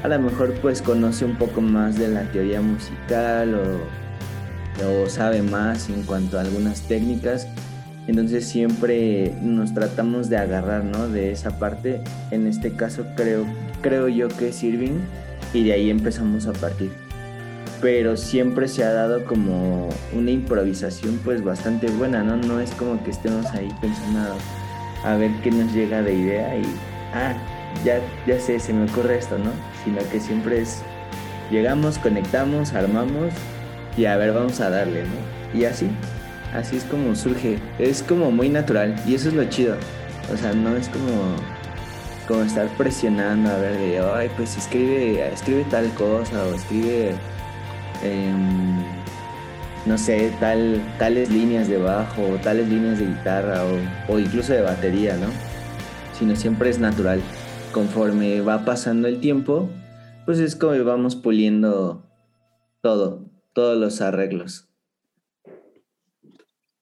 a 0.03 0.07
lo 0.07 0.19
mejor 0.19 0.53
pues 0.61 0.81
conoce 0.81 1.25
un 1.25 1.35
poco 1.35 1.61
más 1.61 1.97
de 1.97 2.07
la 2.07 2.23
teoría 2.31 2.61
musical 2.61 3.55
o 3.55 4.04
o 4.83 5.09
sabe 5.09 5.41
más 5.41 5.89
en 5.89 6.03
cuanto 6.03 6.37
a 6.37 6.41
algunas 6.41 6.81
técnicas. 6.81 7.47
Entonces 8.07 8.47
siempre 8.47 9.33
nos 9.41 9.73
tratamos 9.73 10.29
de 10.29 10.37
agarrar 10.37 10.83
¿no? 10.83 11.07
de 11.07 11.31
esa 11.31 11.57
parte. 11.57 12.01
En 12.31 12.45
este 12.47 12.73
caso 12.73 13.05
creo, 13.15 13.45
creo 13.81 14.07
yo 14.07 14.27
que 14.27 14.49
es 14.49 14.63
Irving 14.63 14.99
y 15.53 15.63
de 15.63 15.73
ahí 15.73 15.89
empezamos 15.89 16.45
a 16.47 16.53
partir. 16.53 16.91
Pero 17.81 18.15
siempre 18.15 18.67
se 18.67 18.83
ha 18.83 18.91
dado 18.91 19.25
como 19.25 19.89
una 20.13 20.31
improvisación 20.31 21.19
pues 21.23 21.43
bastante 21.43 21.87
buena, 21.87 22.23
¿no? 22.23 22.37
No 22.37 22.59
es 22.59 22.71
como 22.71 23.03
que 23.03 23.11
estemos 23.11 23.45
ahí 23.47 23.69
pensando 23.81 24.35
a 25.03 25.15
ver 25.15 25.31
qué 25.43 25.51
nos 25.51 25.73
llega 25.73 26.01
de 26.01 26.13
idea 26.13 26.57
y, 26.57 26.63
ah, 27.13 27.35
ya, 27.83 27.99
ya 28.25 28.39
sé, 28.39 28.59
se 28.59 28.73
me 28.73 28.89
ocurre 28.89 29.17
esto, 29.17 29.37
¿no? 29.37 29.51
Sino 29.83 29.97
que 30.09 30.19
siempre 30.19 30.61
es, 30.61 30.81
llegamos, 31.51 31.97
conectamos, 31.99 32.73
armamos 32.73 33.33
y 33.97 34.05
a 34.05 34.17
ver, 34.17 34.33
vamos 34.33 34.59
a 34.59 34.69
darle, 34.69 35.03
¿no? 35.03 35.59
Y 35.59 35.65
así, 35.65 35.89
así 36.53 36.77
es 36.77 36.83
como 36.83 37.15
surge, 37.15 37.59
es 37.79 38.03
como 38.03 38.31
muy 38.31 38.49
natural 38.49 38.95
y 39.05 39.15
eso 39.15 39.29
es 39.29 39.35
lo 39.35 39.45
chido. 39.45 39.77
O 40.33 40.37
sea, 40.37 40.53
no 40.53 40.75
es 40.75 40.89
como 40.89 41.35
como 42.27 42.41
estar 42.41 42.67
presionando 42.69 43.51
a 43.51 43.57
ver 43.57 43.77
de, 43.77 43.99
ay, 43.99 44.29
pues 44.35 44.57
escribe, 44.57 45.31
escribe 45.31 45.63
tal 45.69 45.87
cosa 45.93 46.43
o 46.45 46.55
escribe 46.55 47.11
em, 48.03 48.83
no 49.85 49.97
sé, 49.97 50.31
tal, 50.39 50.81
tales 50.97 51.29
líneas 51.29 51.67
de 51.67 51.77
bajo, 51.77 52.23
o 52.23 52.37
tales 52.37 52.67
líneas 52.67 52.99
de 52.99 53.05
guitarra, 53.05 53.63
o, 53.63 54.13
o 54.13 54.19
incluso 54.19 54.53
de 54.53 54.61
batería, 54.61 55.15
¿no? 55.17 55.27
Sino 56.17 56.35
siempre 56.35 56.69
es 56.69 56.79
natural. 56.79 57.21
Conforme 57.71 58.41
va 58.41 58.65
pasando 58.65 59.07
el 59.07 59.19
tiempo, 59.19 59.69
pues 60.25 60.39
es 60.39 60.55
como 60.55 60.83
vamos 60.83 61.15
puliendo 61.15 62.03
todo, 62.81 63.24
todos 63.55 63.77
los 63.77 64.01
arreglos. 64.01 64.67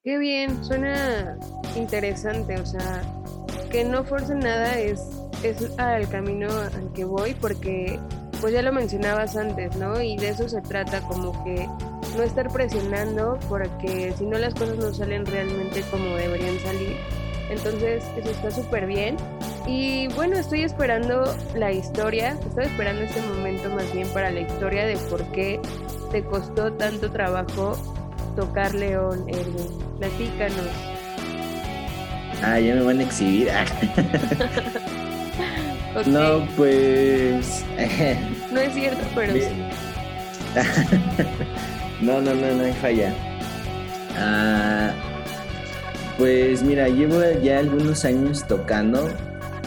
Qué 0.03 0.17
bien, 0.17 0.65
suena 0.65 1.37
interesante, 1.77 2.59
o 2.59 2.65
sea, 2.65 3.03
que 3.71 3.85
no 3.85 4.03
force 4.03 4.35
nada 4.35 4.77
es, 4.79 4.99
es 5.43 5.79
al 5.79 6.09
camino 6.09 6.49
al 6.51 6.91
que 6.93 7.05
voy 7.05 7.35
porque 7.35 7.99
pues 8.41 8.53
ya 8.53 8.61
lo 8.63 8.73
mencionabas 8.73 9.37
antes, 9.37 9.77
¿no? 9.77 10.01
Y 10.01 10.17
de 10.17 10.29
eso 10.29 10.49
se 10.49 10.61
trata, 10.61 10.99
como 11.07 11.31
que 11.45 11.69
no 12.17 12.23
estar 12.23 12.51
presionando 12.51 13.39
porque 13.47 14.13
si 14.17 14.25
no 14.25 14.37
las 14.37 14.53
cosas 14.55 14.75
no 14.77 14.93
salen 14.93 15.25
realmente 15.25 15.81
como 15.89 16.15
deberían 16.15 16.59
salir. 16.59 16.97
Entonces 17.53 18.03
eso 18.17 18.29
está 18.31 18.51
súper 18.51 18.85
bien. 18.87 19.15
Y 19.67 20.07
bueno, 20.09 20.37
estoy 20.37 20.63
esperando 20.63 21.23
la 21.55 21.71
historia, 21.71 22.37
estoy 22.47 22.65
esperando 22.65 23.03
este 23.03 23.21
momento 23.21 23.69
más 23.69 23.91
bien 23.93 24.07
para 24.09 24.31
la 24.31 24.41
historia 24.41 24.85
de 24.85 24.97
por 24.97 25.23
qué 25.31 25.59
te 26.11 26.23
costó 26.23 26.73
tanto 26.73 27.11
trabajo 27.11 27.77
tocar 28.35 28.73
León, 28.73 29.25
Erwin. 29.27 29.67
Platícanos. 29.99 30.67
Ah, 32.41 32.59
ya 32.59 32.75
me 32.75 32.81
van 32.81 32.99
a 32.99 33.03
exhibir. 33.03 33.49
No, 36.07 36.47
pues. 36.57 37.63
no 38.51 38.59
es 38.59 38.73
cierto, 38.73 39.05
pero 39.13 39.33
sí. 39.33 39.41
no, 42.01 42.19
no, 42.19 42.33
no, 42.33 42.51
no 42.51 42.63
hay 42.63 42.73
falla. 42.73 43.13
Ah, 44.17 44.91
pues 46.17 46.61
mira, 46.63 46.87
llevo 46.87 47.19
ya 47.41 47.59
algunos 47.59 48.05
años 48.05 48.45
tocando. 48.47 49.09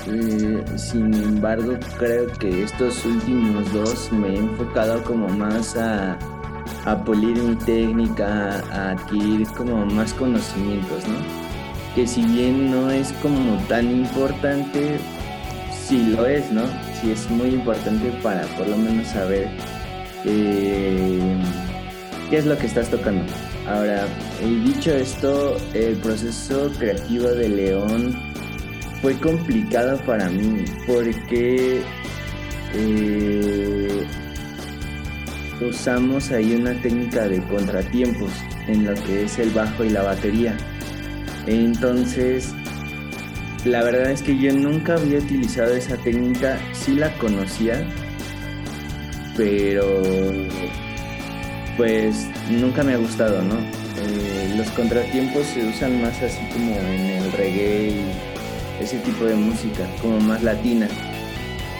Eh, 0.08 0.62
sin 0.76 1.12
embargo, 1.14 1.72
creo 1.98 2.26
que 2.38 2.62
estos 2.62 3.04
últimos 3.04 3.72
dos 3.72 4.12
me 4.12 4.34
he 4.34 4.38
enfocado 4.38 5.02
como 5.02 5.28
más 5.28 5.76
a, 5.76 6.16
a 6.84 7.04
pulir 7.04 7.36
mi 7.42 7.56
técnica, 7.56 8.62
a 8.70 8.90
adquirir 8.92 9.46
como 9.48 9.84
más 9.86 10.14
conocimientos, 10.14 11.06
¿no? 11.08 11.16
Que 11.96 12.06
si 12.06 12.22
bien 12.22 12.70
no 12.70 12.90
es 12.90 13.12
como 13.14 13.58
tan 13.66 13.90
importante, 13.90 14.98
sí 15.72 16.14
lo 16.16 16.26
es, 16.26 16.50
¿no? 16.52 16.62
Sí 17.00 17.10
es 17.10 17.28
muy 17.30 17.48
importante 17.48 18.10
para 18.22 18.42
por 18.56 18.68
lo 18.68 18.76
menos 18.76 19.08
saber 19.08 19.48
eh, 20.24 21.36
qué 22.30 22.36
es 22.36 22.46
lo 22.46 22.56
que 22.56 22.66
estás 22.66 22.88
tocando. 22.88 23.24
Ahora, 23.66 24.06
dicho 24.64 24.92
esto, 24.92 25.56
el 25.74 25.96
proceso 25.96 26.70
creativo 26.78 27.26
de 27.26 27.48
León 27.48 28.16
fue 29.02 29.18
complicado 29.18 29.98
para 30.06 30.30
mí 30.30 30.64
porque 30.86 31.82
eh, 32.74 34.06
usamos 35.60 36.30
ahí 36.30 36.54
una 36.54 36.80
técnica 36.80 37.26
de 37.26 37.42
contratiempos 37.48 38.30
en 38.68 38.84
lo 38.84 38.94
que 38.94 39.24
es 39.24 39.38
el 39.40 39.50
bajo 39.50 39.82
y 39.82 39.90
la 39.90 40.02
batería. 40.02 40.56
Entonces, 41.46 42.54
la 43.64 43.82
verdad 43.82 44.12
es 44.12 44.22
que 44.22 44.38
yo 44.38 44.52
nunca 44.52 44.94
había 44.94 45.18
utilizado 45.18 45.74
esa 45.74 45.96
técnica, 45.96 46.56
sí 46.72 46.94
la 46.94 47.12
conocía, 47.18 47.84
pero 49.36 50.02
pues 51.76 52.28
nunca 52.50 52.82
me 52.82 52.94
ha 52.94 52.96
gustado, 52.96 53.42
¿no? 53.42 53.54
Eh, 53.54 54.54
los 54.56 54.68
contratiempos 54.70 55.46
se 55.46 55.66
usan 55.66 56.00
más 56.02 56.20
así 56.22 56.40
como 56.52 56.72
en 56.76 57.06
el 57.06 57.32
reggae 57.32 57.90
y 57.90 58.82
ese 58.82 58.98
tipo 58.98 59.24
de 59.24 59.34
música, 59.34 59.86
como 60.00 60.20
más 60.20 60.42
latina. 60.42 60.88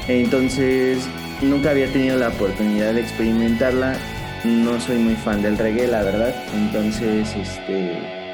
Entonces, 0.09 1.07
nunca 1.43 1.71
había 1.71 1.93
tenido 1.93 2.19
la 2.19 2.29
oportunidad 2.29 2.95
de 2.95 3.01
experimentarla. 3.01 3.97
No 4.45 4.81
soy 4.81 4.99
muy 4.99 5.15
fan 5.15 5.43
del 5.43 5.59
reggae, 5.59 5.89
la 5.89 6.03
verdad. 6.03 6.35
Entonces, 6.55 7.35
este 7.37 8.27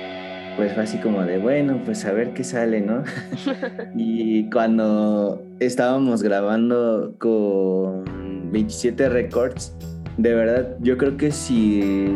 pues 0.57 0.75
fue 0.75 0.83
así 0.83 0.99
como 0.99 1.23
de, 1.23 1.39
bueno, 1.39 1.81
pues 1.85 2.05
a 2.05 2.13
ver 2.13 2.35
qué 2.35 2.45
sale, 2.45 2.81
¿no? 2.81 3.05
y 3.97 4.51
cuando 4.51 5.43
estábamos 5.61 6.23
grabando 6.23 7.15
con 7.19 8.53
27 8.53 9.09
Records, 9.09 9.75
de 10.17 10.35
verdad, 10.35 10.77
yo 10.81 10.97
creo 10.99 11.17
que 11.17 11.31
si 11.31 12.15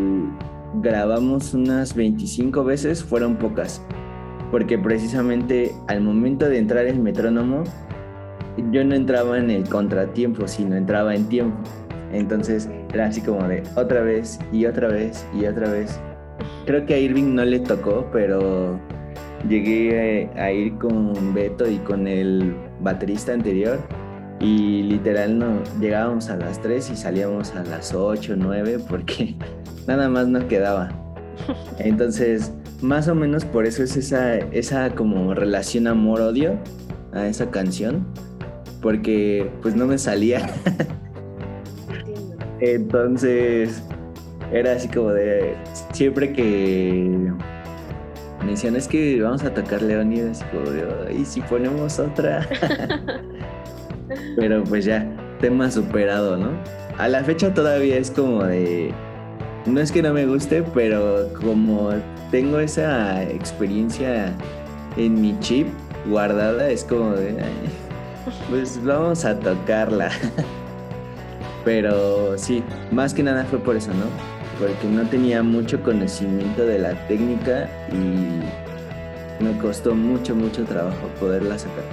grabamos 0.75 1.55
unas 1.55 1.95
25 1.95 2.65
veces, 2.65 3.03
fueron 3.05 3.37
pocas. 3.37 3.83
Porque 4.51 4.79
precisamente 4.79 5.73
al 5.89 6.01
momento 6.01 6.49
de 6.49 6.59
entrar 6.59 6.87
el 6.87 7.01
metrónomo, 7.01 7.65
yo 8.71 8.85
no 8.85 8.95
entraba 8.95 9.39
en 9.39 9.51
el 9.51 9.69
contratiempo, 9.69 10.47
sino 10.47 10.77
entraba 10.77 11.15
en 11.15 11.29
tiempo. 11.29 11.57
Entonces 12.13 12.69
era 12.95 13.07
así 13.07 13.21
como 13.21 13.47
de 13.49 13.63
otra 13.75 14.03
vez 14.03 14.39
y 14.53 14.67
otra 14.67 14.89
vez 14.89 15.27
y 15.35 15.45
otra 15.47 15.71
vez 15.71 16.01
Creo 16.67 16.85
que 16.85 16.95
a 16.95 16.99
Irving 16.99 17.35
no 17.35 17.45
le 17.45 17.61
tocó, 17.61 18.09
pero 18.13 18.79
llegué 19.49 20.29
a 20.37 20.51
ir 20.51 20.77
con 20.79 21.33
Beto 21.33 21.69
y 21.71 21.77
con 21.79 22.09
el 22.09 22.57
baterista 22.81 23.33
anterior 23.33 23.79
y 24.41 24.83
literal 24.83 25.39
no 25.39 25.63
llegábamos 25.81 26.29
a 26.29 26.37
las 26.37 26.61
3 26.61 26.91
y 26.91 26.97
salíamos 26.97 27.55
a 27.55 27.65
las 27.65 27.95
8, 27.95 28.35
9 28.37 28.81
porque 28.89 29.35
nada 29.87 30.09
más 30.09 30.29
nos 30.29 30.45
quedaba. 30.45 30.91
Entonces, 31.79 32.53
más 32.83 33.09
o 33.09 33.15
menos 33.15 33.45
por 33.45 33.67
eso 33.67 33.83
es 33.83 33.97
esa, 33.97 34.37
esa 34.37 34.91
como 34.91 35.35
relación 35.35 35.87
amor-odio 35.87 36.59
a 37.13 37.27
esa 37.27 37.51
canción, 37.51 38.07
porque 38.83 39.51
pues 39.63 39.75
no 39.75 39.87
me 39.87 39.99
salía. 39.99 40.51
Entonces, 42.61 43.83
era 44.53 44.73
así 44.73 44.89
como 44.89 45.11
de 45.11 45.55
siempre 45.93 46.33
que 46.33 47.31
me 48.45 48.53
decían 48.53 48.77
es 48.77 48.87
que 48.87 49.21
vamos 49.21 49.43
a 49.43 49.53
tocar 49.53 49.83
Leonidas 49.83 50.45
y 51.13 51.25
si 51.25 51.41
ponemos 51.43 51.99
otra 51.99 52.47
pero 54.37 54.65
pues 54.65 54.85
ya 54.85 55.07
tema 55.41 55.71
superado 55.71 56.37
no 56.37 56.51
a 56.99 57.09
la 57.09 57.23
fecha 57.25 57.53
todavía 57.53 57.97
es 57.97 58.11
como 58.11 58.45
de 58.45 58.93
no 59.67 59.81
es 59.81 59.93
que 59.93 60.03
no 60.03 60.13
me 60.13 60.27
guste 60.27 60.63
pero 60.75 61.29
como 61.41 61.91
tengo 62.31 62.59
esa 62.59 63.23
experiencia 63.23 64.33
en 64.97 65.21
mi 65.21 65.39
chip 65.41 65.69
guardada 66.07 66.71
es 66.71 66.85
como 66.85 67.13
de 67.13 67.37
pues 68.51 68.83
vamos 68.85 69.25
a 69.25 69.39
tocarla 69.39 70.11
pero 71.65 72.39
sí 72.39 72.63
más 72.91 73.13
que 73.13 73.23
nada 73.23 73.45
fue 73.45 73.59
por 73.59 73.77
eso 73.77 73.91
no 73.91 74.37
porque 74.59 74.87
no 74.87 75.07
tenía 75.09 75.43
mucho 75.43 75.83
conocimiento 75.83 76.65
de 76.65 76.79
la 76.79 76.95
técnica 77.09 77.69
y 77.93 78.37
me 79.43 79.57
costó 79.59 79.95
mucho, 79.95 80.35
mucho 80.35 80.65
trabajo 80.65 81.09
poderla 81.21 81.59
sacar. 81.59 81.85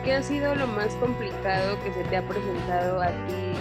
¿Y 0.00 0.04
qué 0.04 0.14
ha 0.14 0.22
sido 0.22 0.54
lo 0.54 0.66
más 0.66 0.94
complicado 0.94 1.78
que 1.82 1.92
se 1.92 2.04
te 2.04 2.16
ha 2.16 2.22
presentado 2.22 3.02
a 3.02 3.08
ti, 3.08 3.52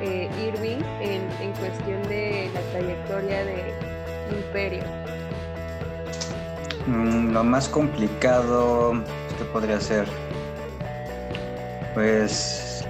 eh, 0.00 0.30
Irving, 0.42 0.82
en, 1.00 1.28
en 1.40 1.52
cuestión 1.54 2.02
de 2.04 2.50
la 2.54 2.60
trayectoria 2.72 3.44
de 3.44 3.74
Imperio? 4.30 4.84
Mm, 6.86 7.32
lo 7.32 7.44
más 7.44 7.68
complicado, 7.68 8.94
¿qué 9.36 9.44
podría 9.52 9.80
ser? 9.80 10.06
Pues 11.94 12.86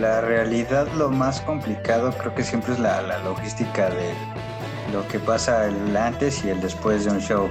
la 0.00 0.20
realidad 0.20 0.86
lo 0.96 1.10
más 1.10 1.40
complicado 1.40 2.12
creo 2.12 2.34
que 2.34 2.44
siempre 2.44 2.72
es 2.72 2.78
la, 2.78 3.02
logística 3.18 3.90
de 3.90 4.14
lo 4.92 5.06
que 5.08 5.18
pasa 5.18 5.66
el 5.66 5.96
antes 5.96 6.44
y 6.44 6.50
el 6.50 6.60
después 6.60 7.04
de 7.04 7.10
un 7.10 7.20
show. 7.20 7.48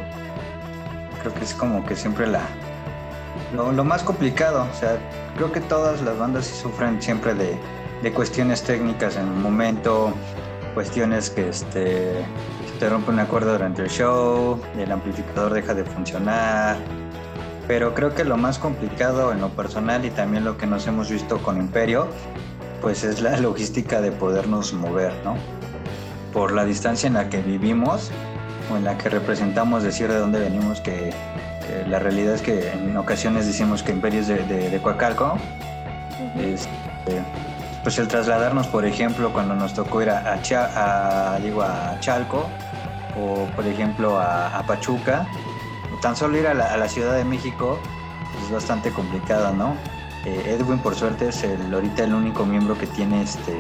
Creo 1.21 1.33
que 1.35 1.43
es 1.43 1.53
como 1.53 1.85
que 1.85 1.95
siempre 1.95 2.25
la 2.25 2.41
lo, 3.55 3.83
más 3.83 4.03
complicado. 4.03 4.67
O 4.71 4.75
sea, 4.75 4.97
creo 5.35 5.51
que 5.51 5.61
todas 5.61 6.01
las 6.01 6.17
bandas 6.17 6.45
sufren 6.45 7.01
siempre 7.01 7.33
de, 7.33 8.11
cuestiones 8.13 8.63
técnicas 8.63 9.15
en 9.15 9.27
un 9.27 9.41
momento, 9.41 10.13
cuestiones 10.73 11.29
que 11.29 11.49
este, 11.49 12.25
se 12.65 12.79
te 12.79 12.89
rompe 12.89 13.11
una 13.11 13.27
cuerda 13.27 13.53
durante 13.53 13.83
el 13.83 13.89
show, 13.89 14.59
el 14.77 14.91
amplificador 14.91 15.53
deja 15.53 15.73
de 15.75 15.83
funcionar, 15.83 16.77
pero 17.67 17.93
creo 17.93 18.15
que 18.15 18.23
lo 18.23 18.37
más 18.37 18.57
complicado 18.57 19.31
en 19.31 19.39
lo 19.39 19.49
personal 19.49 20.03
y 20.03 20.09
también 20.09 20.43
lo 20.43 20.57
que 20.57 20.65
nos 20.65 20.87
hemos 20.87 21.11
visto 21.11 21.37
con 21.43 21.57
Imperio, 21.57 22.07
pues 22.81 23.03
es 23.03 23.21
la 23.21 23.37
logística 23.39 24.01
de 24.01 24.11
podernos 24.11 24.73
mover, 24.73 25.13
¿no? 25.23 25.35
Por 26.33 26.53
la 26.53 26.65
distancia 26.65 27.07
en 27.07 27.13
la 27.13 27.29
que 27.29 27.41
vivimos 27.41 28.09
o 28.73 28.77
en 28.77 28.85
la 28.85 28.97
que 28.97 29.09
representamos 29.09 29.83
decir 29.83 30.07
de 30.07 30.17
dónde 30.17 30.39
venimos, 30.39 30.81
que, 30.81 31.13
la 31.87 31.99
realidad 31.99 32.35
es 32.35 32.41
que 32.41 32.71
en 32.71 32.95
ocasiones 32.97 33.45
decimos 33.47 33.83
que 33.83 33.91
Imperio 33.91 34.21
es 34.21 34.27
de, 34.27 34.43
de, 34.45 34.81
Coacalco. 34.81 35.37
Este, 36.37 37.21
pues 37.83 37.97
el 37.97 38.07
trasladarnos, 38.07 38.67
por 38.67 38.85
ejemplo, 38.85 39.33
cuando 39.33 39.55
nos 39.55 39.73
tocó 39.73 40.01
ir 40.01 40.09
a, 40.09 40.33
a, 40.33 41.39
digo, 41.39 41.63
a 41.63 41.99
Chalco 41.99 42.47
o 43.19 43.45
por 43.55 43.65
ejemplo 43.65 44.19
a, 44.19 44.63
Pachuca, 44.67 45.27
tan 46.01 46.15
solo 46.15 46.37
ir 46.37 46.47
a 46.47 46.53
la, 46.53 46.87
Ciudad 46.87 47.15
de 47.15 47.25
México 47.25 47.79
es 48.43 48.51
bastante 48.51 48.91
complicado, 48.91 49.53
¿no? 49.53 49.75
Eh, 50.25 50.57
Edwin 50.59 50.79
por 50.79 50.95
suerte 50.95 51.29
es 51.29 51.43
el, 51.43 51.73
ahorita 51.73 52.03
el 52.03 52.13
único 52.13 52.45
miembro 52.45 52.77
que 52.77 52.87
tiene 52.87 53.23
este 53.23 53.57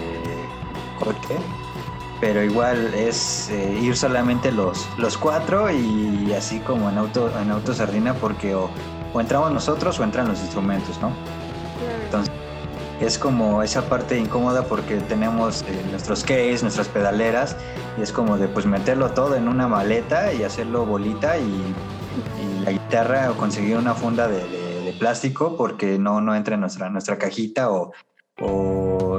coche, 0.99 1.35
pero 2.21 2.43
igual 2.43 2.93
es 2.93 3.49
eh, 3.49 3.79
ir 3.81 3.97
solamente 3.97 4.51
los, 4.51 4.87
los 4.97 5.17
cuatro 5.17 5.71
y 5.71 6.31
así 6.37 6.59
como 6.59 6.89
en 6.89 6.99
auto, 6.99 7.31
en 7.41 7.49
auto 7.49 7.73
sardina 7.73 8.13
porque 8.13 8.53
o, 8.53 8.69
o 9.11 9.19
entramos 9.19 9.51
nosotros 9.51 9.99
o 9.99 10.03
entran 10.03 10.27
los 10.27 10.39
instrumentos, 10.39 11.01
¿no? 11.01 11.11
Entonces 12.05 12.31
es 13.01 13.17
como 13.17 13.63
esa 13.63 13.89
parte 13.89 14.17
incómoda 14.17 14.63
porque 14.65 14.97
tenemos 14.97 15.63
eh, 15.63 15.85
nuestros 15.89 16.21
case, 16.21 16.59
nuestras 16.61 16.87
pedaleras 16.87 17.57
y 17.97 18.03
es 18.03 18.11
como 18.11 18.37
de 18.37 18.47
pues 18.47 18.67
meterlo 18.67 19.09
todo 19.11 19.35
en 19.35 19.47
una 19.47 19.67
maleta 19.67 20.31
y 20.33 20.43
hacerlo 20.43 20.85
bolita 20.85 21.37
y, 21.37 21.75
la 22.63 22.71
guitarra 22.71 23.31
o 23.31 23.37
conseguir 23.37 23.77
una 23.77 23.95
funda 23.95 24.27
de, 24.27 24.93
plástico 24.99 25.57
porque 25.57 25.97
no, 25.97 26.21
no 26.21 26.35
entra 26.35 26.53
en 26.53 26.61
nuestra, 26.61 26.89
nuestra 26.91 27.17
cajita 27.17 27.71
o, 27.71 27.91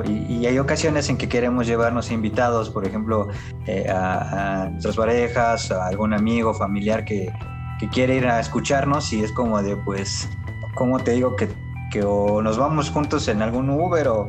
y, 0.05 0.47
hay 0.47 0.59
ocasiones 0.59 1.09
en 1.09 1.16
que 1.16 1.29
queremos 1.29 1.66
llevarnos 1.66 2.11
invitados, 2.11 2.68
por 2.68 2.85
ejemplo, 2.85 3.29
eh, 3.66 3.89
a, 3.89 4.68
nuestras 4.73 4.97
parejas, 4.97 5.70
a 5.70 5.87
algún 5.87 6.12
amigo, 6.12 6.53
familiar 6.53 7.05
que, 7.05 7.33
quiere 7.91 8.14
ir 8.14 8.29
a 8.29 8.39
escucharnos 8.39 9.12
y 9.12 9.25
es 9.25 9.33
como 9.33 9.61
de 9.61 9.77
pues, 9.77 10.29
¿cómo 10.77 11.01
te 11.01 11.14
digo 11.14 11.35
que 11.35 11.49
que 11.93 12.03
o 12.03 12.41
nos 12.41 12.57
vamos 12.57 12.91
juntos 12.91 13.29
en 13.29 13.43
algún 13.43 13.68
Uber 13.68 14.09
o, 14.09 14.29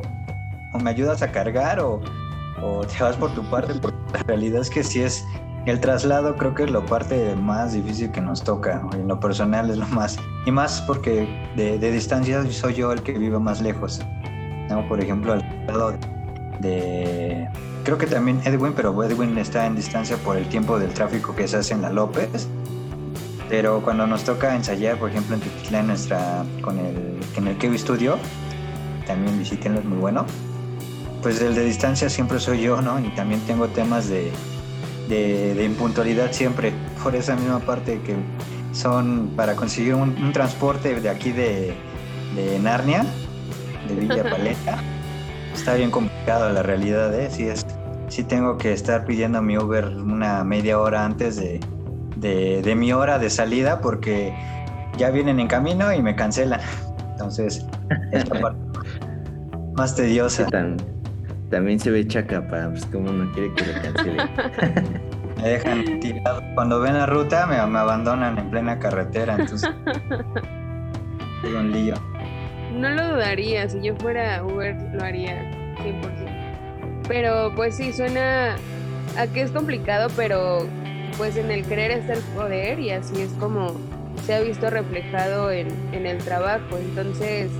me 0.82 0.90
ayudas 0.90 1.22
a 1.22 1.32
cargar 1.32 1.80
o, 1.80 2.00
te 2.86 3.02
vas 3.02 3.16
por 3.16 3.34
tu 3.34 3.42
parte, 3.50 3.74
porque 3.74 3.96
la 4.12 4.22
realidad 4.24 4.62
es 4.62 4.70
que 4.70 4.82
si 4.82 5.00
es 5.00 5.26
el 5.66 5.80
traslado 5.80 6.36
creo 6.36 6.54
que 6.54 6.64
es 6.64 6.70
la 6.70 6.84
parte 6.84 7.34
más 7.36 7.72
difícil 7.72 8.10
que 8.10 8.20
nos 8.20 8.42
toca, 8.42 8.82
en 8.92 9.08
lo 9.08 9.18
personal 9.18 9.70
es 9.70 9.78
lo 9.78 9.86
más, 9.88 10.18
y 10.46 10.50
más 10.50 10.82
porque 10.82 11.28
de, 11.56 11.78
distancia 11.78 12.44
soy 12.50 12.74
yo 12.74 12.92
el 12.92 13.02
que 13.02 13.12
vive 13.12 13.38
más 13.38 13.60
lejos, 13.60 14.00
por 14.88 15.00
ejemplo 15.00 15.32
al 15.32 15.66
lado 15.66 15.94
de, 16.60 17.48
creo 17.84 17.98
que 17.98 18.06
también 18.06 18.40
Edwin, 18.44 18.72
pero 18.74 19.02
Edwin 19.04 19.36
está 19.38 19.66
en 19.66 19.76
distancia 19.76 20.16
por 20.18 20.36
el 20.36 20.46
tiempo 20.48 20.78
del 20.78 20.92
tráfico 20.92 21.34
que 21.34 21.46
se 21.46 21.58
hace 21.58 21.74
en 21.74 21.82
la 21.82 21.90
López, 21.90 22.48
pero 23.48 23.82
cuando 23.82 24.06
nos 24.06 24.24
toca 24.24 24.54
ensayar, 24.56 24.98
por 24.98 25.10
ejemplo, 25.10 25.36
en 25.36 25.42
Tutitlán, 25.42 25.86
nuestra, 25.88 26.44
con 26.62 26.78
el, 26.78 27.20
en 27.36 27.48
el 27.48 27.58
Kevi 27.58 27.78
Studio, 27.78 28.16
también 29.06 29.38
visitenlo, 29.38 29.80
es 29.80 29.84
muy 29.84 29.98
bueno. 29.98 30.24
Pues 31.22 31.40
el 31.40 31.54
de 31.54 31.64
distancia 31.64 32.08
siempre 32.10 32.38
soy 32.40 32.62
yo, 32.62 32.82
¿no? 32.82 32.98
Y 33.00 33.08
también 33.14 33.40
tengo 33.42 33.68
temas 33.68 34.08
de, 34.08 34.32
de, 35.08 35.64
impuntualidad 35.64 36.32
siempre, 36.32 36.72
por 37.02 37.14
esa 37.14 37.36
misma 37.36 37.60
parte 37.60 38.00
que 38.00 38.14
son 38.72 39.32
para 39.36 39.54
conseguir 39.54 39.94
un, 39.94 40.32
transporte 40.32 41.00
de 41.00 41.08
aquí 41.08 41.32
de, 41.32 41.74
de, 42.34 42.58
Narnia, 42.58 43.06
de 43.88 43.94
Villa 43.94 44.22
Paleta. 44.30 44.78
Está 45.54 45.74
bien 45.74 45.90
complicado 45.90 46.52
la 46.52 46.62
realidad, 46.62 47.14
¿eh? 47.14 47.28
Sí, 47.30 47.48
es, 47.48 47.64
sí 48.08 48.24
tengo 48.24 48.58
que 48.58 48.72
estar 48.72 49.04
pidiendo 49.04 49.38
a 49.38 49.42
mi 49.42 49.56
Uber 49.56 49.86
una 49.86 50.44
media 50.44 50.78
hora 50.78 51.04
antes 51.04 51.36
de, 51.36 51.60
de, 52.16 52.74
mi 52.74 52.92
hora 52.92 53.18
de 53.18 53.30
salida 53.30 53.80
porque 53.80 54.34
ya 54.96 55.10
vienen 55.10 55.40
en 55.40 55.48
camino 55.48 55.92
y 55.92 56.02
me 56.02 56.14
cancelan. 56.14 56.60
Entonces, 57.12 57.66
es 58.12 58.28
la 58.28 58.40
parte 58.40 58.60
más 59.74 59.94
tediosa. 59.94 60.46
también 61.50 61.78
se 61.78 61.90
ve 61.90 62.06
chacapa, 62.06 62.68
pues 62.70 62.86
como 62.86 63.12
no 63.12 63.32
quiere 63.32 63.52
que 63.54 63.66
le 63.66 63.72
cancelen. 63.80 64.30
me 65.36 65.48
dejan 65.48 66.00
tirado. 66.00 66.42
Cuando 66.54 66.80
ven 66.80 66.94
la 66.94 67.06
ruta 67.06 67.46
me, 67.46 67.56
abandonan 67.56 68.38
en 68.38 68.50
plena 68.50 68.78
carretera, 68.78 69.36
entonces 69.38 69.70
es 71.44 71.54
un 71.54 71.72
lío. 71.72 71.94
No 72.74 72.90
lo 72.90 73.14
dudaría, 73.14 73.68
si 73.68 73.80
yo 73.80 73.94
fuera 73.96 74.44
Uber 74.44 74.76
lo 74.92 75.04
haría 75.04 75.50
100%. 75.82 77.04
Pero 77.06 77.52
pues 77.54 77.76
sí, 77.76 77.92
suena 77.92 78.56
a 79.16 79.26
que 79.28 79.42
es 79.42 79.50
complicado, 79.50 80.08
pero 80.16 80.66
pues 81.16 81.36
en 81.36 81.50
el 81.50 81.64
querer 81.64 81.92
está 81.92 82.14
el 82.14 82.22
poder 82.36 82.80
y 82.80 82.90
así 82.90 83.20
es 83.20 83.30
como 83.38 83.76
se 84.26 84.34
ha 84.34 84.40
visto 84.40 84.70
reflejado 84.70 85.50
en, 85.50 85.68
el 85.92 86.18
trabajo. 86.18 86.78
Entonces, 86.78 87.50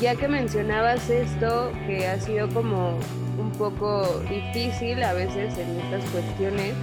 ya 0.00 0.14
que 0.14 0.28
mencionabas 0.28 1.08
esto, 1.10 1.72
que 1.86 2.06
ha 2.06 2.20
sido 2.20 2.48
como 2.48 2.98
un 3.38 3.50
poco 3.52 4.20
difícil 4.28 5.02
a 5.02 5.12
veces 5.12 5.56
en 5.58 5.80
estas 5.80 6.04
cuestiones 6.10 6.74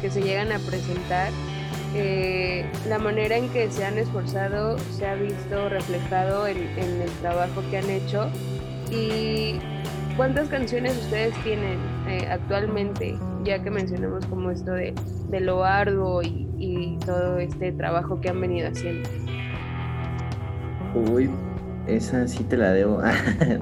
que 0.00 0.10
se 0.10 0.22
llegan 0.22 0.52
a 0.52 0.58
presentar, 0.58 1.30
eh, 1.94 2.64
la 2.88 2.98
manera 2.98 3.36
en 3.36 3.48
que 3.48 3.70
se 3.70 3.84
han 3.84 3.98
esforzado 3.98 4.78
se 4.78 5.06
ha 5.06 5.14
visto 5.14 5.68
reflejado 5.68 6.46
en, 6.46 6.58
el 6.58 7.10
trabajo 7.20 7.62
que 7.70 7.78
han 7.78 7.90
hecho 7.90 8.28
y 8.90 9.58
¿Cuántas 10.20 10.48
canciones 10.48 10.98
ustedes 10.98 11.34
tienen 11.44 11.78
eh, 12.06 12.28
actualmente? 12.30 13.18
Ya 13.42 13.62
que 13.62 13.70
mencionamos 13.70 14.26
como 14.26 14.50
esto 14.50 14.72
de, 14.72 14.92
lo 15.40 15.64
arduo 15.64 16.20
y, 16.22 16.98
todo 17.06 17.38
este 17.38 17.72
trabajo 17.72 18.20
que 18.20 18.28
han 18.28 18.38
venido 18.38 18.68
haciendo. 18.68 19.08
Uy, 20.94 21.30
esa 21.86 22.28
sí 22.28 22.44
te 22.44 22.58
la 22.58 22.72
debo. 22.72 23.00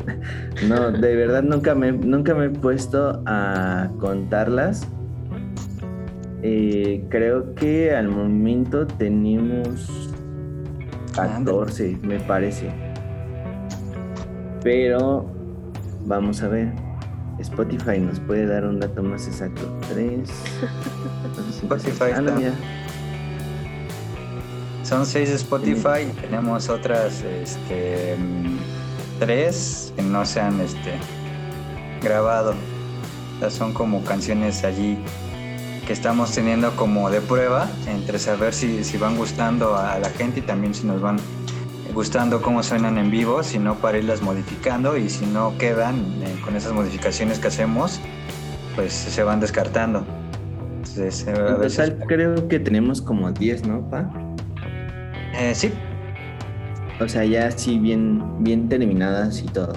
no, 0.68 0.91
de 0.91 1.14
verdad 1.14 1.45
nunca 1.45 1.76
me, 1.76 1.93
nunca 1.93 2.35
me 2.35 2.47
he 2.47 2.51
puesto 2.51 3.22
a 3.26 3.89
contarlas. 4.01 4.89
Eh, 6.43 7.05
creo 7.09 7.55
que 7.55 7.95
al 7.95 8.09
momento 8.09 8.86
tenemos 8.86 10.12
14, 11.14 11.99
me 12.03 12.20
parece. 12.20 12.70
Pero 14.62 15.39
Vamos 16.09 16.43
a 16.43 16.49
ver. 16.49 16.72
Spotify 17.39 18.01
nos 18.01 18.18
puede 18.18 18.47
dar 18.47 18.64
un 18.64 18.80
dato 18.80 19.03
más 19.03 19.26
exacto. 19.26 19.61
Tres. 19.93 20.30
Spotify 21.62 22.12
ah, 22.14 22.22
Son 24.82 25.05
seis 25.05 25.28
de 25.28 25.34
Spotify 25.34 26.09
y 26.11 26.20
tenemos 26.20 26.70
otras 26.70 27.22
este, 27.22 28.16
tres 29.20 29.93
que 29.95 30.03
no 30.03 30.24
se 30.24 30.41
han 30.41 30.59
este, 30.62 30.95
grabado. 32.03 32.55
son 33.51 33.74
como 33.74 34.03
canciones 34.03 34.64
allí 34.64 34.99
que 35.89 35.95
estamos 35.95 36.32
teniendo 36.32 36.76
como 36.76 37.09
de 37.09 37.22
prueba 37.22 37.66
entre 37.86 38.18
saber 38.18 38.53
si, 38.53 38.84
si 38.84 38.99
van 38.99 39.16
gustando 39.16 39.74
a 39.74 39.99
la 39.99 40.11
gente 40.11 40.41
y 40.41 40.43
también 40.43 40.74
si 40.74 40.86
nos 40.86 41.01
van 41.01 41.16
gustando 41.95 42.43
cómo 42.43 42.62
suenan 42.62 42.99
en 42.99 43.11
vivo, 43.11 43.43
sino 43.43 43.74
para 43.76 43.97
irlas 43.97 44.20
modificando 44.20 44.99
y 44.99 45.09
si 45.09 45.24
no 45.24 45.57
quedan 45.57 45.97
eh, 46.22 46.36
con 46.45 46.57
esas 46.57 46.74
modificaciones 46.74 47.39
que 47.39 47.49
hacemos, 47.49 48.01
pues 48.76 48.93
se 48.93 49.22
van 49.22 49.41
descartando. 49.41 50.05
Entonces, 50.76 51.26
eh, 51.26 51.32
veces... 51.59 51.95
creo 52.07 52.47
que 52.49 52.61
tenemos 52.61 53.01
como 53.01 53.32
10, 53.32 53.66
¿no, 53.66 53.89
Pa? 53.89 54.11
Eh, 55.39 55.55
sí. 55.55 55.72
O 57.01 57.09
sea, 57.09 57.24
ya 57.24 57.47
así 57.47 57.78
bien, 57.78 58.45
bien 58.45 58.68
terminadas 58.68 59.43
y 59.43 59.47
todo. 59.47 59.72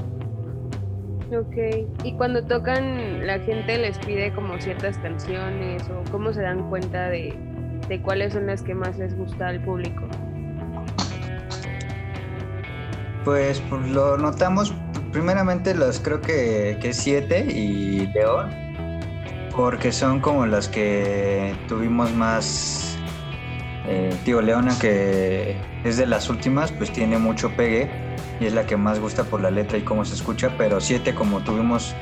Ok, 1.34 1.56
y 2.04 2.12
cuando 2.18 2.44
tocan, 2.44 3.26
la 3.26 3.40
gente 3.40 3.78
les 3.78 3.98
pide 4.00 4.34
como 4.34 4.60
ciertas 4.60 4.98
canciones 4.98 5.82
o 5.90 6.04
cómo 6.12 6.34
se 6.34 6.42
dan 6.42 6.70
cuenta 6.70 7.08
de, 7.08 7.34
de 7.88 8.02
cuáles 8.02 8.34
son 8.34 8.48
las 8.48 8.62
que 8.62 8.76
más 8.76 8.98
les 8.98 9.16
gusta 9.16 9.48
al 9.48 9.64
público. 9.64 10.02
Pues, 13.24 13.62
pues, 13.70 13.90
lo 13.92 14.18
notamos, 14.18 14.74
primeramente 15.14 15.74
los 15.74 16.02
creo 16.02 16.20
que, 16.20 16.78
que 16.82 16.92
siete 16.92 17.46
y 17.46 18.08
León, 18.08 18.50
porque 19.56 19.94
son 19.94 20.20
como 20.20 20.46
las 20.46 20.68
que 20.68 21.56
tuvimos 21.70 22.14
más, 22.14 22.98
eh, 23.88 24.14
digo, 24.26 24.42
Leona 24.42 24.78
que 24.82 25.56
es 25.86 25.96
de 25.96 26.08
las 26.08 26.30
últimas, 26.30 26.74
pues 26.74 26.92
tiene 26.92 27.18
mucho 27.18 27.50
pegue 27.56 28.11
y 28.42 28.48
es 28.48 28.54
la 28.54 28.66
que 28.66 28.76
más 28.76 29.00
gusta 29.00 29.24
por 29.24 29.39
la 29.39 29.52
letra 29.52 29.78
y 29.78 29.84
cómo 29.84 30.04
se 30.04 30.16
escucha, 30.16 30.52
pero 30.58 30.82
siete 30.82 31.14
como 31.16 31.42
tuvimos 31.42 31.96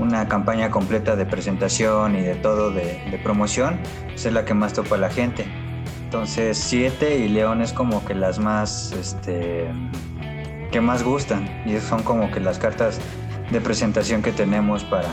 una 0.00 0.28
campaña 0.28 0.70
completa 0.70 1.14
de 1.14 1.24
presentación 1.24 2.16
y 2.16 2.20
de 2.20 2.34
todo 2.34 2.72
de, 2.72 3.00
de 3.10 3.18
promoción, 3.22 3.78
pues 4.08 4.26
es 4.26 4.32
la 4.32 4.44
que 4.44 4.54
más 4.54 4.72
topa 4.72 4.96
la 4.96 5.08
gente. 5.08 5.46
Entonces 6.02 6.58
siete 6.58 7.18
y 7.18 7.28
León 7.28 7.62
es 7.62 7.72
como 7.72 8.04
que 8.04 8.14
las 8.14 8.38
más, 8.38 8.92
este, 8.92 9.68
que 10.70 10.80
más 10.80 11.04
gustan 11.04 11.48
y 11.64 11.78
son 11.78 12.02
como 12.02 12.30
que 12.30 12.40
las 12.40 12.58
cartas 12.58 13.00
de 13.52 13.60
presentación 13.60 14.22
que 14.22 14.32
tenemos 14.32 14.82
para, 14.84 15.08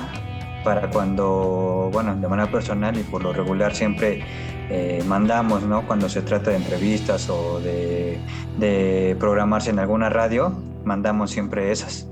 para 0.63 0.89
cuando, 0.89 1.89
bueno, 1.93 2.15
de 2.15 2.27
manera 2.27 2.51
personal 2.51 2.97
y 2.97 3.03
por 3.03 3.23
lo 3.23 3.33
regular 3.33 3.75
siempre 3.75 4.23
eh, 4.69 5.03
mandamos, 5.05 5.63
¿no? 5.63 5.85
Cuando 5.85 6.07
se 6.07 6.21
trata 6.21 6.51
de 6.51 6.57
entrevistas 6.57 7.29
o 7.29 7.59
de, 7.59 8.19
de, 8.57 9.15
programarse 9.19 9.69
en 9.69 9.79
alguna 9.79 10.09
radio, 10.09 10.55
mandamos 10.85 11.31
siempre 11.31 11.71
esas. 11.71 12.07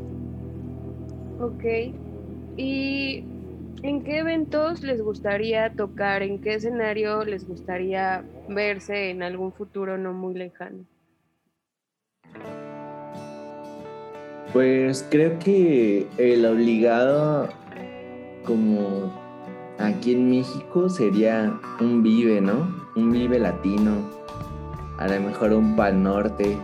Ok. 1.39 1.63
¿Y 2.57 3.23
en 3.83 4.03
qué 4.03 4.19
eventos 4.19 4.83
les 4.83 5.01
gustaría 5.01 5.71
tocar? 5.73 6.21
¿En 6.21 6.41
qué 6.41 6.55
escenario 6.55 7.23
les 7.23 7.47
gustaría 7.47 8.23
verse 8.49 9.11
en 9.11 9.23
algún 9.23 9.53
futuro 9.53 9.97
no 9.97 10.13
muy 10.13 10.33
lejano? 10.33 10.85
Pues 14.51 15.07
creo 15.09 15.37
que 15.39 16.07
el 16.17 16.45
obligado 16.45 17.49
como 18.43 19.13
aquí 19.77 20.13
en 20.13 20.29
México 20.29 20.89
sería 20.89 21.53
un 21.79 22.01
vive, 22.01 22.41
¿no? 22.41 22.67
Un 22.95 23.11
vive 23.11 23.39
latino. 23.39 24.09
A 24.97 25.07
lo 25.07 25.21
mejor 25.21 25.53
un 25.53 25.75
pal 25.75 26.01
norte. 26.01 26.57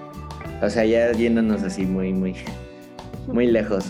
O 0.61 0.69
sea, 0.69 0.85
ya 0.85 1.11
yéndonos 1.11 1.63
así 1.63 1.85
muy, 1.85 2.13
muy, 2.13 2.35
muy 3.27 3.47
lejos. 3.47 3.85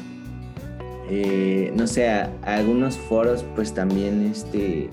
Eh, 1.09 1.72
no 1.76 1.86
sé, 1.88 2.09
algunos 2.41 2.97
foros 2.97 3.45
pues 3.55 3.74
también 3.74 4.28
este 4.32 4.89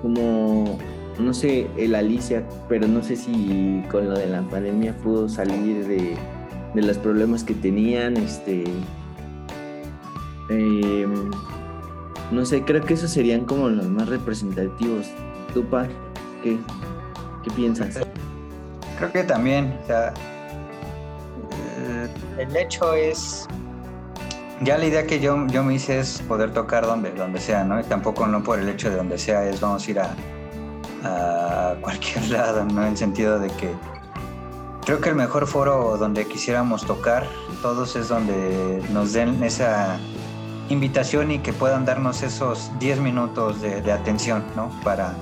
como 0.00 0.78
no 1.18 1.34
sé 1.34 1.66
el 1.76 1.94
Alicia 1.94 2.42
pero 2.66 2.88
no 2.88 3.02
sé 3.02 3.16
si 3.16 3.82
con 3.90 4.08
lo 4.08 4.18
de 4.18 4.26
la 4.26 4.40
pandemia 4.40 4.96
pudo 4.96 5.28
salir 5.28 5.86
de 5.86 6.16
de 6.74 6.82
los 6.82 6.98
problemas 6.98 7.44
que 7.44 7.54
tenían, 7.54 8.16
este... 8.16 8.64
Em, 10.50 11.30
no 12.30 12.44
sé, 12.44 12.64
creo 12.64 12.82
que 12.82 12.94
esos 12.94 13.10
serían 13.10 13.44
como 13.44 13.68
los 13.68 13.86
más 13.86 14.08
representativos. 14.08 15.06
¿Tú, 15.54 15.64
Pa? 15.64 15.86
¿Qué, 16.42 16.58
qué 17.44 17.50
piensas? 17.52 18.00
Creo 18.98 19.12
que 19.12 19.24
también, 19.24 19.78
o 19.82 19.86
sea, 19.86 20.14
el 22.38 22.56
hecho 22.56 22.94
es, 22.94 23.46
ya 24.60 24.78
la 24.78 24.86
idea 24.86 25.06
que 25.06 25.20
yo, 25.20 25.46
yo 25.48 25.64
me 25.64 25.74
hice 25.74 25.98
es 25.98 26.22
poder 26.22 26.52
tocar 26.52 26.86
donde, 26.86 27.10
donde 27.10 27.40
sea, 27.40 27.64
¿no? 27.64 27.80
Y 27.80 27.84
tampoco 27.84 28.26
no 28.26 28.42
por 28.42 28.58
el 28.58 28.68
hecho 28.68 28.90
de 28.90 28.96
donde 28.96 29.18
sea 29.18 29.44
es 29.44 29.60
vamos 29.60 29.86
a 29.86 29.90
ir 29.90 30.00
a, 30.00 30.14
a 31.02 31.74
cualquier 31.80 32.28
lado, 32.30 32.64
¿no? 32.64 32.82
En 32.82 32.88
el 32.88 32.96
sentido 32.96 33.38
de 33.38 33.48
que 33.48 33.74
Creo 34.84 35.00
que 35.00 35.08
el 35.08 35.14
mejor 35.14 35.46
foro 35.46 35.96
donde 35.96 36.26
quisiéramos 36.26 36.84
tocar 36.84 37.26
todos 37.62 37.96
es 37.96 38.08
donde 38.08 38.82
nos 38.92 39.14
den 39.14 39.42
esa 39.42 39.98
invitación 40.68 41.30
y 41.30 41.38
que 41.38 41.54
puedan 41.54 41.86
darnos 41.86 42.22
esos 42.22 42.70
10 42.80 43.00
minutos 43.00 43.62
de, 43.62 43.90
atención, 43.90 44.44
¿no? 44.54 44.70
Para, 44.84 45.14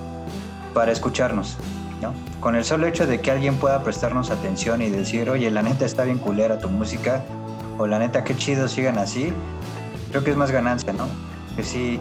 para 0.74 0.90
escucharnos, 0.90 1.58
Con 2.40 2.57
el 2.57 2.64
solo 2.64 2.86
hecho 2.86 3.07
de 3.07 3.20
que 3.20 3.30
alguien 3.30 3.57
pueda 3.57 3.82
prestarnos 3.82 4.30
atención 4.30 4.82
y 4.82 4.90
decir, 4.90 5.30
oye, 5.30 5.50
la 5.50 5.62
neta 5.62 5.84
está 5.84 6.05
bien 6.05 6.18
culera 6.18 6.59
tu 6.59 6.68
música, 6.68 7.22
o 7.78 7.86
la 7.86 7.98
neta 7.98 8.24
qué 8.24 8.36
chido 8.36 8.68
sigan 8.68 8.98
así, 8.98 9.32
creo 10.11 10.24
que 10.24 10.30
es 10.30 10.36
más 10.36 10.50
ganancia, 10.50 10.92
¿no? 10.92 11.07
Que 11.57 11.62
sí, 11.62 12.00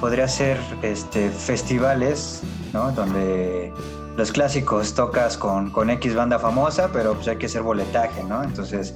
podría 0.00 0.28
ser 0.28 0.58
este, 0.82 1.30
festivales, 1.30 2.42
¿no? 2.72 2.92
Donde 2.92 3.72
los 4.16 4.32
clásicos 4.32 4.94
tocas 4.94 5.36
con, 5.36 5.70
con, 5.70 5.90
X 5.90 6.14
banda 6.14 6.38
famosa, 6.38 6.90
pero 6.92 7.14
pues 7.14 7.28
hay 7.28 7.36
que 7.36 7.46
hacer 7.46 7.62
boletaje, 7.62 8.22
¿no? 8.24 8.42
Entonces, 8.42 8.94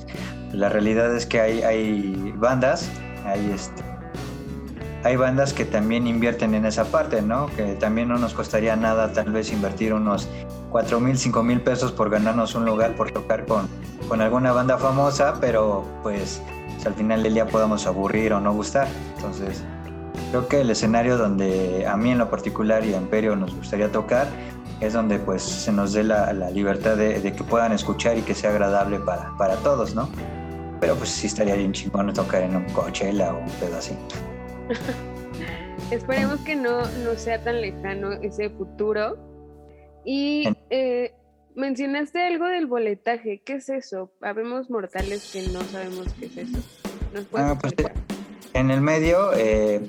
la 0.52 0.68
realidad 0.68 1.14
es 1.14 1.26
que 1.26 1.40
hay, 1.40 1.62
hay 1.62 2.34
bandas, 2.36 2.88
hay, 3.24 3.50
este, 3.54 3.82
hay 5.05 5.16
bandas 5.16 5.53
que 5.53 5.64
también 5.64 6.07
invierten 6.07 6.55
en 6.55 6.66
esa 6.66 6.84
parte, 6.84 7.22
¿no? 7.22 7.47
Que 7.57 7.74
también 7.74 8.09
no 8.09 8.18
nos 8.18 8.34
costaría 8.34 8.76
nada 8.76 9.12
tal 9.12 9.30
vez 9.30 9.53
invertir 9.53 9.94
unos 9.94 10.28
4 10.70 11.01
mil, 11.01 11.16
5 11.16 11.42
mil 11.42 11.61
pesos 11.61 11.92
por 11.92 12.11
ganarnos 12.11 12.55
un 12.55 12.64
lugar 12.64 12.97
por 12.97 13.11
tocar 13.11 13.47
con, 13.47 13.68
con 14.09 14.20
alguna 14.20 14.53
banda 14.53 14.78
famosa, 14.78 15.38
pero 15.40 15.84
pues, 16.03 16.42
pues 16.74 16.86
al 16.86 16.94
final 16.94 17.22
del 17.22 17.34
día 17.34 17.47
podamos 17.47 17.86
aburrir 17.86 18.32
o 18.32 18.40
no 18.40 18.53
gustar. 18.53 18.88
Entonces, 19.16 19.62
creo 20.30 20.49
que 20.49 20.61
el 20.61 20.70
escenario 20.70 21.16
donde 21.16 21.86
a 21.86 21.97
mí 21.97 22.11
en 22.11 22.18
lo 22.18 22.28
particular 22.28 22.84
y 22.84 22.94
a 22.94 22.97
Imperio 22.97 23.36
nos 23.36 23.55
gustaría 23.55 23.90
tocar 23.92 24.26
es 24.80 24.92
donde 24.92 25.18
pues 25.18 25.42
se 25.42 25.72
nos 25.72 25.92
dé 25.92 26.05
la, 26.05 26.32
libertad 26.51 26.97
de, 26.97 27.22
que 27.22 27.44
puedan 27.44 27.72
escuchar 27.72 28.18
y 28.18 28.22
que 28.22 28.34
sea 28.34 28.51
agradable 28.51 28.99
para, 29.01 29.34
para 29.38 29.57
todos, 29.57 29.94
¿no? 29.94 30.09
Pero 30.80 30.94
pues 30.97 31.09
sí 31.11 31.26
estaría 31.26 31.55
bien 31.55 31.72
chingón 31.72 32.12
tocar 32.12 32.42
en 32.42 32.57
un 32.57 32.64
Coachella 32.64 33.32
o 33.32 33.38
un 33.38 33.51
pedo 33.53 33.78
así. 33.78 33.97
Esperemos 35.90 36.40
que 36.40 36.56
no, 36.56 36.82
no 37.04 37.14
sea 37.16 37.42
tan 37.42 37.60
lejano 37.60 38.12
ese 38.12 38.50
futuro. 38.50 39.16
Y 40.04 40.48
eh, 40.70 41.14
mencionaste 41.54 42.22
algo 42.22 42.46
del 42.46 42.66
boletaje. 42.66 43.42
¿Qué 43.44 43.54
es 43.54 43.68
eso? 43.68 44.12
Habemos 44.20 44.70
mortales 44.70 45.30
que 45.32 45.42
no 45.52 45.60
sabemos 45.62 46.12
qué 46.18 46.26
es 46.26 46.36
eso. 46.36 46.58
¿Nos 47.12 47.26
ah, 47.34 47.58
pues, 47.60 47.74
en 48.52 48.70
el 48.70 48.80
medio, 48.80 49.32
eh, 49.34 49.80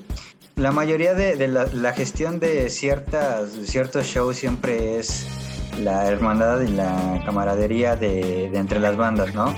la 0.56 0.72
mayoría 0.72 1.14
de, 1.14 1.48
la, 1.48 1.92
gestión 1.92 2.38
de 2.38 2.68
ciertas, 2.68 3.50
ciertos 3.64 4.06
shows 4.06 4.36
siempre 4.36 4.98
es 4.98 5.26
la 5.82 6.08
hermandad 6.08 6.60
y 6.60 6.68
la 6.68 7.22
camaradería 7.24 7.96
de, 7.96 8.46
entre 8.46 8.80
las 8.80 8.96
bandas, 8.96 9.34
¿no? 9.34 9.54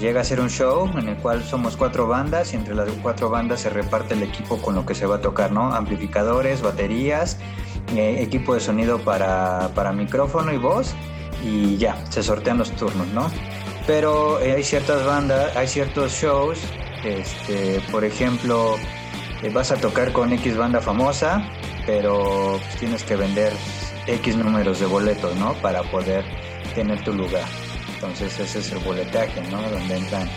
Llega 0.00 0.20
a 0.20 0.22
hacer 0.22 0.40
un 0.40 0.50
show 0.50 0.90
en 0.98 1.08
el 1.08 1.16
cual 1.16 1.44
somos 1.44 1.76
cuatro 1.76 2.06
bandas 2.06 2.52
y 2.52 2.56
entre 2.56 2.74
las 2.74 2.88
cuatro 3.02 3.30
bandas 3.30 3.60
se 3.60 3.70
reparte 3.70 4.14
el 4.14 4.22
equipo 4.22 4.58
con 4.58 4.74
lo 4.74 4.84
que 4.84 4.94
se 4.94 5.06
va 5.06 5.16
a 5.16 5.20
tocar, 5.20 5.52
¿no? 5.52 5.72
Amplificadores, 5.74 6.62
baterías, 6.62 7.38
eh, 7.94 8.16
equipo 8.20 8.54
de 8.54 8.60
sonido 8.60 8.98
para, 8.98 9.92
micrófono 9.94 10.52
y 10.52 10.58
voz 10.58 10.94
y 11.44 11.76
ya, 11.76 12.04
se 12.10 12.22
sortean 12.22 12.58
los 12.58 12.72
turnos, 12.72 13.06
¿no? 13.08 13.30
Pero 13.86 14.40
eh, 14.40 14.52
hay 14.52 14.64
ciertas 14.64 15.04
bandas, 15.04 15.54
hay 15.56 15.68
ciertos 15.68 16.12
shows, 16.12 16.58
este, 17.04 17.80
por 17.92 18.04
ejemplo, 18.04 18.76
eh, 19.42 19.50
vas 19.50 19.70
a 19.70 19.76
tocar 19.76 20.12
con 20.12 20.32
X 20.32 20.56
banda 20.56 20.80
famosa, 20.80 21.46
pero 21.86 22.58
pues, 22.62 22.76
tienes 22.78 23.04
que 23.04 23.16
vender 23.16 23.52
X 24.06 24.36
números 24.36 24.80
de 24.80 24.86
boletos, 24.86 25.36
¿no? 25.36 25.54
Para 25.54 25.82
poder 25.82 26.24
tener 26.74 27.02
tu 27.04 27.12
lugar. 27.12 27.44
Entonces 28.04 28.38
ese 28.38 28.58
es 28.58 28.70
el 28.70 28.78
boletaje, 28.80 29.40
¿no? 29.50 29.62
Donde 29.62 29.96
entran 29.96 30.28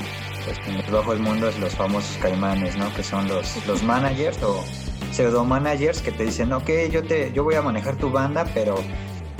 pues, 0.45 0.57
en 0.67 0.77
los 0.77 0.89
bajos 0.89 1.19
mundos 1.19 1.59
los 1.59 1.75
famosos 1.75 2.17
caimanes, 2.21 2.77
¿no? 2.77 2.93
Que 2.93 3.03
son 3.03 3.27
los, 3.27 3.67
los 3.67 3.83
managers 3.83 4.41
o 4.41 4.63
pseudo 5.11 5.43
managers 5.43 6.01
que 6.01 6.13
te 6.13 6.23
dicen, 6.23 6.53
ok, 6.53 6.69
yo, 6.89 7.03
te, 7.03 7.33
yo 7.33 7.43
voy 7.43 7.55
a 7.55 7.61
manejar 7.61 7.97
tu 7.97 8.09
banda, 8.09 8.45
pero 8.53 8.75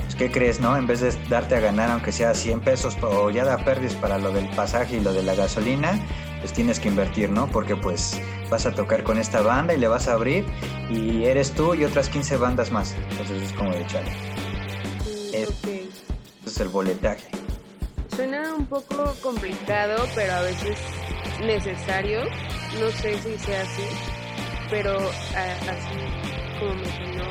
pues, 0.00 0.14
¿qué 0.14 0.30
crees, 0.30 0.60
no? 0.60 0.76
En 0.76 0.86
vez 0.86 1.00
de 1.00 1.10
darte 1.30 1.56
a 1.56 1.60
ganar, 1.60 1.90
aunque 1.90 2.12
sea 2.12 2.34
100 2.34 2.60
pesos 2.60 2.98
o 3.00 3.30
ya 3.30 3.46
da 3.46 3.64
pérdidas 3.64 3.94
para 3.94 4.18
lo 4.18 4.30
del 4.30 4.48
pasaje 4.50 4.98
y 4.98 5.00
lo 5.00 5.14
de 5.14 5.22
la 5.22 5.34
gasolina, 5.34 5.98
pues 6.40 6.52
tienes 6.52 6.78
que 6.78 6.88
invertir, 6.88 7.30
¿no? 7.30 7.46
Porque 7.46 7.76
pues 7.76 8.20
vas 8.50 8.66
a 8.66 8.74
tocar 8.74 9.04
con 9.04 9.18
esta 9.18 9.40
banda 9.40 9.72
y 9.72 9.78
le 9.78 9.88
vas 9.88 10.06
a 10.06 10.12
abrir 10.12 10.44
y 10.90 11.24
eres 11.24 11.52
tú 11.52 11.74
y 11.74 11.84
otras 11.84 12.10
15 12.10 12.36
bandas 12.36 12.70
más. 12.70 12.94
Entonces 13.10 13.42
es 13.42 13.52
como 13.54 13.70
de 13.70 13.86
chale. 13.86 14.12
es, 15.32 15.50
es 16.44 16.60
el 16.60 16.68
boletaje. 16.68 17.47
Suena 18.18 18.52
un 18.52 18.66
poco 18.66 19.14
complicado, 19.22 20.04
pero 20.16 20.32
a 20.32 20.42
veces 20.42 20.76
necesario. 21.40 22.24
No 22.80 22.90
sé 22.90 23.16
si 23.22 23.38
sea 23.38 23.62
así, 23.62 23.84
pero 24.68 24.98
así 24.98 26.58
como 26.58 26.74
me 26.74 26.84
sonó, 26.86 27.30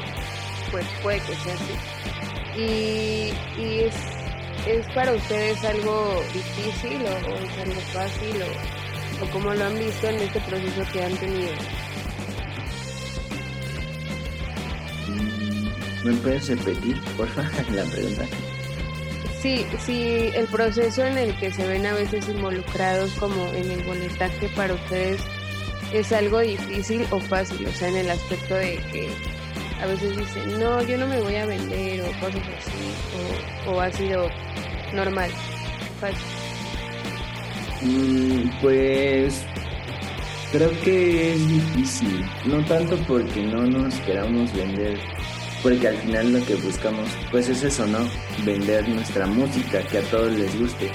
pues 0.72 0.86
puede 1.04 1.20
que 1.20 1.36
sea 1.36 1.56
así. 1.56 2.62
Y, 2.62 3.62
y 3.62 3.80
es, 3.82 3.96
es 4.66 4.88
para 4.96 5.12
ustedes 5.12 5.62
algo 5.66 6.24
difícil 6.34 7.02
o, 7.06 7.32
o 7.32 7.36
es 7.36 7.58
algo 7.58 7.82
fácil 7.92 8.42
o 8.44 8.88
o 9.22 9.30
cómo 9.32 9.54
lo 9.54 9.66
han 9.66 9.78
visto 9.78 10.08
en 10.08 10.16
este 10.22 10.40
proceso 10.40 10.82
que 10.94 11.04
han 11.04 11.18
tenido. 11.18 11.52
¿Me 16.06 16.14
puedes 16.14 16.48
repetir, 16.48 16.98
por 17.18 17.28
favor, 17.28 17.52
la 17.76 17.84
pregunta? 17.84 18.26
Sí, 19.42 19.66
sí, 19.80 20.32
el 20.34 20.48
proceso 20.48 21.06
en 21.06 21.18
el 21.18 21.38
que 21.40 21.52
se 21.52 21.68
ven 21.68 21.86
a 21.86 21.94
veces 21.94 22.28
involucrados 22.28 23.12
como 23.14 23.48
en 23.54 23.70
el 23.70 23.84
boletaje 23.84 24.50
para 24.56 24.74
ustedes 24.74 25.22
es 25.94 26.12
algo 26.12 26.40
difícil 26.40 27.06
o 27.12 27.20
fácil, 27.20 27.66
o 27.68 27.72
sea, 27.72 27.88
en 27.90 27.98
el 27.98 28.10
aspecto 28.10 28.56
de 28.56 28.78
que 28.92 29.10
a 29.82 29.86
veces 29.86 30.18
dicen, 30.18 30.60
no, 30.60 30.82
yo 30.82 30.98
no 30.98 31.08
me 31.08 31.20
voy 31.22 31.36
a 31.36 31.46
vender 31.46 32.02
o 32.02 32.20
cosas 32.20 32.42
así, 32.58 33.68
o, 33.68 33.72
o 33.72 33.82
ha 33.82 33.92
sido 33.92 34.28
normal, 34.94 35.30
fácil. 36.02 36.26
Mm, 37.84 38.50
pues 38.60 39.46
creo 40.52 40.72
que 40.82 41.34
es 41.34 41.48
difícil, 41.48 42.26
no 42.46 42.66
tanto 42.66 42.98
porque 43.08 43.44
no 43.44 43.68
nos 43.68 43.94
queramos 44.02 44.52
vender, 44.54 45.00
porque 45.68 45.90
al 45.90 45.98
final 45.98 46.32
lo 46.32 46.46
que 46.46 46.56
buscamos 46.56 47.10
pues 47.30 47.50
es 47.50 47.62
eso, 47.62 47.86
¿no? 47.88 48.00
Vender 48.46 48.88
nuestra 48.88 49.28
música, 49.28 49.82
que 49.82 49.98
a 49.98 50.02
todos 50.04 50.32
les 50.32 50.58
guste, 50.58 50.90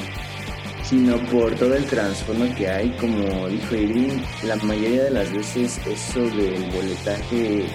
sino 0.83 1.18
por 1.27 1.55
todo 1.57 1.75
el 1.75 1.85
trasfondo 1.85 2.47
que 2.55 2.70
hay, 2.70 2.89
como 2.93 3.49
dijo 3.49 3.75
Irving, 3.75 4.23
la 4.45 4.57
mayoría 4.57 5.05
de 5.05 5.11
las 5.11 5.31
veces 5.31 5.79
eso 5.87 6.20
del 6.20 6.64
boletaje 6.75 7.66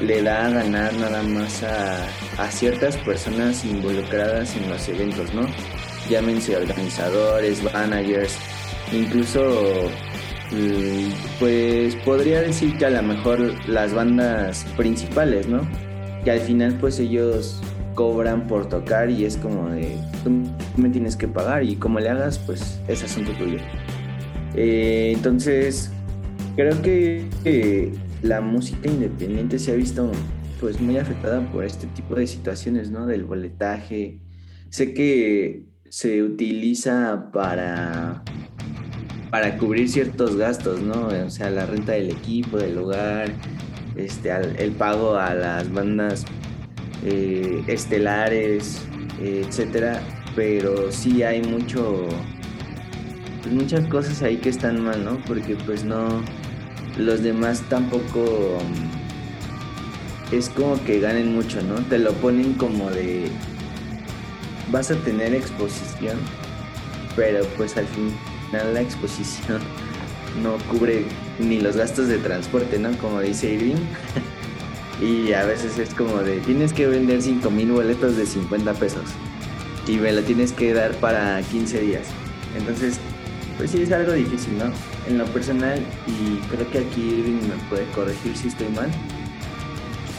le 0.00 0.22
da 0.22 0.46
a 0.46 0.48
ganar 0.48 0.94
nada 0.94 1.22
más 1.24 1.62
a, 1.62 2.06
a 2.38 2.50
ciertas 2.50 2.96
personas 2.96 3.62
involucradas 3.62 4.56
en 4.56 4.70
los 4.70 4.88
eventos, 4.88 5.34
¿no? 5.34 5.46
llámense 6.08 6.56
organizadores, 6.56 7.62
managers, 7.62 8.38
incluso 8.92 9.90
Mm, 10.54 11.10
pues 11.40 11.96
podría 11.96 12.40
decir 12.40 12.76
que 12.76 12.86
a 12.86 12.90
lo 12.90 13.02
mejor 13.02 13.68
las 13.68 13.92
bandas 13.92 14.64
principales, 14.76 15.48
¿no? 15.48 15.66
Que 16.24 16.30
al 16.30 16.40
final 16.40 16.76
pues 16.80 16.98
ellos 16.98 17.60
cobran 17.94 18.46
por 18.46 18.68
tocar 18.68 19.10
y 19.10 19.24
es 19.24 19.36
como 19.36 19.68
de, 19.68 19.96
tú 20.24 20.30
me 20.76 20.88
tienes 20.88 21.16
que 21.16 21.28
pagar 21.28 21.62
y 21.62 21.76
como 21.76 22.00
le 22.00 22.08
hagas, 22.08 22.38
pues 22.38 22.80
es 22.88 23.04
asunto 23.04 23.32
tuyo. 23.32 23.58
Eh, 24.56 25.12
entonces, 25.14 25.90
creo 26.56 26.80
que 26.82 27.92
la 28.22 28.40
música 28.40 28.88
independiente 28.88 29.58
se 29.58 29.72
ha 29.72 29.74
visto 29.74 30.10
pues 30.60 30.80
muy 30.80 30.96
afectada 30.96 31.40
por 31.52 31.64
este 31.64 31.86
tipo 31.88 32.14
de 32.14 32.26
situaciones, 32.26 32.90
¿no? 32.90 33.06
Del 33.06 33.24
boletaje. 33.24 34.18
Sé 34.70 34.94
que 34.94 35.64
se 35.90 36.22
utiliza 36.22 37.30
para 37.32 38.24
para 39.30 39.58
cubrir 39.58 39.88
ciertos 39.88 40.36
gastos, 40.36 40.80
¿no? 40.80 41.08
O 41.08 41.30
sea, 41.30 41.50
la 41.50 41.66
renta 41.66 41.92
del 41.92 42.10
equipo, 42.10 42.56
del 42.56 42.76
lugar, 42.76 43.32
este, 43.96 44.30
el 44.30 44.72
pago 44.72 45.16
a 45.16 45.34
las 45.34 45.72
bandas 45.72 46.24
eh, 47.04 47.62
estelares, 47.66 48.82
etcétera. 49.20 50.00
Pero 50.34 50.90
sí 50.90 51.22
hay 51.22 51.42
mucho, 51.42 52.06
pues 53.42 53.54
muchas 53.54 53.86
cosas 53.86 54.22
ahí 54.22 54.36
que 54.36 54.48
están 54.48 54.82
mal, 54.82 55.04
¿no? 55.04 55.18
Porque 55.26 55.56
pues 55.66 55.84
no, 55.84 56.22
los 56.98 57.22
demás 57.22 57.62
tampoco 57.68 58.58
es 60.32 60.48
como 60.48 60.82
que 60.84 61.00
ganen 61.00 61.34
mucho, 61.34 61.62
¿no? 61.62 61.76
Te 61.86 61.98
lo 61.98 62.12
ponen 62.14 62.54
como 62.54 62.90
de 62.90 63.30
vas 64.72 64.90
a 64.90 64.96
tener 64.96 65.34
exposición, 65.34 66.18
pero 67.14 67.44
pues 67.56 67.76
al 67.76 67.86
fin 67.86 68.12
la 68.52 68.80
exposición 68.80 69.60
no 70.42 70.56
cubre 70.70 71.06
ni 71.38 71.60
los 71.60 71.76
gastos 71.76 72.08
de 72.08 72.18
transporte, 72.18 72.78
¿no? 72.78 72.96
Como 72.98 73.20
dice 73.20 73.52
Irving. 73.52 73.76
y 75.00 75.32
a 75.32 75.44
veces 75.44 75.78
es 75.78 75.92
como 75.94 76.18
de, 76.18 76.38
tienes 76.40 76.72
que 76.72 76.86
vender 76.86 77.20
5 77.20 77.50
mil 77.50 77.72
boletos 77.72 78.16
de 78.16 78.26
50 78.26 78.74
pesos 78.74 79.02
y 79.86 79.96
me 79.96 80.12
lo 80.12 80.22
tienes 80.22 80.52
que 80.52 80.72
dar 80.72 80.92
para 80.94 81.40
15 81.42 81.80
días. 81.80 82.06
Entonces, 82.56 82.98
pues 83.56 83.70
sí 83.70 83.82
es 83.82 83.92
algo 83.92 84.12
difícil, 84.12 84.58
¿no? 84.58 84.66
En 85.08 85.18
lo 85.18 85.26
personal, 85.26 85.80
y 86.06 86.38
creo 86.48 86.70
que 86.70 86.78
aquí 86.78 87.00
Irving 87.00 87.48
me 87.48 87.68
puede 87.68 87.84
corregir 87.94 88.36
si 88.36 88.48
estoy 88.48 88.68
mal, 88.68 88.88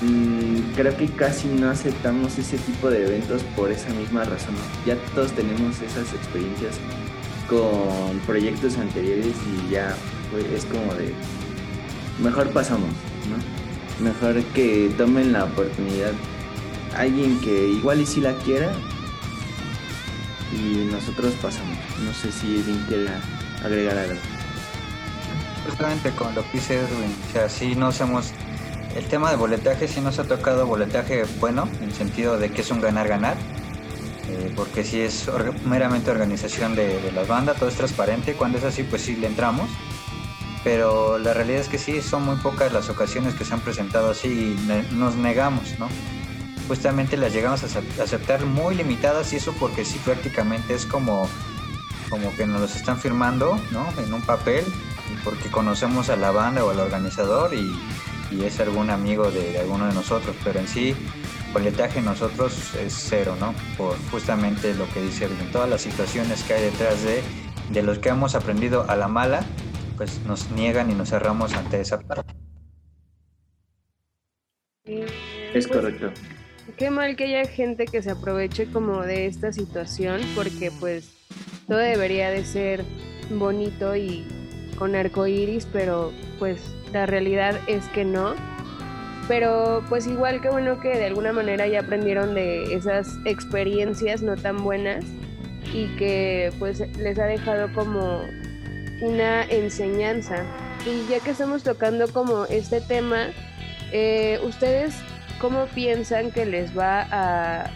mm, 0.01 0.74
creo 0.76 0.95
que 0.95 1.07
casi 1.07 1.47
no 1.47 1.70
aceptamos 1.70 2.38
ese 2.38 2.57
tipo 2.57 2.89
de 2.89 3.05
eventos 3.05 3.43
por 3.55 3.72
esa 3.72 3.89
misma 3.89 4.24
razón. 4.26 4.55
Ya 4.86 4.95
todos 5.16 5.32
tenemos 5.32 5.82
esas 5.82 6.13
experiencias 6.13 6.76
con 7.49 8.20
proyectos 8.26 8.78
anteriores 8.78 9.36
y 9.68 9.72
ya 9.72 9.95
es 10.38 10.65
como 10.65 10.93
de 10.95 11.13
mejor 12.19 12.49
pasamos, 12.51 12.89
¿no? 13.29 14.03
Mejor 14.03 14.43
que 14.53 14.91
tomen 14.97 15.31
la 15.31 15.45
oportunidad 15.45 16.11
alguien 16.95 17.39
que 17.41 17.69
igual 17.69 18.01
y 18.01 18.05
si 18.05 18.21
la 18.21 18.33
quiera 18.33 18.71
y 20.53 20.89
nosotros 20.91 21.33
pasamos. 21.41 21.77
No 22.03 22.13
sé 22.13 22.31
si 22.31 22.57
alguien 22.57 22.83
quiere 22.88 23.07
agregar 23.63 23.97
algo. 23.97 24.19
Justamente 25.67 26.11
con 26.11 26.36
lo 26.36 26.43
que 26.43 26.57
dice 26.57 26.75
Edwin, 26.75 27.15
o 27.29 27.33
sea, 27.33 27.49
si 27.49 27.75
no 27.75 27.88
hacemos 27.88 28.31
el 28.95 29.05
tema 29.05 29.31
de 29.31 29.36
boletaje, 29.36 29.88
si 29.88 29.99
nos 29.99 30.19
ha 30.19 30.23
tocado 30.23 30.65
boletaje 30.67 31.25
bueno, 31.39 31.67
en 31.81 31.86
el 31.86 31.93
sentido 31.93 32.38
de 32.38 32.51
que 32.51 32.61
es 32.61 32.71
un 32.71 32.81
ganar-ganar 32.81 33.36
eh, 34.29 34.51
porque 34.55 34.83
si 34.83 35.01
es 35.01 35.29
meramente 35.65 36.09
organización 36.09 36.75
de, 36.75 37.11
las 37.13 37.27
bandas, 37.27 37.57
todo 37.57 37.69
es 37.69 37.75
transparente, 37.75 38.33
cuando 38.33 38.57
es 38.57 38.63
así 38.63 38.83
pues 38.83 39.03
sí 39.03 39.15
le 39.15 39.27
entramos, 39.27 39.69
pero 40.66 41.20
la 41.20 41.36
realidad 41.36 41.61
es 41.61 41.70
que 41.70 41.78
sí, 41.78 42.01
son 42.01 42.26
muy 42.26 42.38
pocas 42.38 42.74
las 42.74 42.89
ocasiones 42.89 43.36
que 43.36 43.45
se 43.45 43.53
han 43.53 43.59
presentado 43.59 44.09
así 44.09 44.57
y 44.57 44.93
nos 44.95 45.16
negamos, 45.16 45.78
¿no? 45.78 45.88
Justamente 46.68 47.18
las 47.18 47.32
llegamos 47.34 47.63
a 47.63 48.01
aceptar 48.01 48.43
muy 48.47 48.74
limitadas 48.74 49.32
y 49.32 49.36
eso 49.36 49.53
porque 49.59 49.86
sí 49.86 50.01
prácticamente 50.03 50.74
es 50.74 50.88
como, 50.88 51.30
como 52.09 52.36
que 52.36 52.47
nos 52.47 52.61
los 52.61 52.76
están 52.76 52.97
firmando, 52.97 53.59
¿no? 53.70 53.88
En 54.01 54.11
un 54.11 54.24
papel, 54.24 54.66
porque 55.24 55.51
conocemos 55.51 56.09
a 56.09 56.16
la 56.16 56.32
banda 56.32 56.66
o 56.66 56.72
al 56.72 56.80
organizador 56.80 57.53
y, 57.53 57.72
es 58.43 58.59
algún 58.59 58.89
amigo 58.89 59.32
de, 59.32 59.51
de 59.51 59.59
alguno 59.59 59.86
de 59.86 59.93
nosotros, 59.93 60.36
pero 60.43 60.59
en 60.59 60.68
sí 60.68 60.95
boletaje 61.53 62.01
nosotros 62.01 62.74
es 62.74 62.93
cero, 63.07 63.38
¿no? 63.39 63.53
Por 63.78 63.95
justamente 64.09 64.74
lo 64.74 64.89
que 64.89 64.99
dice 64.99 65.26
en 65.26 65.51
todas 65.51 65.70
las 65.70 65.82
situaciones 65.82 66.43
que 66.43 66.55
hay 66.55 66.63
detrás 66.63 67.03
de, 67.03 67.22
de 67.70 67.84
los 67.84 67.99
que 67.99 68.09
hemos 68.09 68.34
aprendido 68.34 68.89
a 68.89 68.95
la 68.95 69.07
mala, 69.07 69.45
pues 69.96 70.20
nos 70.26 70.50
niegan 70.52 70.91
y 70.91 70.96
nos 70.96 71.10
cerramos 71.10 71.54
ante 71.54 71.82
esa 71.82 72.00
parte. 72.00 72.34
es 75.54 75.68
correcto. 75.68 76.12
Qué 76.78 76.89
mal 76.89 77.16
que 77.16 77.26
haya 77.26 77.50
gente 77.50 77.86
que 77.86 78.02
se 78.02 78.12
aproveche 78.12 78.68
como 78.72 79.02
de 79.02 79.28
esta 79.28 79.54
situación, 79.54 80.22
porque 80.36 80.72
pues 80.80 81.12
todo 81.68 81.78
debería 81.78 82.30
de 82.30 82.43
ser 82.43 82.84
bonito 83.30 83.96
y 83.96 84.26
con 84.78 84.96
arco 84.96 85.26
iris, 85.26 85.68
pero 85.72 86.12
pues 86.38 86.62
la 86.91 87.06
realidad 87.06 87.60
es 87.68 87.86
que 87.89 88.04
no 88.04 88.36
pero 89.28 89.84
pues 89.89 90.08
igual 90.08 90.41
que 90.41 90.50
bueno 90.50 90.80
que 90.80 90.89
de 90.89 91.06
alguna 91.06 91.34
manera 91.34 91.68
ya 91.68 91.82
aprendieron 91.82 92.36
de 92.36 92.76
esas 92.76 93.18
experiencias 93.26 94.22
no 94.22 94.36
tan 94.36 94.64
buenas 94.64 95.04
y 95.74 95.88
que 95.98 96.54
pues 96.60 96.80
les 96.98 97.18
ha 97.18 97.26
dejado 97.26 97.74
como 97.74 98.22
una 99.02 99.43
enseñanza. 99.43 100.46
Y 100.86 101.10
ya 101.10 101.20
que 101.20 101.32
estamos 101.32 101.64
tocando 101.64 102.08
como 102.08 102.46
este 102.46 102.82
tema, 102.82 103.28
eh, 103.91 104.39
¿ustedes 104.43 104.96
cómo 105.39 105.66
piensan 105.68 106.32
que 106.32 106.46
les 106.46 106.78
va 106.78 107.08
a, 107.12 107.72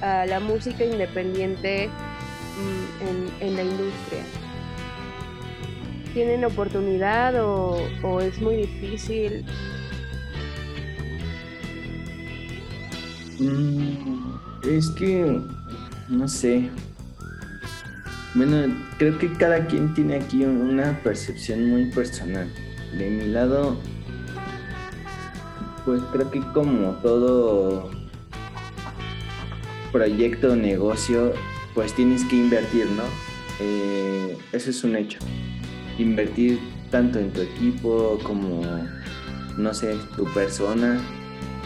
a 0.00 0.26
la 0.26 0.40
música 0.40 0.84
independiente 0.84 1.90
en, 3.40 3.56
la 3.56 3.62
industria? 3.62 4.22
¿Tienen 6.14 6.44
oportunidad 6.44 7.40
o, 7.44 7.78
o 8.02 8.20
es 8.20 8.40
muy 8.40 8.56
difícil? 8.56 9.44
Mm, 13.38 14.34
es 14.68 14.90
que, 14.90 15.40
no 16.08 16.28
sé. 16.28 16.68
Bueno, 18.34 18.72
creo 18.98 19.18
que 19.18 19.32
cada 19.32 19.66
quien 19.66 19.92
tiene 19.94 20.16
aquí 20.16 20.44
una 20.44 21.00
percepción 21.02 21.68
muy 21.68 21.86
personal. 21.86 22.48
De 22.96 23.10
mi 23.10 23.26
lado, 23.26 23.76
pues 25.84 26.00
creo 26.12 26.30
que 26.30 26.40
como 26.52 26.92
todo 27.02 27.90
proyecto 29.90 30.52
o 30.52 30.56
negocio, 30.56 31.32
pues 31.74 31.92
tienes 31.94 32.24
que 32.24 32.36
invertir, 32.36 32.86
¿no? 32.90 33.02
Eh, 33.60 34.38
eso 34.52 34.70
es 34.70 34.84
un 34.84 34.96
hecho. 34.96 35.18
Invertir 35.98 36.60
tanto 36.90 37.18
en 37.18 37.32
tu 37.32 37.40
equipo 37.40 38.18
como, 38.22 38.62
no 39.56 39.74
sé, 39.74 39.96
tu 40.16 40.24
persona 40.32 41.00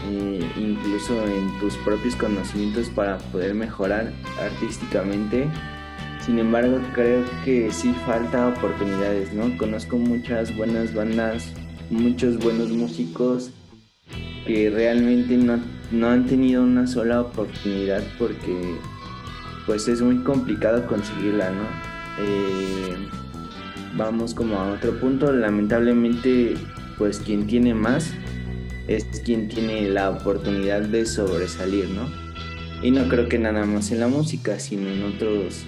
eh, 0.07 0.51
incluso 0.57 1.25
en 1.25 1.59
tus 1.59 1.75
propios 1.77 2.15
conocimientos 2.15 2.89
para 2.89 3.17
poder 3.17 3.55
mejorar 3.55 4.11
artísticamente. 4.39 5.47
Sin 6.25 6.39
embargo, 6.39 6.79
creo 6.95 7.23
que 7.43 7.71
sí 7.71 7.93
falta 8.05 8.47
oportunidades, 8.47 9.31
¿no? 9.33 9.55
Conozco 9.57 9.97
muchas 9.97 10.55
buenas 10.55 10.93
bandas, 10.93 11.53
muchos 11.91 12.37
buenos 12.39 12.69
músicos 12.69 13.51
que 14.47 14.71
realmente 14.71 15.37
no, 15.37 15.59
no 15.91 16.07
han 16.07 16.25
tenido 16.25 16.63
una 16.63 16.87
sola 16.87 17.21
oportunidad 17.21 18.03
porque 18.17 18.75
pues 19.67 19.87
es 19.87 20.01
muy 20.01 20.23
complicado 20.23 20.87
conseguirla, 20.87 21.51
¿no? 21.51 21.63
Eh, 22.19 22.95
vamos 23.95 24.33
como 24.33 24.59
a 24.59 24.71
otro 24.71 24.99
punto, 24.99 25.31
lamentablemente 25.31 26.55
pues 26.97 27.19
quien 27.19 27.45
tiene 27.45 27.73
más 27.73 28.13
es 28.87 29.05
quien 29.23 29.47
tiene 29.47 29.89
la 29.89 30.09
oportunidad 30.09 30.81
de 30.81 31.05
sobresalir, 31.05 31.89
¿no? 31.89 32.09
Y 32.81 32.91
no 32.91 33.07
creo 33.07 33.27
que 33.27 33.39
nada 33.39 33.65
más 33.65 33.91
en 33.91 33.99
la 33.99 34.07
música, 34.07 34.59
sino 34.59 34.89
en 34.89 35.03
otros, 35.03 35.65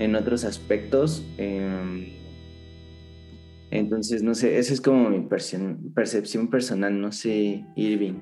en 0.00 0.16
otros 0.16 0.44
aspectos. 0.44 1.24
Em, 1.36 2.08
entonces, 3.70 4.24
no 4.24 4.34
sé, 4.34 4.58
esa 4.58 4.72
es 4.72 4.80
como 4.80 5.10
mi 5.10 5.28
percepción 5.94 6.48
personal. 6.48 7.00
No 7.00 7.12
sé, 7.12 7.64
Irving, 7.76 8.14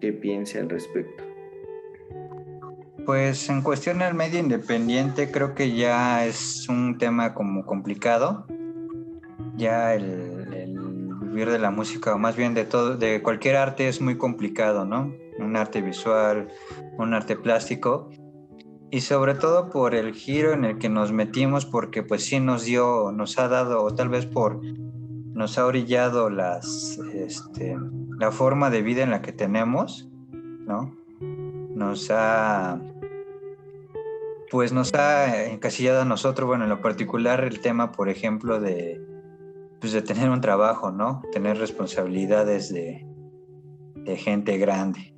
qué 0.00 0.12
piensa 0.12 0.60
al 0.60 0.70
respecto. 0.70 1.24
Pues 3.04 3.50
en 3.50 3.62
cuestión 3.62 3.98
del 3.98 4.14
medio 4.14 4.38
independiente 4.38 5.30
creo 5.30 5.54
que 5.54 5.76
ya 5.76 6.24
es 6.26 6.68
un 6.68 6.96
tema 6.96 7.34
como 7.34 7.66
complicado. 7.66 8.46
Ya 9.56 9.94
el, 9.94 10.70
vivir 11.20 11.50
de 11.50 11.58
la 11.58 11.70
música, 11.70 12.14
o 12.14 12.18
más 12.18 12.36
bien 12.36 12.54
de 12.54 12.64
todo, 12.64 12.96
de 12.96 13.20
cualquier 13.22 13.56
arte 13.56 13.88
es 13.88 14.00
muy 14.00 14.16
complicado, 14.16 14.84
¿no? 14.84 15.12
Un 15.38 15.56
arte 15.56 15.82
visual, 15.82 16.48
un 16.96 17.12
arte 17.12 17.36
plástico. 17.36 18.10
Y 18.94 19.00
sobre 19.00 19.34
todo 19.34 19.70
por 19.70 19.92
el 19.92 20.14
giro 20.14 20.52
en 20.52 20.64
el 20.64 20.78
que 20.78 20.88
nos 20.88 21.10
metimos, 21.10 21.66
porque 21.66 22.04
pues 22.04 22.26
sí 22.26 22.38
nos 22.38 22.64
dio, 22.64 23.10
nos 23.10 23.40
ha 23.40 23.48
dado, 23.48 23.82
o 23.82 23.92
tal 23.92 24.08
vez 24.08 24.24
por, 24.24 24.60
nos 24.62 25.58
ha 25.58 25.66
orillado 25.66 26.30
las, 26.30 27.00
este, 27.12 27.76
la 28.20 28.30
forma 28.30 28.70
de 28.70 28.82
vida 28.82 29.02
en 29.02 29.10
la 29.10 29.20
que 29.20 29.32
tenemos, 29.32 30.08
¿no? 30.30 30.96
Nos 31.20 32.08
ha, 32.12 32.80
pues 34.48 34.72
nos 34.72 34.94
ha 34.94 35.44
encasillado 35.46 36.02
a 36.02 36.04
nosotros, 36.04 36.46
bueno, 36.46 36.62
en 36.62 36.70
lo 36.70 36.80
particular 36.80 37.42
el 37.42 37.58
tema, 37.58 37.90
por 37.90 38.08
ejemplo, 38.08 38.60
de, 38.60 39.04
pues 39.80 39.92
de 39.92 40.02
tener 40.02 40.30
un 40.30 40.40
trabajo, 40.40 40.92
¿no? 40.92 41.20
Tener 41.32 41.58
responsabilidades 41.58 42.72
de, 42.72 43.04
de 43.96 44.16
gente 44.16 44.56
grande, 44.56 45.16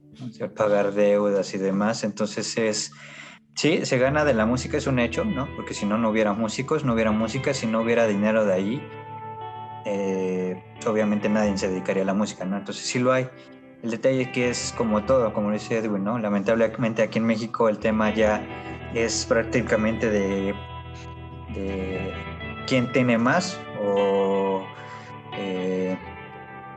pagar 0.56 0.94
deudas 0.94 1.52
y 1.52 1.58
demás, 1.58 2.04
entonces 2.04 2.56
es 2.56 2.90
Sí, 3.56 3.86
se 3.86 3.96
gana 3.96 4.26
de 4.26 4.34
la 4.34 4.44
música, 4.44 4.76
es 4.76 4.86
un 4.86 4.98
hecho, 4.98 5.24
¿no? 5.24 5.48
Porque 5.56 5.72
si 5.72 5.86
no, 5.86 5.96
no 5.96 6.10
hubiera 6.10 6.34
músicos, 6.34 6.84
no 6.84 6.92
hubiera 6.92 7.10
música, 7.10 7.54
si 7.54 7.66
no 7.66 7.80
hubiera 7.80 8.06
dinero 8.06 8.44
de 8.44 8.52
ahí, 8.52 8.88
eh, 9.86 10.62
obviamente 10.86 11.30
nadie 11.30 11.56
se 11.56 11.70
dedicaría 11.70 12.02
a 12.02 12.06
la 12.06 12.12
música, 12.12 12.44
¿no? 12.44 12.58
Entonces 12.58 12.84
sí 12.84 12.98
lo 12.98 13.12
hay. 13.12 13.30
El 13.82 13.92
detalle 13.92 14.22
es 14.22 14.28
que 14.28 14.50
es 14.50 14.74
como 14.76 15.04
todo, 15.04 15.32
como 15.32 15.52
dice 15.52 15.78
Edwin, 15.78 16.04
¿no? 16.04 16.18
Lamentablemente 16.18 17.02
aquí 17.02 17.18
en 17.18 17.24
México 17.24 17.70
el 17.70 17.78
tema 17.78 18.12
ya 18.12 18.46
es 18.92 19.24
prácticamente 19.24 20.10
de, 20.10 20.54
de 21.54 22.12
quién 22.66 22.92
tiene 22.92 23.16
más 23.16 23.58
o 23.82 24.66
eh, 25.32 25.96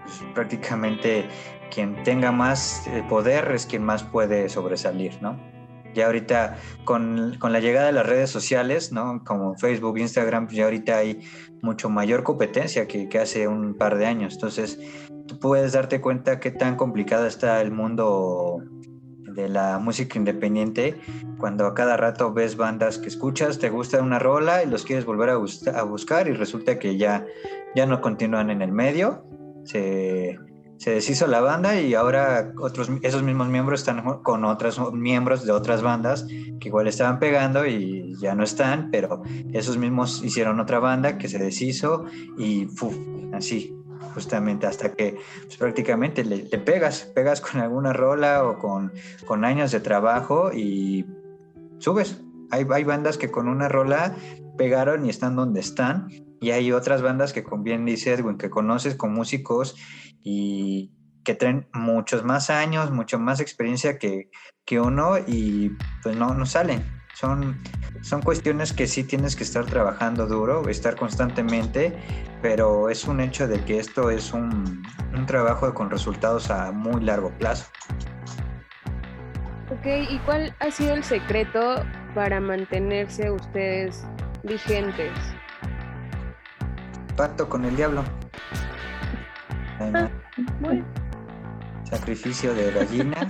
pues 0.03 0.23
prácticamente 0.33 1.27
quien 1.73 2.01
tenga 2.03 2.31
más 2.31 2.87
eh, 2.87 3.03
poder 3.09 3.51
es 3.51 3.65
quien 3.65 3.83
más 3.83 4.03
puede 4.03 4.47
sobresalir, 4.47 5.17
¿no? 5.21 5.58
Ya 5.93 6.05
ahorita 6.05 6.57
con, 6.83 7.37
la 7.39 7.59
llegada 7.59 7.87
de 7.87 7.93
las 7.93 8.05
redes 8.05 8.29
sociales, 8.29 8.91
¿no? 8.91 9.23
Como 9.23 9.55
Facebook, 9.55 9.97
Instagram, 9.97 10.45
pues 10.45 10.57
ya 10.57 10.65
ahorita 10.65 10.97
hay 10.97 11.21
mucho 11.61 11.89
mayor 11.89 12.23
competencia 12.23 12.87
que, 12.87 13.07
hace 13.19 13.47
un 13.47 13.75
par 13.75 13.97
de 13.97 14.05
años. 14.05 14.35
Entonces, 14.35 14.79
tú 15.27 15.39
puedes 15.39 15.73
darte 15.73 16.01
cuenta 16.01 16.39
qué 16.39 16.51
tan 16.51 16.75
complicado 16.75 17.25
está 17.25 17.61
el 17.61 17.71
mundo 17.71 18.63
de 19.33 19.47
la 19.49 19.79
música 19.79 20.17
independiente 20.17 20.99
cuando 21.37 21.65
a 21.65 21.73
cada 21.73 21.95
rato 21.97 22.33
ves 22.33 22.57
bandas 22.57 22.97
que 22.97 23.07
escuchas, 23.07 23.59
te 23.59 23.69
gusta 23.69 24.01
una 24.01 24.19
rola 24.19 24.63
y 24.63 24.67
los 24.67 24.83
quieres 24.83 25.05
volver 25.05 25.29
a, 25.29 25.33
a 25.33 25.83
buscar 25.83 26.27
y 26.27 26.33
resulta 26.33 26.79
que 26.79 26.97
ya, 26.97 27.25
ya 27.75 27.85
no 27.85 28.01
continúan 28.01 28.49
en 28.49 28.61
el 28.61 28.71
medio, 28.71 29.23
se, 29.63 30.37
se 30.79 30.91
deshizo 30.91 31.27
la 31.27 31.41
banda 31.41 31.79
y 31.79 31.93
ahora 31.93 32.53
otros, 32.57 32.89
esos 33.01 33.21
mismos 33.21 33.49
miembros 33.49 33.81
están 33.81 34.01
con 34.23 34.45
otros 34.45 34.93
miembros 34.93 35.45
de 35.45 35.51
otras 35.51 35.81
bandas 35.81 36.25
que 36.25 36.69
igual 36.69 36.87
estaban 36.87 37.19
pegando 37.19 37.65
y 37.65 38.15
ya 38.17 38.33
no 38.33 38.45
están, 38.45 38.89
pero 38.89 39.21
esos 39.51 39.77
mismos 39.77 40.23
hicieron 40.23 40.57
otra 40.61 40.79
banda 40.79 41.17
que 41.17 41.27
se 41.27 41.37
deshizo 41.37 42.05
y 42.37 42.65
así, 43.33 43.77
justamente 44.13 44.67
hasta 44.67 44.93
que 44.93 45.17
pues, 45.43 45.57
prácticamente 45.57 46.23
le, 46.23 46.37
pegas, 46.59 47.11
pegas 47.13 47.41
con 47.41 47.59
alguna 47.59 47.91
rola 47.91 48.45
o 48.45 48.57
con, 48.57 48.93
con 49.25 49.43
años 49.43 49.71
de 49.71 49.81
trabajo 49.81 50.53
y 50.53 51.05
subes. 51.79 52.21
Hay, 52.51 52.65
hay 52.71 52.83
bandas 52.85 53.17
que 53.17 53.29
con 53.29 53.49
una 53.49 53.67
rola 53.67 54.15
pegaron 54.57 55.05
y 55.05 55.09
están 55.09 55.35
donde 55.35 55.59
están 55.59 56.07
y 56.41 56.51
hay 56.51 56.71
otras 56.71 57.01
bandas 57.01 57.33
que, 57.33 57.43
como 57.43 57.63
bien 57.63 57.85
dice 57.85 58.13
Edwin, 58.13 58.37
que 58.37 58.49
conoces 58.49 58.95
con 58.95 59.13
músicos 59.13 59.75
y 60.23 60.91
que 61.23 61.35
traen 61.35 61.67
muchos 61.73 62.23
más 62.23 62.49
años, 62.49 62.91
mucho 62.91 63.19
más 63.19 63.39
experiencia 63.39 63.97
que, 63.97 64.29
que 64.65 64.79
uno 64.79 65.17
y 65.17 65.75
pues 66.01 66.15
no, 66.15 66.33
no 66.33 66.45
salen. 66.45 66.83
Son, 67.13 67.57
son 68.01 68.21
cuestiones 68.21 68.71
que 68.71 68.87
sí 68.87 69.03
tienes 69.03 69.35
que 69.35 69.43
estar 69.43 69.65
trabajando 69.65 70.25
duro, 70.25 70.67
estar 70.69 70.95
constantemente, 70.95 71.93
pero 72.41 72.89
es 72.89 73.05
un 73.05 73.19
hecho 73.19 73.47
de 73.47 73.63
que 73.65 73.79
esto 73.79 74.09
es 74.09 74.31
un, 74.31 74.81
un 75.13 75.25
trabajo 75.25 75.73
con 75.73 75.89
resultados 75.89 76.49
a 76.49 76.71
muy 76.71 77.01
largo 77.03 77.31
plazo. 77.37 77.69
Ok, 79.71 79.85
¿y 80.09 80.17
cuál 80.19 80.55
ha 80.59 80.71
sido 80.71 80.95
el 80.95 81.03
secreto 81.03 81.83
para 82.15 82.39
mantenerse 82.39 83.29
ustedes 83.29 84.03
vigentes? 84.43 85.11
Pacto 87.15 87.47
con 87.49 87.65
el 87.65 87.75
diablo. 87.75 88.03
Sacrificio 91.89 92.53
de 92.53 92.71
gallina. 92.71 93.27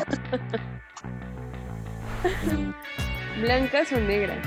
¿Blancas 3.41 3.91
o 3.93 3.99
negras? 3.99 4.39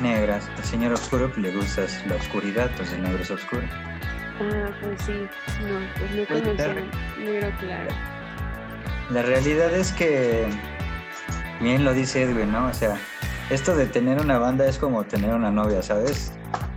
Negras. 0.00 0.48
Al 0.56 0.64
señor 0.64 0.92
oscuro 0.92 1.28
pues, 1.28 1.38
le 1.38 1.50
gusta 1.56 1.82
la 2.08 2.16
oscuridad, 2.16 2.70
pues 2.76 2.92
el 2.92 3.02
negro 3.02 3.22
es 3.22 3.30
oscuro. 3.30 3.62
Ah, 4.40 4.70
pues 4.80 5.02
sí. 5.02 5.12
No, 5.12 5.80
pues 5.98 6.10
no 6.14 6.26
conozco 6.26 6.80
negro 7.18 7.52
claro. 7.60 7.90
La 9.10 9.22
realidad 9.22 9.74
es 9.74 9.92
que, 9.92 10.46
bien 11.60 11.84
lo 11.84 11.92
dice 11.92 12.22
Edwin, 12.22 12.52
¿no? 12.52 12.66
O 12.66 12.74
sea, 12.74 12.96
esto 13.50 13.76
de 13.76 13.86
tener 13.86 14.20
una 14.20 14.38
banda 14.38 14.66
es 14.66 14.78
como 14.78 15.04
tener 15.04 15.34
una 15.34 15.50
novia, 15.50 15.82
¿sabes? 15.82 16.32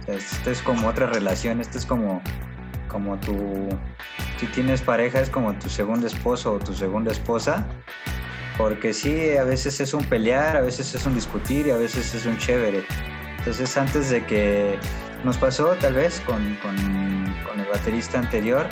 esto 0.07 0.51
es 0.51 0.61
como 0.61 0.87
otra 0.87 1.07
relación, 1.07 1.59
esto 1.59 1.77
es 1.77 1.85
como, 1.85 2.21
como 2.87 3.17
tu, 3.17 3.67
si 4.37 4.45
tienes 4.47 4.81
pareja 4.81 5.19
es 5.19 5.29
como 5.29 5.53
tu 5.53 5.69
segundo 5.69 6.07
esposo 6.07 6.53
o 6.53 6.59
tu 6.59 6.73
segunda 6.73 7.11
esposa, 7.11 7.65
porque 8.57 8.93
sí, 8.93 9.35
a 9.37 9.43
veces 9.43 9.79
es 9.79 9.93
un 9.93 10.03
pelear, 10.03 10.57
a 10.57 10.61
veces 10.61 10.93
es 10.95 11.05
un 11.05 11.13
discutir 11.13 11.67
y 11.67 11.71
a 11.71 11.77
veces 11.77 12.13
es 12.13 12.25
un 12.25 12.37
chévere. 12.37 12.83
Entonces 13.39 13.77
antes 13.77 14.09
de 14.09 14.25
que 14.25 14.77
nos 15.23 15.37
pasó 15.37 15.75
tal 15.75 15.93
vez 15.93 16.21
con, 16.21 16.55
con, 16.61 16.75
el 17.59 17.65
baterista 17.71 18.19
anterior, 18.19 18.67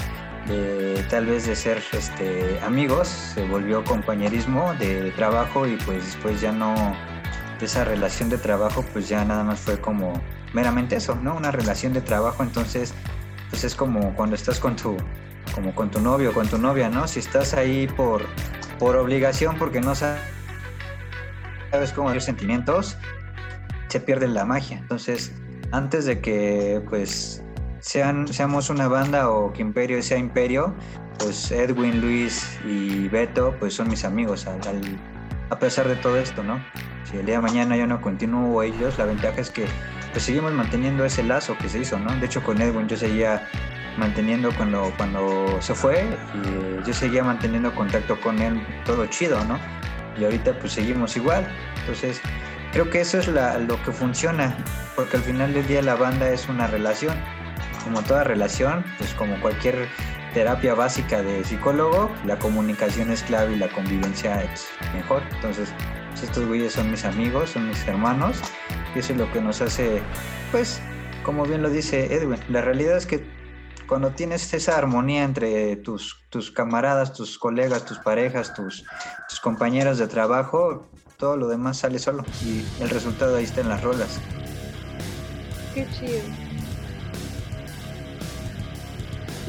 tal 1.10 1.26
vez 1.26 1.48
de 1.48 1.56
ser 1.56 1.82
este, 1.92 2.60
amigos, 2.64 3.08
se 3.08 3.46
volvió 3.48 3.84
compañerismo 3.84 4.74
de 4.76 5.12
trabajo 5.12 5.68
y 5.68 5.76
pues 5.78 6.06
después 6.06 6.42
ya 6.42 6.52
no, 6.52 6.76
de 7.60 7.66
esa 7.66 7.84
relación 7.84 8.30
de 8.30 8.38
trabajo 8.38 8.86
pues 8.94 9.10
ya 9.10 9.26
nada 9.26 9.44
más 9.44 9.60
fue 9.60 9.80
como 9.80 10.22
meramente 10.54 10.96
eso, 10.96 11.16
¿no? 11.16 11.36
Una 11.36 11.52
relación 11.52 11.94
de 11.94 12.02
trabajo, 12.02 12.44
entonces 12.44 12.94
pues 13.50 13.64
es 13.64 13.76
como 13.76 14.14
cuando 14.16 14.36
estás 14.36 14.60
con 14.60 14.76
tu 14.76 14.98
como 15.54 15.74
con 15.74 15.92
tu 15.92 16.02
novio 16.02 16.34
con 16.34 16.48
tu 16.48 16.58
novia, 16.58 16.90
¿no? 16.90 17.08
Si 17.08 17.20
estás 17.20 17.54
ahí 17.54 17.88
por, 17.88 18.26
por 18.80 18.96
obligación, 18.96 19.58
porque 19.58 19.80
no 19.80 19.96
sabes 19.96 20.20
cómo 21.96 22.14
los 22.14 22.24
sentimientos, 22.24 22.98
se 23.88 24.00
pierde 24.00 24.28
la 24.28 24.46
magia. 24.46 24.78
Entonces, 24.78 25.34
antes 25.72 26.06
de 26.06 26.20
que 26.20 26.82
pues 26.90 27.44
sean, 27.80 28.28
seamos 28.28 28.70
una 28.70 28.88
banda 28.88 29.30
o 29.30 29.54
que 29.54 29.62
Imperio 29.62 30.02
sea 30.02 30.18
Imperio, 30.18 30.74
pues 31.20 31.52
Edwin, 31.52 32.02
Luis 32.02 32.60
y 32.66 33.08
Beto 33.08 33.56
pues 33.60 33.74
son 33.74 33.88
mis 33.90 34.04
amigos 34.04 34.48
a 35.50 35.60
pesar 35.60 35.88
de 35.88 35.96
todo 35.96 36.18
esto, 36.18 36.44
¿no? 36.44 36.60
Si 37.10 37.18
el 37.18 37.26
día 37.26 37.36
de 37.36 37.42
mañana 37.42 37.78
yo 37.78 37.86
no 37.86 38.02
continúo 38.02 38.64
ellos, 38.64 38.98
la 38.98 39.06
ventaja 39.06 39.40
es 39.40 39.52
que 39.52 39.66
pues 40.16 40.24
seguimos 40.24 40.54
manteniendo 40.54 41.04
ese 41.04 41.24
lazo 41.24 41.58
que 41.58 41.68
se 41.68 41.80
hizo, 41.80 42.00
¿no? 42.00 42.10
De 42.16 42.26
hecho 42.26 42.42
con 42.42 42.62
Edwin 42.62 42.88
yo 42.88 42.96
seguía 42.96 43.50
manteniendo 43.98 44.50
cuando, 44.56 44.94
cuando 44.96 45.58
se 45.60 45.76
fue 45.76 46.06
y 46.36 46.88
yo 46.88 46.94
seguía 46.94 47.22
manteniendo 47.22 47.76
contacto 47.76 48.18
con 48.22 48.42
él, 48.42 48.66
todo 48.86 49.06
chido, 49.08 49.44
¿no? 49.44 49.60
Y 50.18 50.24
ahorita 50.24 50.58
pues 50.58 50.72
seguimos 50.72 51.18
igual. 51.18 51.46
Entonces, 51.82 52.22
creo 52.72 52.90
que 52.90 53.02
eso 53.02 53.20
es 53.20 53.28
lo 53.28 53.84
que 53.84 53.92
funciona, 53.92 54.56
porque 54.96 55.18
al 55.18 55.24
final 55.24 55.54
del 55.54 55.68
día 55.68 55.82
la 55.82 55.96
banda 55.96 56.30
es 56.30 56.48
una 56.48 56.68
relación. 56.68 57.18
Como 57.84 58.02
toda 58.02 58.24
relación, 58.24 58.86
pues 58.98 59.14
como 59.16 59.38
cualquier 59.42 59.90
terapia 60.34 60.76
básica 60.76 61.24
de 61.24 61.44
psicólogo, 61.44 62.10
la 62.24 62.40
comunicación 62.40 63.12
es 63.12 63.22
clave 63.22 63.56
y 63.56 63.58
la 63.58 63.68
convivencia 63.68 64.42
es 64.44 64.70
mejor. 64.94 65.24
Entonces, 65.34 65.74
pues, 66.16 66.30
estos 66.30 66.48
güeyes 66.48 66.72
son 66.72 66.92
mis 66.92 67.04
amigos, 67.04 67.50
son 67.50 67.68
mis 67.68 67.86
hermanos, 67.86 68.38
y 68.96 69.00
eso 69.00 69.12
es 69.12 69.20
lo 69.20 69.30
que 69.34 69.42
nos 69.42 69.60
hace, 69.60 70.02
pues, 70.50 70.80
como 71.24 71.44
bien 71.44 71.62
lo 71.62 71.70
dice 71.70 72.16
Edwin, 72.16 72.40
la 72.48 72.62
realidad 72.62 72.96
es 72.96 73.06
que 73.06 73.22
cuando 73.86 74.12
tienes 74.12 74.54
esa 74.54 74.78
armonía 74.78 75.26
entre 75.26 75.76
tus, 75.76 76.24
tus 76.30 76.52
camaradas, 76.52 77.12
tus 77.12 77.38
colegas, 77.38 77.84
tus 77.84 78.00
parejas, 78.00 78.54
tus, 78.54 78.86
tus 79.28 79.42
compañeros 79.42 79.98
de 79.98 80.08
trabajo, 80.08 80.88
todo 81.18 81.36
lo 81.36 81.50
demás 81.50 81.80
sale 81.80 82.00
solo 82.00 82.24
y 82.46 82.64
el 82.82 82.90
resultado 82.90 83.36
ahí 83.36 83.44
está 83.44 83.60
en 83.60 83.68
las 83.68 83.84
rolas. 83.84 84.22
Qué 85.74 85.86
chido. 86.00 86.22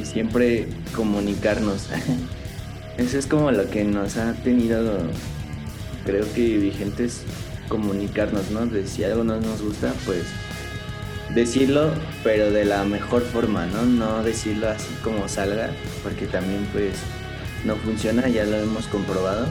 Y 0.03 0.05
siempre 0.05 0.67
comunicarnos. 0.97 1.91
Eso 2.99 3.19
es 3.19 3.27
como 3.29 3.53
lo 3.53 3.71
que 3.71 3.85
nos 3.85 4.17
ha 4.17 4.33
tenido, 4.35 5.09
creo 6.07 6.25
que 6.33 6.57
vigentes, 6.59 7.23
comunicarnos, 7.69 8.51
¿no? 8.51 8.65
De 8.65 8.87
si 8.87 9.05
algo 9.05 9.25
no 9.25 9.39
nos 9.41 9.61
gusta, 9.61 9.93
pues 10.07 10.25
decirlo, 11.35 11.91
pero 12.23 12.51
de 12.51 12.65
la 12.65 12.85
mejor 12.85 13.23
forma, 13.23 13.67
¿no? 13.67 13.85
No 13.85 14.23
decirlo 14.23 14.69
así 14.69 14.89
como 15.03 15.29
salga, 15.29 15.71
porque 16.03 16.27
también 16.27 16.67
pues 16.73 16.95
no 17.65 17.77
funciona, 17.77 18.29
ya 18.29 18.45
lo 18.45 18.57
hemos 18.57 18.87
comprobado. 18.87 19.47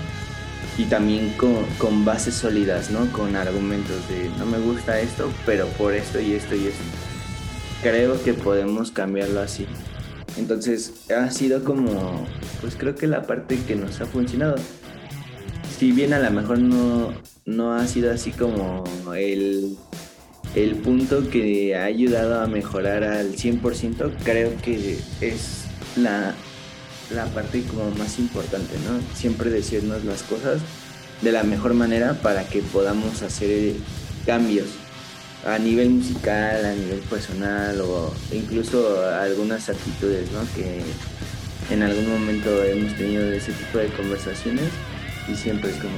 y 0.78 0.86
también 0.86 1.34
con, 1.38 2.04
bases 2.04 2.36
sólidas, 2.36 2.92
¿no? 2.92 3.10
Con 3.14 3.36
argumentos 3.36 4.10
de 4.10 4.30
no 4.38 4.46
me 4.46 4.58
gusta 4.58 5.00
esto, 5.00 5.32
pero 5.46 5.68
por 5.68 5.94
esto 5.94 6.20
y 6.20 6.34
esto 6.34 6.56
y 6.56 6.68
esto. 6.68 6.84
Creo 7.82 8.22
que 8.24 8.34
podemos 8.34 8.92
cambiarlo 8.92 9.40
así. 9.40 9.68
Entonces 10.38 10.92
ha 11.16 11.32
sido 11.32 11.64
como, 11.64 12.26
pues 12.60 12.76
creo 12.76 12.96
que 12.96 13.08
la 13.08 13.22
parte 13.22 13.58
que 13.66 13.76
nos 13.76 14.02
ha 14.02 14.06
funcionado. 14.06 14.56
Si 15.78 15.92
bien 15.92 16.14
a 16.14 16.20
lo 16.20 16.32
mejor 16.32 16.60
no, 16.60 17.14
no 17.46 17.74
ha 17.74 17.86
sido 17.86 18.10
así 18.14 18.32
como 18.32 18.86
el, 19.14 19.76
el 20.56 20.76
punto 20.76 21.30
que 21.30 21.76
ha 21.76 21.84
ayudado 21.84 22.42
a 22.42 22.48
mejorar 22.48 23.04
al 23.04 23.36
100%, 23.36 24.14
creo 24.24 24.56
que 24.62 24.98
es 25.20 25.66
la, 25.98 26.34
la 27.14 27.26
parte 27.26 27.62
como 27.64 27.92
más 27.92 28.20
importante, 28.20 28.76
¿no? 28.86 29.02
Siempre 29.18 29.50
decirnos 29.50 30.06
las 30.06 30.24
cosas 30.24 30.62
de 31.22 31.34
la 31.34 31.44
mejor 31.44 31.74
manera 31.74 32.14
para 32.22 32.48
que 32.48 32.62
podamos 32.62 33.22
hacer 33.22 33.74
cambios 34.26 34.68
a 35.46 35.60
nivel 35.60 35.90
musical, 35.90 36.64
a 36.64 36.74
nivel 36.74 37.00
personal 37.02 37.82
o 37.82 38.14
incluso 38.32 39.06
algunas 39.10 39.68
actitudes, 39.68 40.32
¿no? 40.32 40.40
Que 40.56 40.82
en 41.70 41.84
algún 41.84 42.08
momento 42.10 42.64
hemos 42.64 42.96
tenido 42.96 43.30
ese 43.30 43.52
tipo 43.52 43.78
de 43.80 43.88
conversaciones 43.90 44.70
y 45.28 45.36
siempre 45.36 45.72
es 45.72 45.78
como 45.78 45.96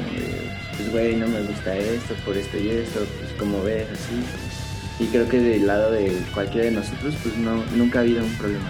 pues 0.77 0.91
güey, 0.91 1.15
no 1.15 1.27
me 1.27 1.41
gusta 1.41 1.75
esto, 1.75 2.13
por 2.25 2.37
esto 2.37 2.57
y 2.57 2.69
esto, 2.69 3.05
pues 3.19 3.31
como 3.39 3.63
ves, 3.63 3.87
así. 3.91 5.03
Y 5.03 5.07
creo 5.07 5.27
que 5.27 5.39
del 5.39 5.67
lado 5.67 5.91
de 5.91 6.21
cualquiera 6.33 6.65
de 6.65 6.71
nosotros, 6.71 7.15
pues 7.21 7.35
no, 7.37 7.63
nunca 7.75 7.99
ha 7.99 8.01
habido 8.01 8.23
un 8.23 8.33
problema. 8.35 8.69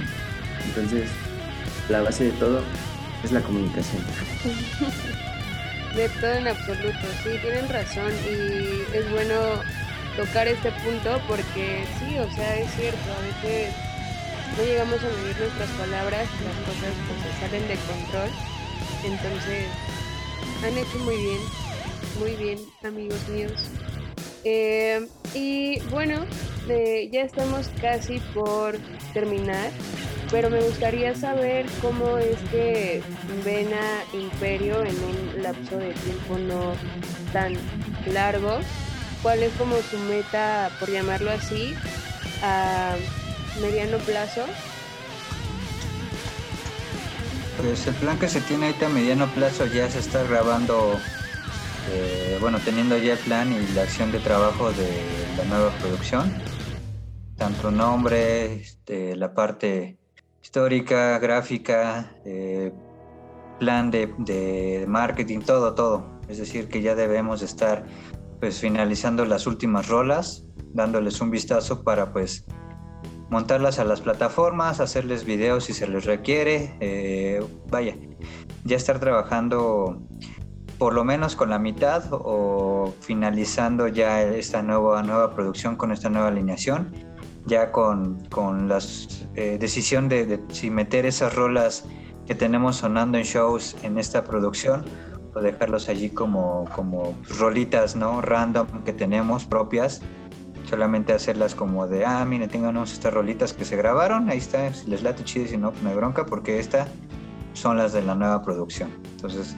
Entonces, 0.66 1.10
la 1.90 2.02
base 2.02 2.26
de 2.26 2.32
todo 2.32 2.62
es 3.24 3.32
la 3.32 3.42
comunicación. 3.42 4.04
De 5.96 6.10
todo 6.10 6.32
en 6.32 6.48
absoluto, 6.48 7.08
sí, 7.24 7.30
tienen 7.42 7.68
razón 7.70 8.12
y 8.30 8.96
es 8.96 9.10
bueno 9.10 9.34
tocar 10.16 10.48
este 10.48 10.72
punto 10.84 11.20
porque 11.28 11.86
sí, 11.98 12.20
o 12.20 12.30
sea, 12.36 12.56
es 12.60 12.70
cierto, 12.76 13.00
a 13.18 13.22
veces 13.26 13.74
no 14.56 14.64
llegamos 14.64 15.00
a 15.00 15.08
medir 15.22 15.40
nuestras 15.40 15.70
palabras, 15.72 16.28
las 16.46 16.58
cosas 16.70 16.94
pues 17.08 17.40
salen 17.40 17.68
de 17.68 17.76
control, 17.90 18.30
entonces 19.06 19.66
han 20.64 20.78
hecho 20.78 20.98
muy 21.00 21.16
bien, 21.16 21.40
muy 22.20 22.32
bien, 22.36 22.60
amigos 22.84 23.28
míos. 23.30 23.54
Eh, 24.44 25.08
y 25.34 25.80
bueno, 25.90 26.26
ya 26.68 27.22
estamos 27.22 27.70
casi 27.82 28.20
por 28.34 28.78
terminar 29.14 29.72
pero 30.32 30.50
me 30.50 30.62
gustaría 30.62 31.16
saber 31.16 31.66
cómo 31.82 32.18
es 32.18 32.38
que 32.52 33.02
ven 33.46 33.70
a 33.74 34.16
Imperio 34.16 34.84
en 34.84 34.96
un 34.96 35.44
lapso 35.44 35.78
de 35.78 35.94
tiempo 35.94 36.38
no 36.38 36.74
tan 37.32 37.54
largo, 38.12 38.60
cuál 39.22 39.44
es 39.44 39.54
como 39.54 39.76
su 39.78 39.98
meta, 40.00 40.70
por 40.80 40.92
llamarlo 40.92 41.32
así, 41.32 41.74
a 42.44 42.96
mediano 43.62 43.98
plazo. 44.00 44.44
Pues 47.58 47.88
el 47.88 47.96
plan 47.96 48.20
que 48.20 48.30
se 48.30 48.40
tiene 48.42 48.68
ahorita 48.68 48.86
a 48.86 48.90
mediano 48.90 49.26
plazo 49.34 49.66
ya 49.66 49.90
se 49.90 50.00
está 50.00 50.22
grabando, 50.24 51.00
eh, 51.92 52.38
bueno, 52.40 52.60
teniendo 52.64 52.98
ya 52.98 53.14
el 53.14 53.20
plan 53.20 53.52
y 53.52 53.74
la 53.74 53.82
acción 53.82 54.12
de 54.12 54.20
trabajo 54.20 54.72
de 54.72 54.88
la 55.38 55.44
nueva 55.46 55.72
producción, 55.80 56.32
tanto 57.36 57.72
nombre, 57.72 58.62
este, 58.62 59.16
la 59.16 59.34
parte 59.34 59.98
histórica, 60.44 61.18
gráfica, 61.18 62.16
eh, 62.26 62.72
plan 63.60 63.90
de, 63.90 64.86
marketing, 64.88 65.40
todo, 65.40 65.74
todo. 65.74 66.22
Es 66.30 66.38
decir, 66.38 66.68
que 66.70 66.82
ya 66.82 66.94
debemos 66.94 67.42
estar 67.42 67.86
pues 68.40 68.60
finalizando 68.60 69.26
las 69.26 69.48
últimas 69.48 69.88
rolas, 69.88 70.46
dándoles 70.74 71.22
un 71.22 71.32
vistazo 71.32 71.84
para 71.84 72.14
pues 72.14 72.46
montarlas 73.30 73.80
a 73.80 73.84
las 73.84 74.02
plataformas, 74.02 74.80
hacerles 74.80 75.26
videos 75.26 75.66
si 75.66 75.74
se 75.74 75.88
les 75.88 76.06
requiere. 76.06 76.76
Eh, 76.80 77.44
vaya, 77.70 77.96
ya 78.64 78.76
estar 78.76 79.00
trabajando 79.00 80.02
por 80.78 80.94
lo 80.94 81.04
menos 81.04 81.36
con 81.36 81.50
la 81.50 81.60
mitad 81.60 82.04
o 82.12 82.94
finalizando 83.02 83.88
ya 83.88 84.22
esta 84.22 84.62
nueva, 84.62 85.02
nueva 85.04 85.34
producción 85.34 85.76
con 85.76 85.92
esta 85.92 86.10
nueva 86.10 86.28
alineación 86.28 86.94
ya 87.48 87.72
con, 87.72 88.20
con 88.30 88.68
la 88.68 88.80
eh, 89.36 89.58
decisión 89.60 90.10
de, 90.10 90.40
si 90.50 90.70
meter 90.70 91.06
esas 91.06 91.34
rolas 91.34 91.86
que 92.28 92.36
tenemos 92.36 92.76
sonando 92.76 93.18
en 93.18 93.24
shows 93.24 93.76
en 93.84 93.98
esta 93.98 94.24
producción 94.26 94.84
o 95.34 95.40
dejarlos 95.40 95.88
allí 95.88 96.10
como, 96.10 96.66
como 96.76 97.18
rolitas 97.40 97.96
no 97.96 98.22
random 98.22 98.84
que 98.84 98.92
tenemos 98.92 99.46
propias 99.46 100.02
solamente 100.68 101.14
hacerlas 101.14 101.56
como 101.56 101.88
de 101.88 102.06
ah 102.06 102.24
mire 102.26 102.48
tengan 102.48 102.78
estas 102.78 103.14
rolitas 103.14 103.54
que 103.54 103.66
se 103.66 103.76
grabaron 103.76 104.30
ahí 104.30 104.38
está 104.38 104.74
si 104.74 104.90
les 104.90 105.02
late 105.02 105.24
chido 105.24 105.48
si 105.48 105.58
no 105.58 105.72
pues 105.72 105.84
no 105.84 105.96
bronca 105.96 106.26
porque 106.26 106.60
esta 106.60 106.88
son 107.54 107.78
las 107.78 107.94
de 107.94 108.02
la 108.02 108.16
nueva 108.16 108.44
producción 108.44 108.92
entonces 109.12 109.56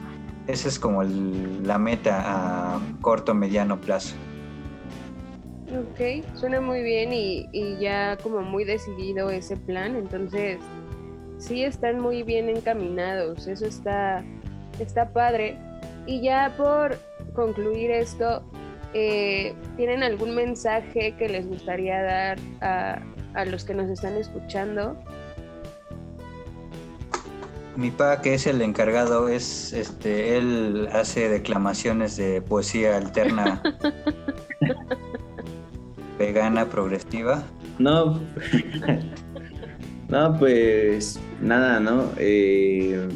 esa 0.47 0.67
es 0.67 0.79
como 0.79 1.03
la 1.03 1.77
meta 1.77 2.23
a 2.25 2.79
corto 3.01 3.33
mediano 3.33 3.79
plazo 3.79 4.15
Ok, 5.71 6.25
suena 6.33 6.61
muy 6.61 6.81
bien 6.81 7.13
y, 7.13 7.77
ya 7.79 8.17
como 8.17 8.41
muy 8.41 8.63
decidido 8.63 9.29
ese 9.29 9.55
plan, 9.55 9.95
entonces 9.95 10.57
sí 11.37 11.63
están 11.63 11.99
muy 11.99 12.23
bien 12.23 12.49
encaminados, 12.49 13.47
eso 13.47 13.67
está, 13.67 14.23
está 14.79 15.13
padre. 15.13 15.59
Y 16.07 16.21
ya 16.21 16.55
por 16.57 16.97
concluir 17.35 17.91
esto, 17.91 18.41
eh, 18.93 19.55
¿tienen 19.77 20.03
algún 20.03 20.35
mensaje 20.35 21.15
que 21.17 21.29
les 21.29 21.47
gustaría 21.47 22.01
dar 22.01 22.39
a, 22.61 23.01
a 23.33 23.45
los 23.45 23.63
que 23.63 23.73
nos 23.73 23.89
están 23.89 24.17
escuchando? 24.17 24.97
Mi 27.75 27.91
papá, 27.91 28.21
que 28.21 28.33
es 28.33 28.45
el 28.45 28.61
encargado, 28.61 29.29
es 29.29 29.71
este, 29.71 30.37
él 30.37 30.89
hace 30.91 31.29
declamaciones 31.29 32.17
de 32.17 32.41
poesía 32.41 32.97
alterna 32.97 33.61
vegana 36.19 36.65
progresiva? 36.65 37.41
No, 37.79 38.19
no, 40.09 40.37
pues 40.37 41.17
nada, 41.41 41.79
¿no? 41.79 42.11
Eh, 42.17 43.07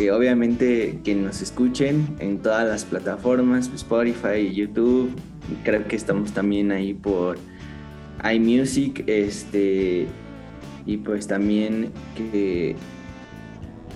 eh, 0.00 0.10
obviamente 0.10 1.00
que 1.04 1.14
nos 1.14 1.42
escuchen 1.42 2.16
en 2.18 2.38
todas 2.38 2.66
las 2.66 2.84
plataformas, 2.84 3.70
Spotify, 3.74 4.52
YouTube, 4.52 5.10
creo 5.64 5.86
que 5.86 5.96
estamos 5.96 6.32
también 6.32 6.72
ahí 6.72 6.94
por 6.94 7.38
iMusic, 8.24 9.04
este, 9.06 10.06
y 10.86 10.96
pues 10.98 11.26
también 11.26 11.90
que 12.16 12.76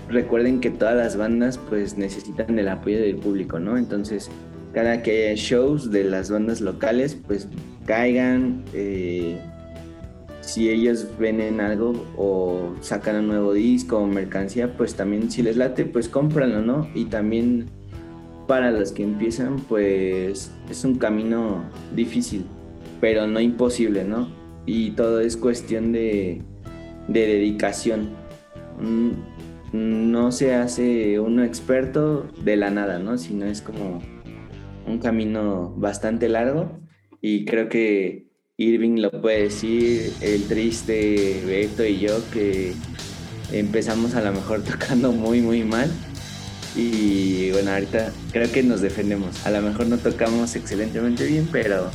recuerden 0.09 0.61
que 0.61 0.71
todas 0.71 0.97
las 0.97 1.17
bandas 1.17 1.59
pues 1.59 1.97
necesitan 1.97 2.59
el 2.59 2.69
apoyo 2.69 3.01
del 3.01 3.17
público, 3.17 3.59
¿no? 3.59 3.77
Entonces, 3.77 4.31
cada 4.73 5.03
que 5.03 5.29
haya 5.31 5.35
shows 5.35 5.91
de 5.91 6.05
las 6.05 6.31
bandas 6.31 6.61
locales, 6.61 7.17
pues 7.27 7.49
caigan. 7.87 8.65
Eh, 8.75 9.39
si 10.47 10.71
ellos 10.71 11.09
ven 11.19 11.41
en 11.41 11.61
algo 11.61 12.07
o 12.17 12.73
sacan 12.81 13.17
un 13.17 13.27
nuevo 13.27 13.53
disco 13.53 13.99
o 13.99 14.07
mercancía, 14.07 14.77
pues 14.77 14.95
también 14.95 15.29
si 15.29 15.43
les 15.43 15.57
late, 15.57 15.85
pues 15.85 16.09
cómpralo, 16.09 16.63
¿no? 16.63 16.89
Y 16.95 17.07
también 17.07 17.67
para 18.47 18.71
los 18.71 18.93
que 18.93 19.03
empiezan, 19.03 19.57
pues 19.57 20.53
es 20.71 20.85
un 20.85 20.99
camino 20.99 21.65
difícil, 21.97 22.47
pero 23.01 23.27
no 23.27 23.41
imposible, 23.41 24.05
¿no? 24.05 24.29
Y 24.67 24.93
todo 24.93 25.21
es 25.21 25.37
cuestión 25.37 25.91
de, 25.91 26.43
de 27.09 27.27
dedicación. 27.27 28.11
Mm, 28.81 29.11
no 29.73 30.31
se 30.31 30.55
hace 30.55 31.19
uno 31.19 31.43
experto 31.43 32.29
de 32.45 32.57
la 32.57 32.71
nada, 32.71 33.01
¿no? 33.01 33.19
Sino 33.19 33.47
es 33.47 33.63
como 33.63 34.01
un 34.87 34.99
camino 35.01 35.75
bastante 35.77 36.29
largo 36.29 36.79
y 37.21 37.45
creo 37.47 37.69
que 37.69 38.26
Irving 38.59 39.03
lo 39.03 39.11
puede 39.11 39.43
decir, 39.45 40.15
el 40.23 40.43
triste 40.49 41.43
Beto 41.45 41.85
y 41.85 41.99
yo 41.99 42.19
que 42.31 42.73
empezamos 43.53 44.15
a 44.15 44.23
lo 44.23 44.33
mejor 44.33 44.63
tocando 44.65 45.13
muy 45.13 45.43
muy 45.43 45.63
mal 45.63 45.91
y 46.75 47.51
bueno 47.51 47.71
ahorita 47.73 48.13
creo 48.33 48.51
que 48.51 48.63
nos 48.63 48.81
defendemos, 48.81 49.45
a 49.45 49.51
lo 49.51 49.61
mejor 49.61 49.89
no 49.89 49.99
tocamos 49.99 50.57
excelentemente 50.57 51.27
bien 51.27 51.47
pero 51.53 51.91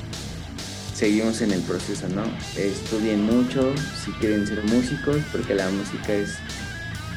seguimos 0.94 1.42
en 1.42 1.52
el 1.52 1.62
proceso, 1.62 2.08
¿no? 2.10 2.24
Estudien 2.56 3.24
mucho 3.24 3.74
si 4.06 4.12
quieren 4.12 4.46
ser 4.46 4.64
músicos 4.66 5.18
porque 5.32 5.56
la 5.56 5.68
música 5.72 6.14
es 6.14 6.38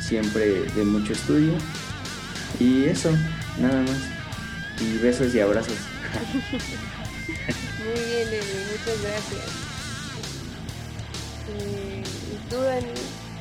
siempre 0.00 0.62
de 0.74 0.84
mucho 0.84 1.12
estudio 1.12 1.52
y 2.58 2.84
eso, 2.84 3.10
nada 3.60 3.82
más 3.82 3.98
y 4.80 4.96
besos 5.02 5.34
y 5.34 5.40
abrazos. 5.40 5.76
Muy 7.84 8.00
bien, 8.00 8.28
muchas 8.72 9.02
gracias. 9.02 9.46
Eh, 11.48 12.02
¿Y 12.32 12.50
tú, 12.50 12.56
Dani, 12.56 12.92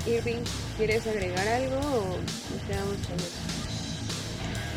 Irving, 0.06 0.44
quieres 0.76 1.08
agregar 1.08 1.48
algo 1.48 1.78
o 1.78 2.18
nos 2.18 2.62
quedamos 2.68 2.98
con 3.08 3.18
eso? 3.18 3.54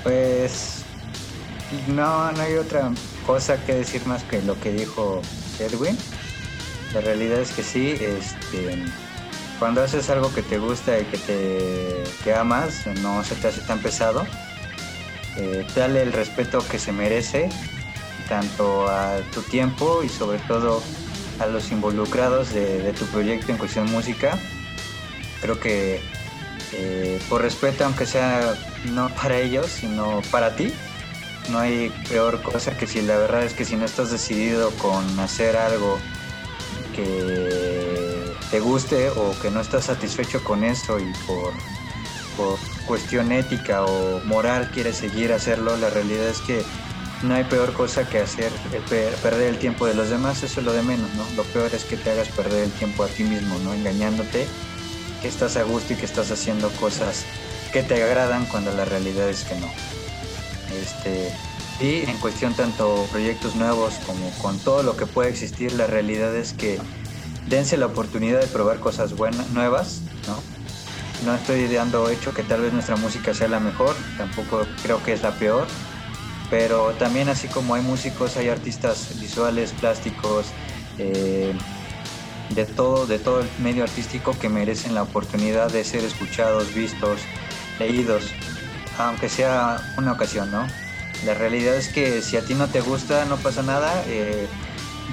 Pues 0.05 0.85
no, 1.89 2.31
no 2.31 2.41
hay 2.41 2.55
otra 2.55 2.93
cosa 3.27 3.57
que 3.65 3.75
decir 3.75 4.07
más 4.07 4.23
que 4.23 4.41
lo 4.43 4.59
que 4.61 4.73
dijo 4.73 5.21
Edwin. 5.59 5.99
La 6.95 7.01
realidad 7.01 7.41
es 7.41 7.51
que 7.51 7.65
sí, 7.65 7.97
este, 8.01 8.85
cuando 9.59 9.83
haces 9.83 10.09
algo 10.11 10.33
que 10.33 10.43
te 10.43 10.59
gusta 10.59 10.99
y 11.01 11.05
que 11.07 11.19
te 11.19 12.05
que 12.23 12.35
amas, 12.35 12.87
no 13.03 13.25
se 13.25 13.35
te 13.35 13.49
hace 13.49 13.63
tan 13.63 13.81
pesado. 13.81 14.25
Eh, 15.39 15.67
dale 15.75 16.03
el 16.03 16.13
respeto 16.13 16.65
que 16.71 16.79
se 16.79 16.93
merece, 16.93 17.49
tanto 18.29 18.89
a 18.89 19.19
tu 19.33 19.43
tiempo 19.43 20.03
y 20.03 20.09
sobre 20.09 20.39
todo 20.41 20.83
a 21.41 21.47
los 21.47 21.71
involucrados 21.71 22.53
de, 22.53 22.93
tu 22.93 23.07
proyecto 23.07 23.53
en 23.53 23.59
cuestión 23.59 23.91
música. 23.91 24.39
Creo 25.41 25.61
que 25.61 26.01
eh, 26.73 27.21
por 27.29 27.43
respeto, 27.43 27.85
aunque 27.85 28.07
sea 28.07 28.55
no 28.93 29.09
para 29.11 29.39
ellos, 29.39 29.67
sino 29.67 30.23
para 30.31 30.57
ti, 30.57 30.73
no 31.51 31.59
hay 31.59 31.91
peor 32.09 32.43
cosa 32.43 32.77
que 32.77 32.87
si 32.87 33.03
la 33.03 33.17
verdad 33.19 33.45
es 33.45 33.55
que 33.55 33.65
si 33.65 33.77
no 33.77 33.85
estás 33.85 34.11
decidido 34.11 34.71
con 34.73 35.19
hacer 35.21 35.57
algo 35.57 35.99
que 36.95 38.35
te 38.51 38.61
guste 38.61 39.11
o 39.11 39.39
que 39.41 39.51
no 39.51 39.61
estás 39.61 39.85
satisfecho 39.85 40.43
con 40.43 40.65
eso 40.65 40.99
y 40.99 41.13
por, 41.27 41.53
por 42.37 42.59
cuestión 42.87 43.33
ética 43.33 43.85
o 43.85 44.21
moral 44.25 44.71
quieres 44.73 44.97
seguir 44.97 45.33
hacerlo, 45.33 45.77
la 45.77 45.91
realidad 45.91 46.27
es 46.29 46.41
que 46.41 46.65
no 47.23 47.35
hay 47.35 47.45
peor 47.45 47.73
cosa 47.73 48.09
que 48.09 48.21
hacer 48.21 48.53
perder 49.23 49.49
el 49.49 49.59
tiempo 49.59 49.87
de 49.87 49.95
los 49.95 50.11
demás, 50.11 50.43
eso 50.43 50.61
es 50.61 50.67
lo 50.67 50.73
de 50.73 50.83
menos, 50.83 51.13
¿no? 51.15 51.25
Lo 51.37 51.45
peor 51.45 51.75
es 51.75 51.85
que 51.85 51.97
te 51.97 52.11
hagas 52.11 52.29
perder 52.29 52.65
el 52.65 52.73
tiempo 52.73 53.05
a 53.05 53.09
ti 53.09 53.25
mismo, 53.25 53.59
¿no? 53.61 53.73
Engañándote 53.73 54.47
que 55.23 55.29
estás 55.29 55.57
a 55.57 55.63
gusto 55.63 55.95
y 55.95 55.97
que 55.97 56.05
estás 56.05 56.31
haciendo 56.31 56.71
cosas 56.73 57.25
que 57.73 57.83
te 57.83 58.03
agradan 58.03 58.47
cuando 58.47 58.73
la 58.73 58.85
realidad 58.85 59.29
es 59.29 59.45
que 59.45 59.55
no. 59.57 59.69
Este, 60.81 61.33
y 61.81 62.09
en 62.09 62.17
cuestión 62.19 62.55
tanto 62.55 63.07
proyectos 63.11 63.55
nuevos 63.55 63.95
como 64.07 64.31
con 64.39 64.59
todo 64.59 64.83
lo 64.83 64.97
que 64.97 65.07
puede 65.07 65.31
existir, 65.31 65.73
la 65.73 65.87
realidad 65.87 66.35
es 66.35 66.53
que 66.53 66.79
dense 67.49 67.77
la 67.77 67.87
oportunidad 67.87 68.41
de 68.41 68.47
probar 68.47 68.79
cosas 68.81 69.15
buenas, 69.15 69.49
nuevas, 69.51 70.01
¿no? 70.27 70.43
No 71.25 71.35
estoy 71.35 71.67
dando 71.69 72.11
hecho 72.11 72.35
que 72.35 72.43
tal 72.43 72.61
vez 72.61 72.75
nuestra 72.75 72.97
música 72.97 73.33
sea 73.33 73.49
la 73.49 73.59
mejor, 73.59 73.97
tampoco 74.19 74.67
creo 74.83 75.03
que 75.03 75.15
es 75.15 75.23
la 75.23 75.33
peor, 75.33 75.67
pero 76.51 76.93
también 76.95 77.29
así 77.29 77.49
como 77.49 77.75
hay 77.75 77.83
músicos, 77.83 78.37
hay 78.37 78.49
artistas 78.49 79.19
visuales, 79.21 79.73
plásticos, 79.73 80.47
eh, 80.99 81.53
de 82.51 82.65
todo, 82.65 83.07
de 83.07 83.19
todo 83.19 83.41
el 83.41 83.49
medio 83.59 83.83
artístico 83.83 84.39
que 84.39 84.49
merecen 84.49 84.95
la 84.95 85.03
oportunidad 85.03 85.71
de 85.71 85.85
ser 85.85 86.05
escuchados, 86.05 86.73
vistos, 86.75 87.21
leídos, 87.79 88.25
aunque 88.99 89.29
sea 89.29 89.81
una 89.99 90.13
ocasión, 90.13 90.51
¿no? 90.51 90.67
La 91.25 91.35
realidad 91.35 91.75
es 91.75 91.89
que 91.89 92.23
si 92.23 92.37
a 92.37 92.43
ti 92.43 92.55
no 92.55 92.69
te 92.69 92.81
gusta, 92.81 93.25
no 93.25 93.37
pasa 93.37 93.63
nada. 93.63 94.05
Eh, 94.07 94.47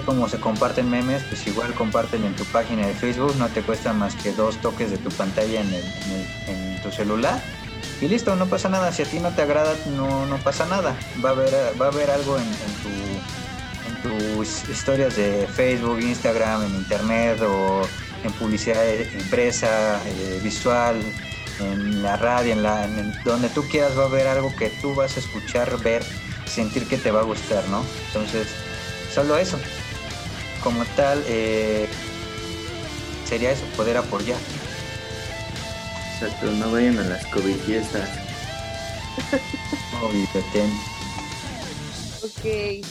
como 0.05 0.27
se 0.27 0.39
comparten 0.39 0.89
memes, 0.89 1.23
pues 1.23 1.45
igual 1.47 1.73
comparten 1.73 2.23
en 2.23 2.35
tu 2.35 2.43
página 2.45 2.87
de 2.87 2.93
Facebook, 2.93 3.35
no 3.37 3.47
te 3.49 3.61
cuesta 3.61 3.93
más 3.93 4.15
que 4.15 4.31
dos 4.33 4.57
toques 4.57 4.91
de 4.91 4.97
tu 4.97 5.09
pantalla 5.09 5.61
en, 5.61 5.73
en, 5.73 6.81
tu 6.81 6.91
celular. 6.91 7.41
Y 8.01 8.07
listo, 8.07 8.35
no 8.35 8.47
pasa 8.47 8.69
nada. 8.69 8.91
Si 8.91 9.01
a 9.01 9.05
ti 9.05 9.19
no 9.19 9.31
te 9.31 9.41
agrada, 9.41 9.73
no, 9.95 10.25
no 10.25 10.37
pasa 10.37 10.65
nada. 10.65 10.95
Va 11.23 11.29
a 11.29 11.31
haber, 11.33 11.53
va 11.81 11.85
a 11.85 11.89
haber 11.89 12.11
algo 12.11 12.37
en, 12.37 12.45
tu, 12.83 14.09
en 14.09 14.37
tus 14.37 14.69
historias 14.69 15.15
de 15.15 15.47
Facebook, 15.47 15.99
Instagram, 16.01 16.63
en 16.63 16.75
Internet 16.75 17.41
o 17.41 17.87
en 18.23 18.31
publicidad 18.33 18.83
impresa, 19.19 20.01
eh, 20.05 20.39
visual, 20.43 21.01
en 21.59 22.01
la 22.01 22.17
radio, 22.17 22.53
en, 22.53 22.63
la, 22.63 22.87
donde 23.23 23.49
tú 23.49 23.63
quieras 23.69 23.97
va 23.97 24.03
a 24.03 24.07
haber 24.07 24.27
algo 24.27 24.55
que 24.55 24.69
tú 24.81 24.95
vas 24.95 25.17
a 25.17 25.19
escuchar, 25.19 25.77
ver, 25.79 26.03
sentir 26.45 26.87
que 26.87 26.97
te 26.97 27.11
va 27.11 27.21
a 27.21 27.23
gustar, 27.23 27.67
¿no? 27.69 27.83
Entonces, 28.07 28.47
solo 29.13 29.37
eso. 29.37 29.59
Como 30.63 30.85
tal, 30.95 31.23
eh, 31.27 31.87
sería 33.25 33.51
eso, 33.51 33.65
poder 33.75 33.97
apoyar. 33.97 34.39
Exacto, 36.23 36.51
no 36.53 36.71
vayan 36.71 36.97
a 36.99 37.03
las 37.03 37.25
COVID 37.25 37.55
fiestas. 37.55 38.09
ok, 42.23 42.85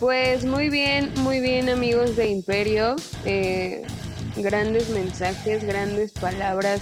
pues 0.00 0.44
muy 0.44 0.70
bien, 0.70 1.12
muy 1.18 1.38
bien 1.38 1.68
amigos 1.68 2.16
de 2.16 2.26
Imperio. 2.30 2.96
Eh, 3.24 3.82
grandes 4.34 4.88
mensajes, 4.88 5.62
grandes 5.62 6.10
palabras 6.10 6.80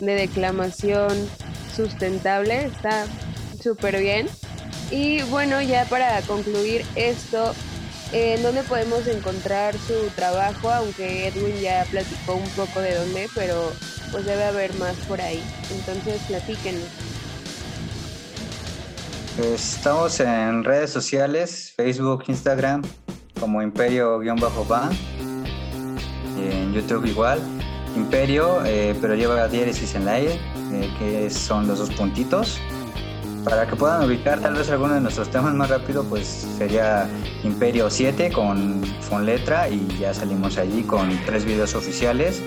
de 0.00 0.14
declamación 0.14 1.10
sustentable, 1.74 2.66
está 2.66 3.06
súper 3.62 3.98
bien. 3.98 4.28
Y 4.90 5.22
bueno, 5.22 5.62
ya 5.62 5.86
para 5.86 6.20
concluir 6.22 6.84
esto, 6.96 7.54
¿en 8.12 8.42
dónde 8.42 8.62
podemos 8.62 9.06
encontrar 9.06 9.74
su 9.78 10.08
trabajo? 10.16 10.70
Aunque 10.70 11.28
Edwin 11.28 11.60
ya 11.60 11.86
platicó 11.90 12.34
un 12.34 12.48
poco 12.50 12.80
de 12.80 12.94
dónde, 12.94 13.28
pero 13.34 13.72
pues 14.12 14.24
debe 14.24 14.44
haber 14.44 14.74
más 14.74 14.96
por 15.08 15.20
ahí. 15.20 15.42
Entonces, 15.70 16.20
platíquenos. 16.26 16.82
Estamos 19.38 20.20
en 20.20 20.64
redes 20.64 20.90
sociales, 20.90 21.72
Facebook, 21.76 22.24
Instagram, 22.26 22.82
como 23.38 23.62
Imperio-Band, 23.62 24.96
en 26.38 26.72
YouTube 26.74 27.06
igual. 27.06 27.40
Imperio, 27.96 28.64
eh, 28.64 28.94
pero 29.00 29.14
lleva 29.14 29.48
diéresis 29.48 29.94
en 29.94 30.04
la 30.04 30.20
E, 30.20 30.34
eh, 30.34 30.90
que 30.98 31.30
son 31.30 31.66
los 31.66 31.78
dos 31.78 31.90
puntitos. 31.90 32.60
Para 33.44 33.66
que 33.66 33.74
puedan 33.74 34.04
ubicar 34.04 34.40
tal 34.40 34.54
vez 34.54 34.70
alguno 34.70 34.94
de 34.94 35.00
nuestros 35.00 35.30
temas 35.30 35.54
más 35.54 35.70
rápido, 35.70 36.04
pues 36.04 36.46
sería 36.58 37.08
Imperio 37.42 37.88
7 37.88 38.30
con 38.32 38.82
Fon 39.00 39.24
Letra 39.24 39.68
y 39.68 39.86
ya 39.98 40.12
salimos 40.12 40.58
allí 40.58 40.82
con 40.82 41.08
tres 41.24 41.44
videos 41.44 41.74
oficiales. 41.74 42.42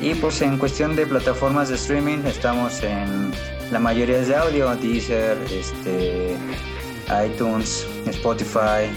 Y 0.00 0.14
pues 0.14 0.40
en 0.42 0.58
cuestión 0.58 0.94
de 0.94 1.06
plataformas 1.06 1.68
de 1.68 1.74
streaming 1.74 2.18
estamos 2.26 2.82
en 2.82 3.32
la 3.72 3.80
mayoría 3.80 4.18
de 4.18 4.36
audio, 4.36 4.76
Deezer, 4.76 5.36
este, 5.50 6.36
iTunes, 7.26 7.86
Spotify, 8.06 8.88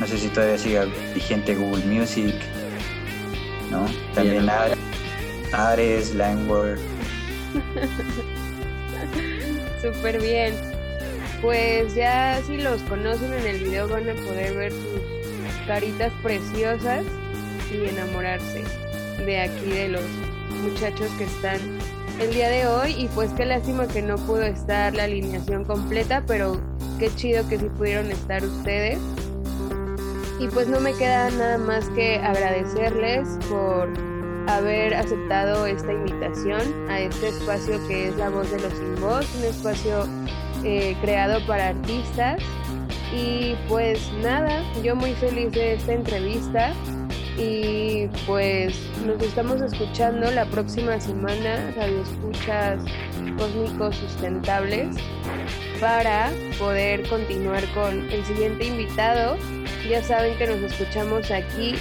no 0.00 0.06
sé 0.06 0.18
si 0.18 0.28
todavía 0.28 0.58
sigue 0.58 0.84
vigente 1.14 1.54
Google 1.54 1.84
Music, 1.84 2.34
¿no? 3.70 3.86
También 4.14 4.48
Ares, 4.48 4.76
Ares. 5.52 6.14
Súper 9.84 10.18
bien. 10.18 10.54
Pues 11.42 11.94
ya 11.94 12.40
si 12.46 12.56
los 12.56 12.80
conocen 12.82 13.34
en 13.34 13.46
el 13.46 13.64
video 13.64 13.86
van 13.86 14.08
a 14.08 14.14
poder 14.14 14.56
ver 14.56 14.72
sus 14.72 15.66
caritas 15.66 16.10
preciosas 16.22 17.04
y 17.70 17.90
enamorarse 17.90 18.64
de 19.26 19.40
aquí 19.40 19.66
de 19.66 19.88
los 19.88 20.04
muchachos 20.62 21.10
que 21.18 21.24
están 21.24 21.58
el 22.18 22.32
día 22.32 22.48
de 22.48 22.66
hoy 22.66 22.94
y 22.96 23.08
pues 23.08 23.30
qué 23.32 23.44
lástima 23.44 23.86
que 23.86 24.00
no 24.00 24.16
pudo 24.16 24.42
estar 24.44 24.94
la 24.94 25.04
alineación 25.04 25.64
completa, 25.64 26.24
pero 26.26 26.58
qué 26.98 27.14
chido 27.14 27.46
que 27.46 27.58
sí 27.58 27.66
pudieron 27.76 28.10
estar 28.10 28.42
ustedes. 28.42 28.98
Y 30.40 30.48
pues 30.48 30.66
no 30.66 30.80
me 30.80 30.94
queda 30.94 31.30
nada 31.30 31.58
más 31.58 31.90
que 31.90 32.16
agradecerles 32.16 33.28
por 33.50 34.13
haber 34.46 34.94
aceptado 34.94 35.66
esta 35.66 35.92
invitación 35.92 36.60
a 36.88 37.00
este 37.00 37.28
espacio 37.28 37.78
que 37.88 38.08
es 38.08 38.16
La 38.16 38.30
Voz 38.30 38.50
de 38.50 38.60
los 38.60 38.72
Sin 38.72 39.00
Voz, 39.00 39.26
un 39.36 39.44
espacio 39.44 40.06
eh, 40.64 40.96
creado 41.00 41.44
para 41.46 41.68
artistas. 41.68 42.42
Y 43.14 43.54
pues 43.68 44.12
nada, 44.22 44.62
yo 44.82 44.96
muy 44.96 45.12
feliz 45.14 45.52
de 45.52 45.74
esta 45.74 45.92
entrevista 45.92 46.72
y 47.38 48.08
pues 48.26 48.76
nos 49.06 49.22
estamos 49.22 49.60
escuchando 49.60 50.30
la 50.30 50.46
próxima 50.46 50.98
semana, 51.00 51.72
Radio 51.76 52.02
Escuchas 52.02 52.82
Cósmicos 53.38 53.96
Sustentables, 53.96 54.96
para 55.80 56.30
poder 56.58 57.08
continuar 57.08 57.62
con 57.74 58.10
el 58.10 58.24
siguiente 58.24 58.66
invitado 58.66 59.36
ya 59.88 60.02
saben 60.02 60.36
que 60.38 60.46
nos 60.46 60.60
escuchamos 60.60 61.30
aquí 61.30 61.74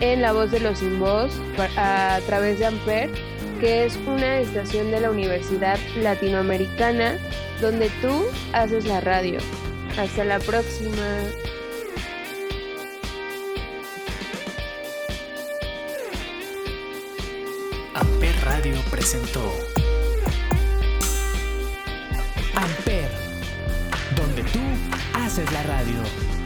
en 0.00 0.22
La 0.22 0.32
Voz 0.32 0.50
de 0.50 0.60
los 0.60 0.78
Sin 0.78 0.98
Voz 0.98 1.32
a 1.76 2.18
través 2.26 2.58
de 2.58 2.66
Amper, 2.66 3.10
que 3.60 3.86
es 3.86 3.96
una 4.06 4.40
estación 4.40 4.90
de 4.90 5.00
la 5.00 5.10
Universidad 5.10 5.78
Latinoamericana 5.96 7.18
donde 7.60 7.88
tú 8.02 8.26
haces 8.52 8.84
la 8.86 9.00
radio. 9.00 9.38
Hasta 9.98 10.24
la 10.24 10.38
próxima. 10.38 11.06
Amper 17.94 18.34
Radio 18.44 18.76
presentó 18.90 19.54
Amper, 22.54 23.10
donde 24.14 24.42
tú 24.42 24.60
haces 25.14 25.50
la 25.52 25.62
radio. 25.62 26.45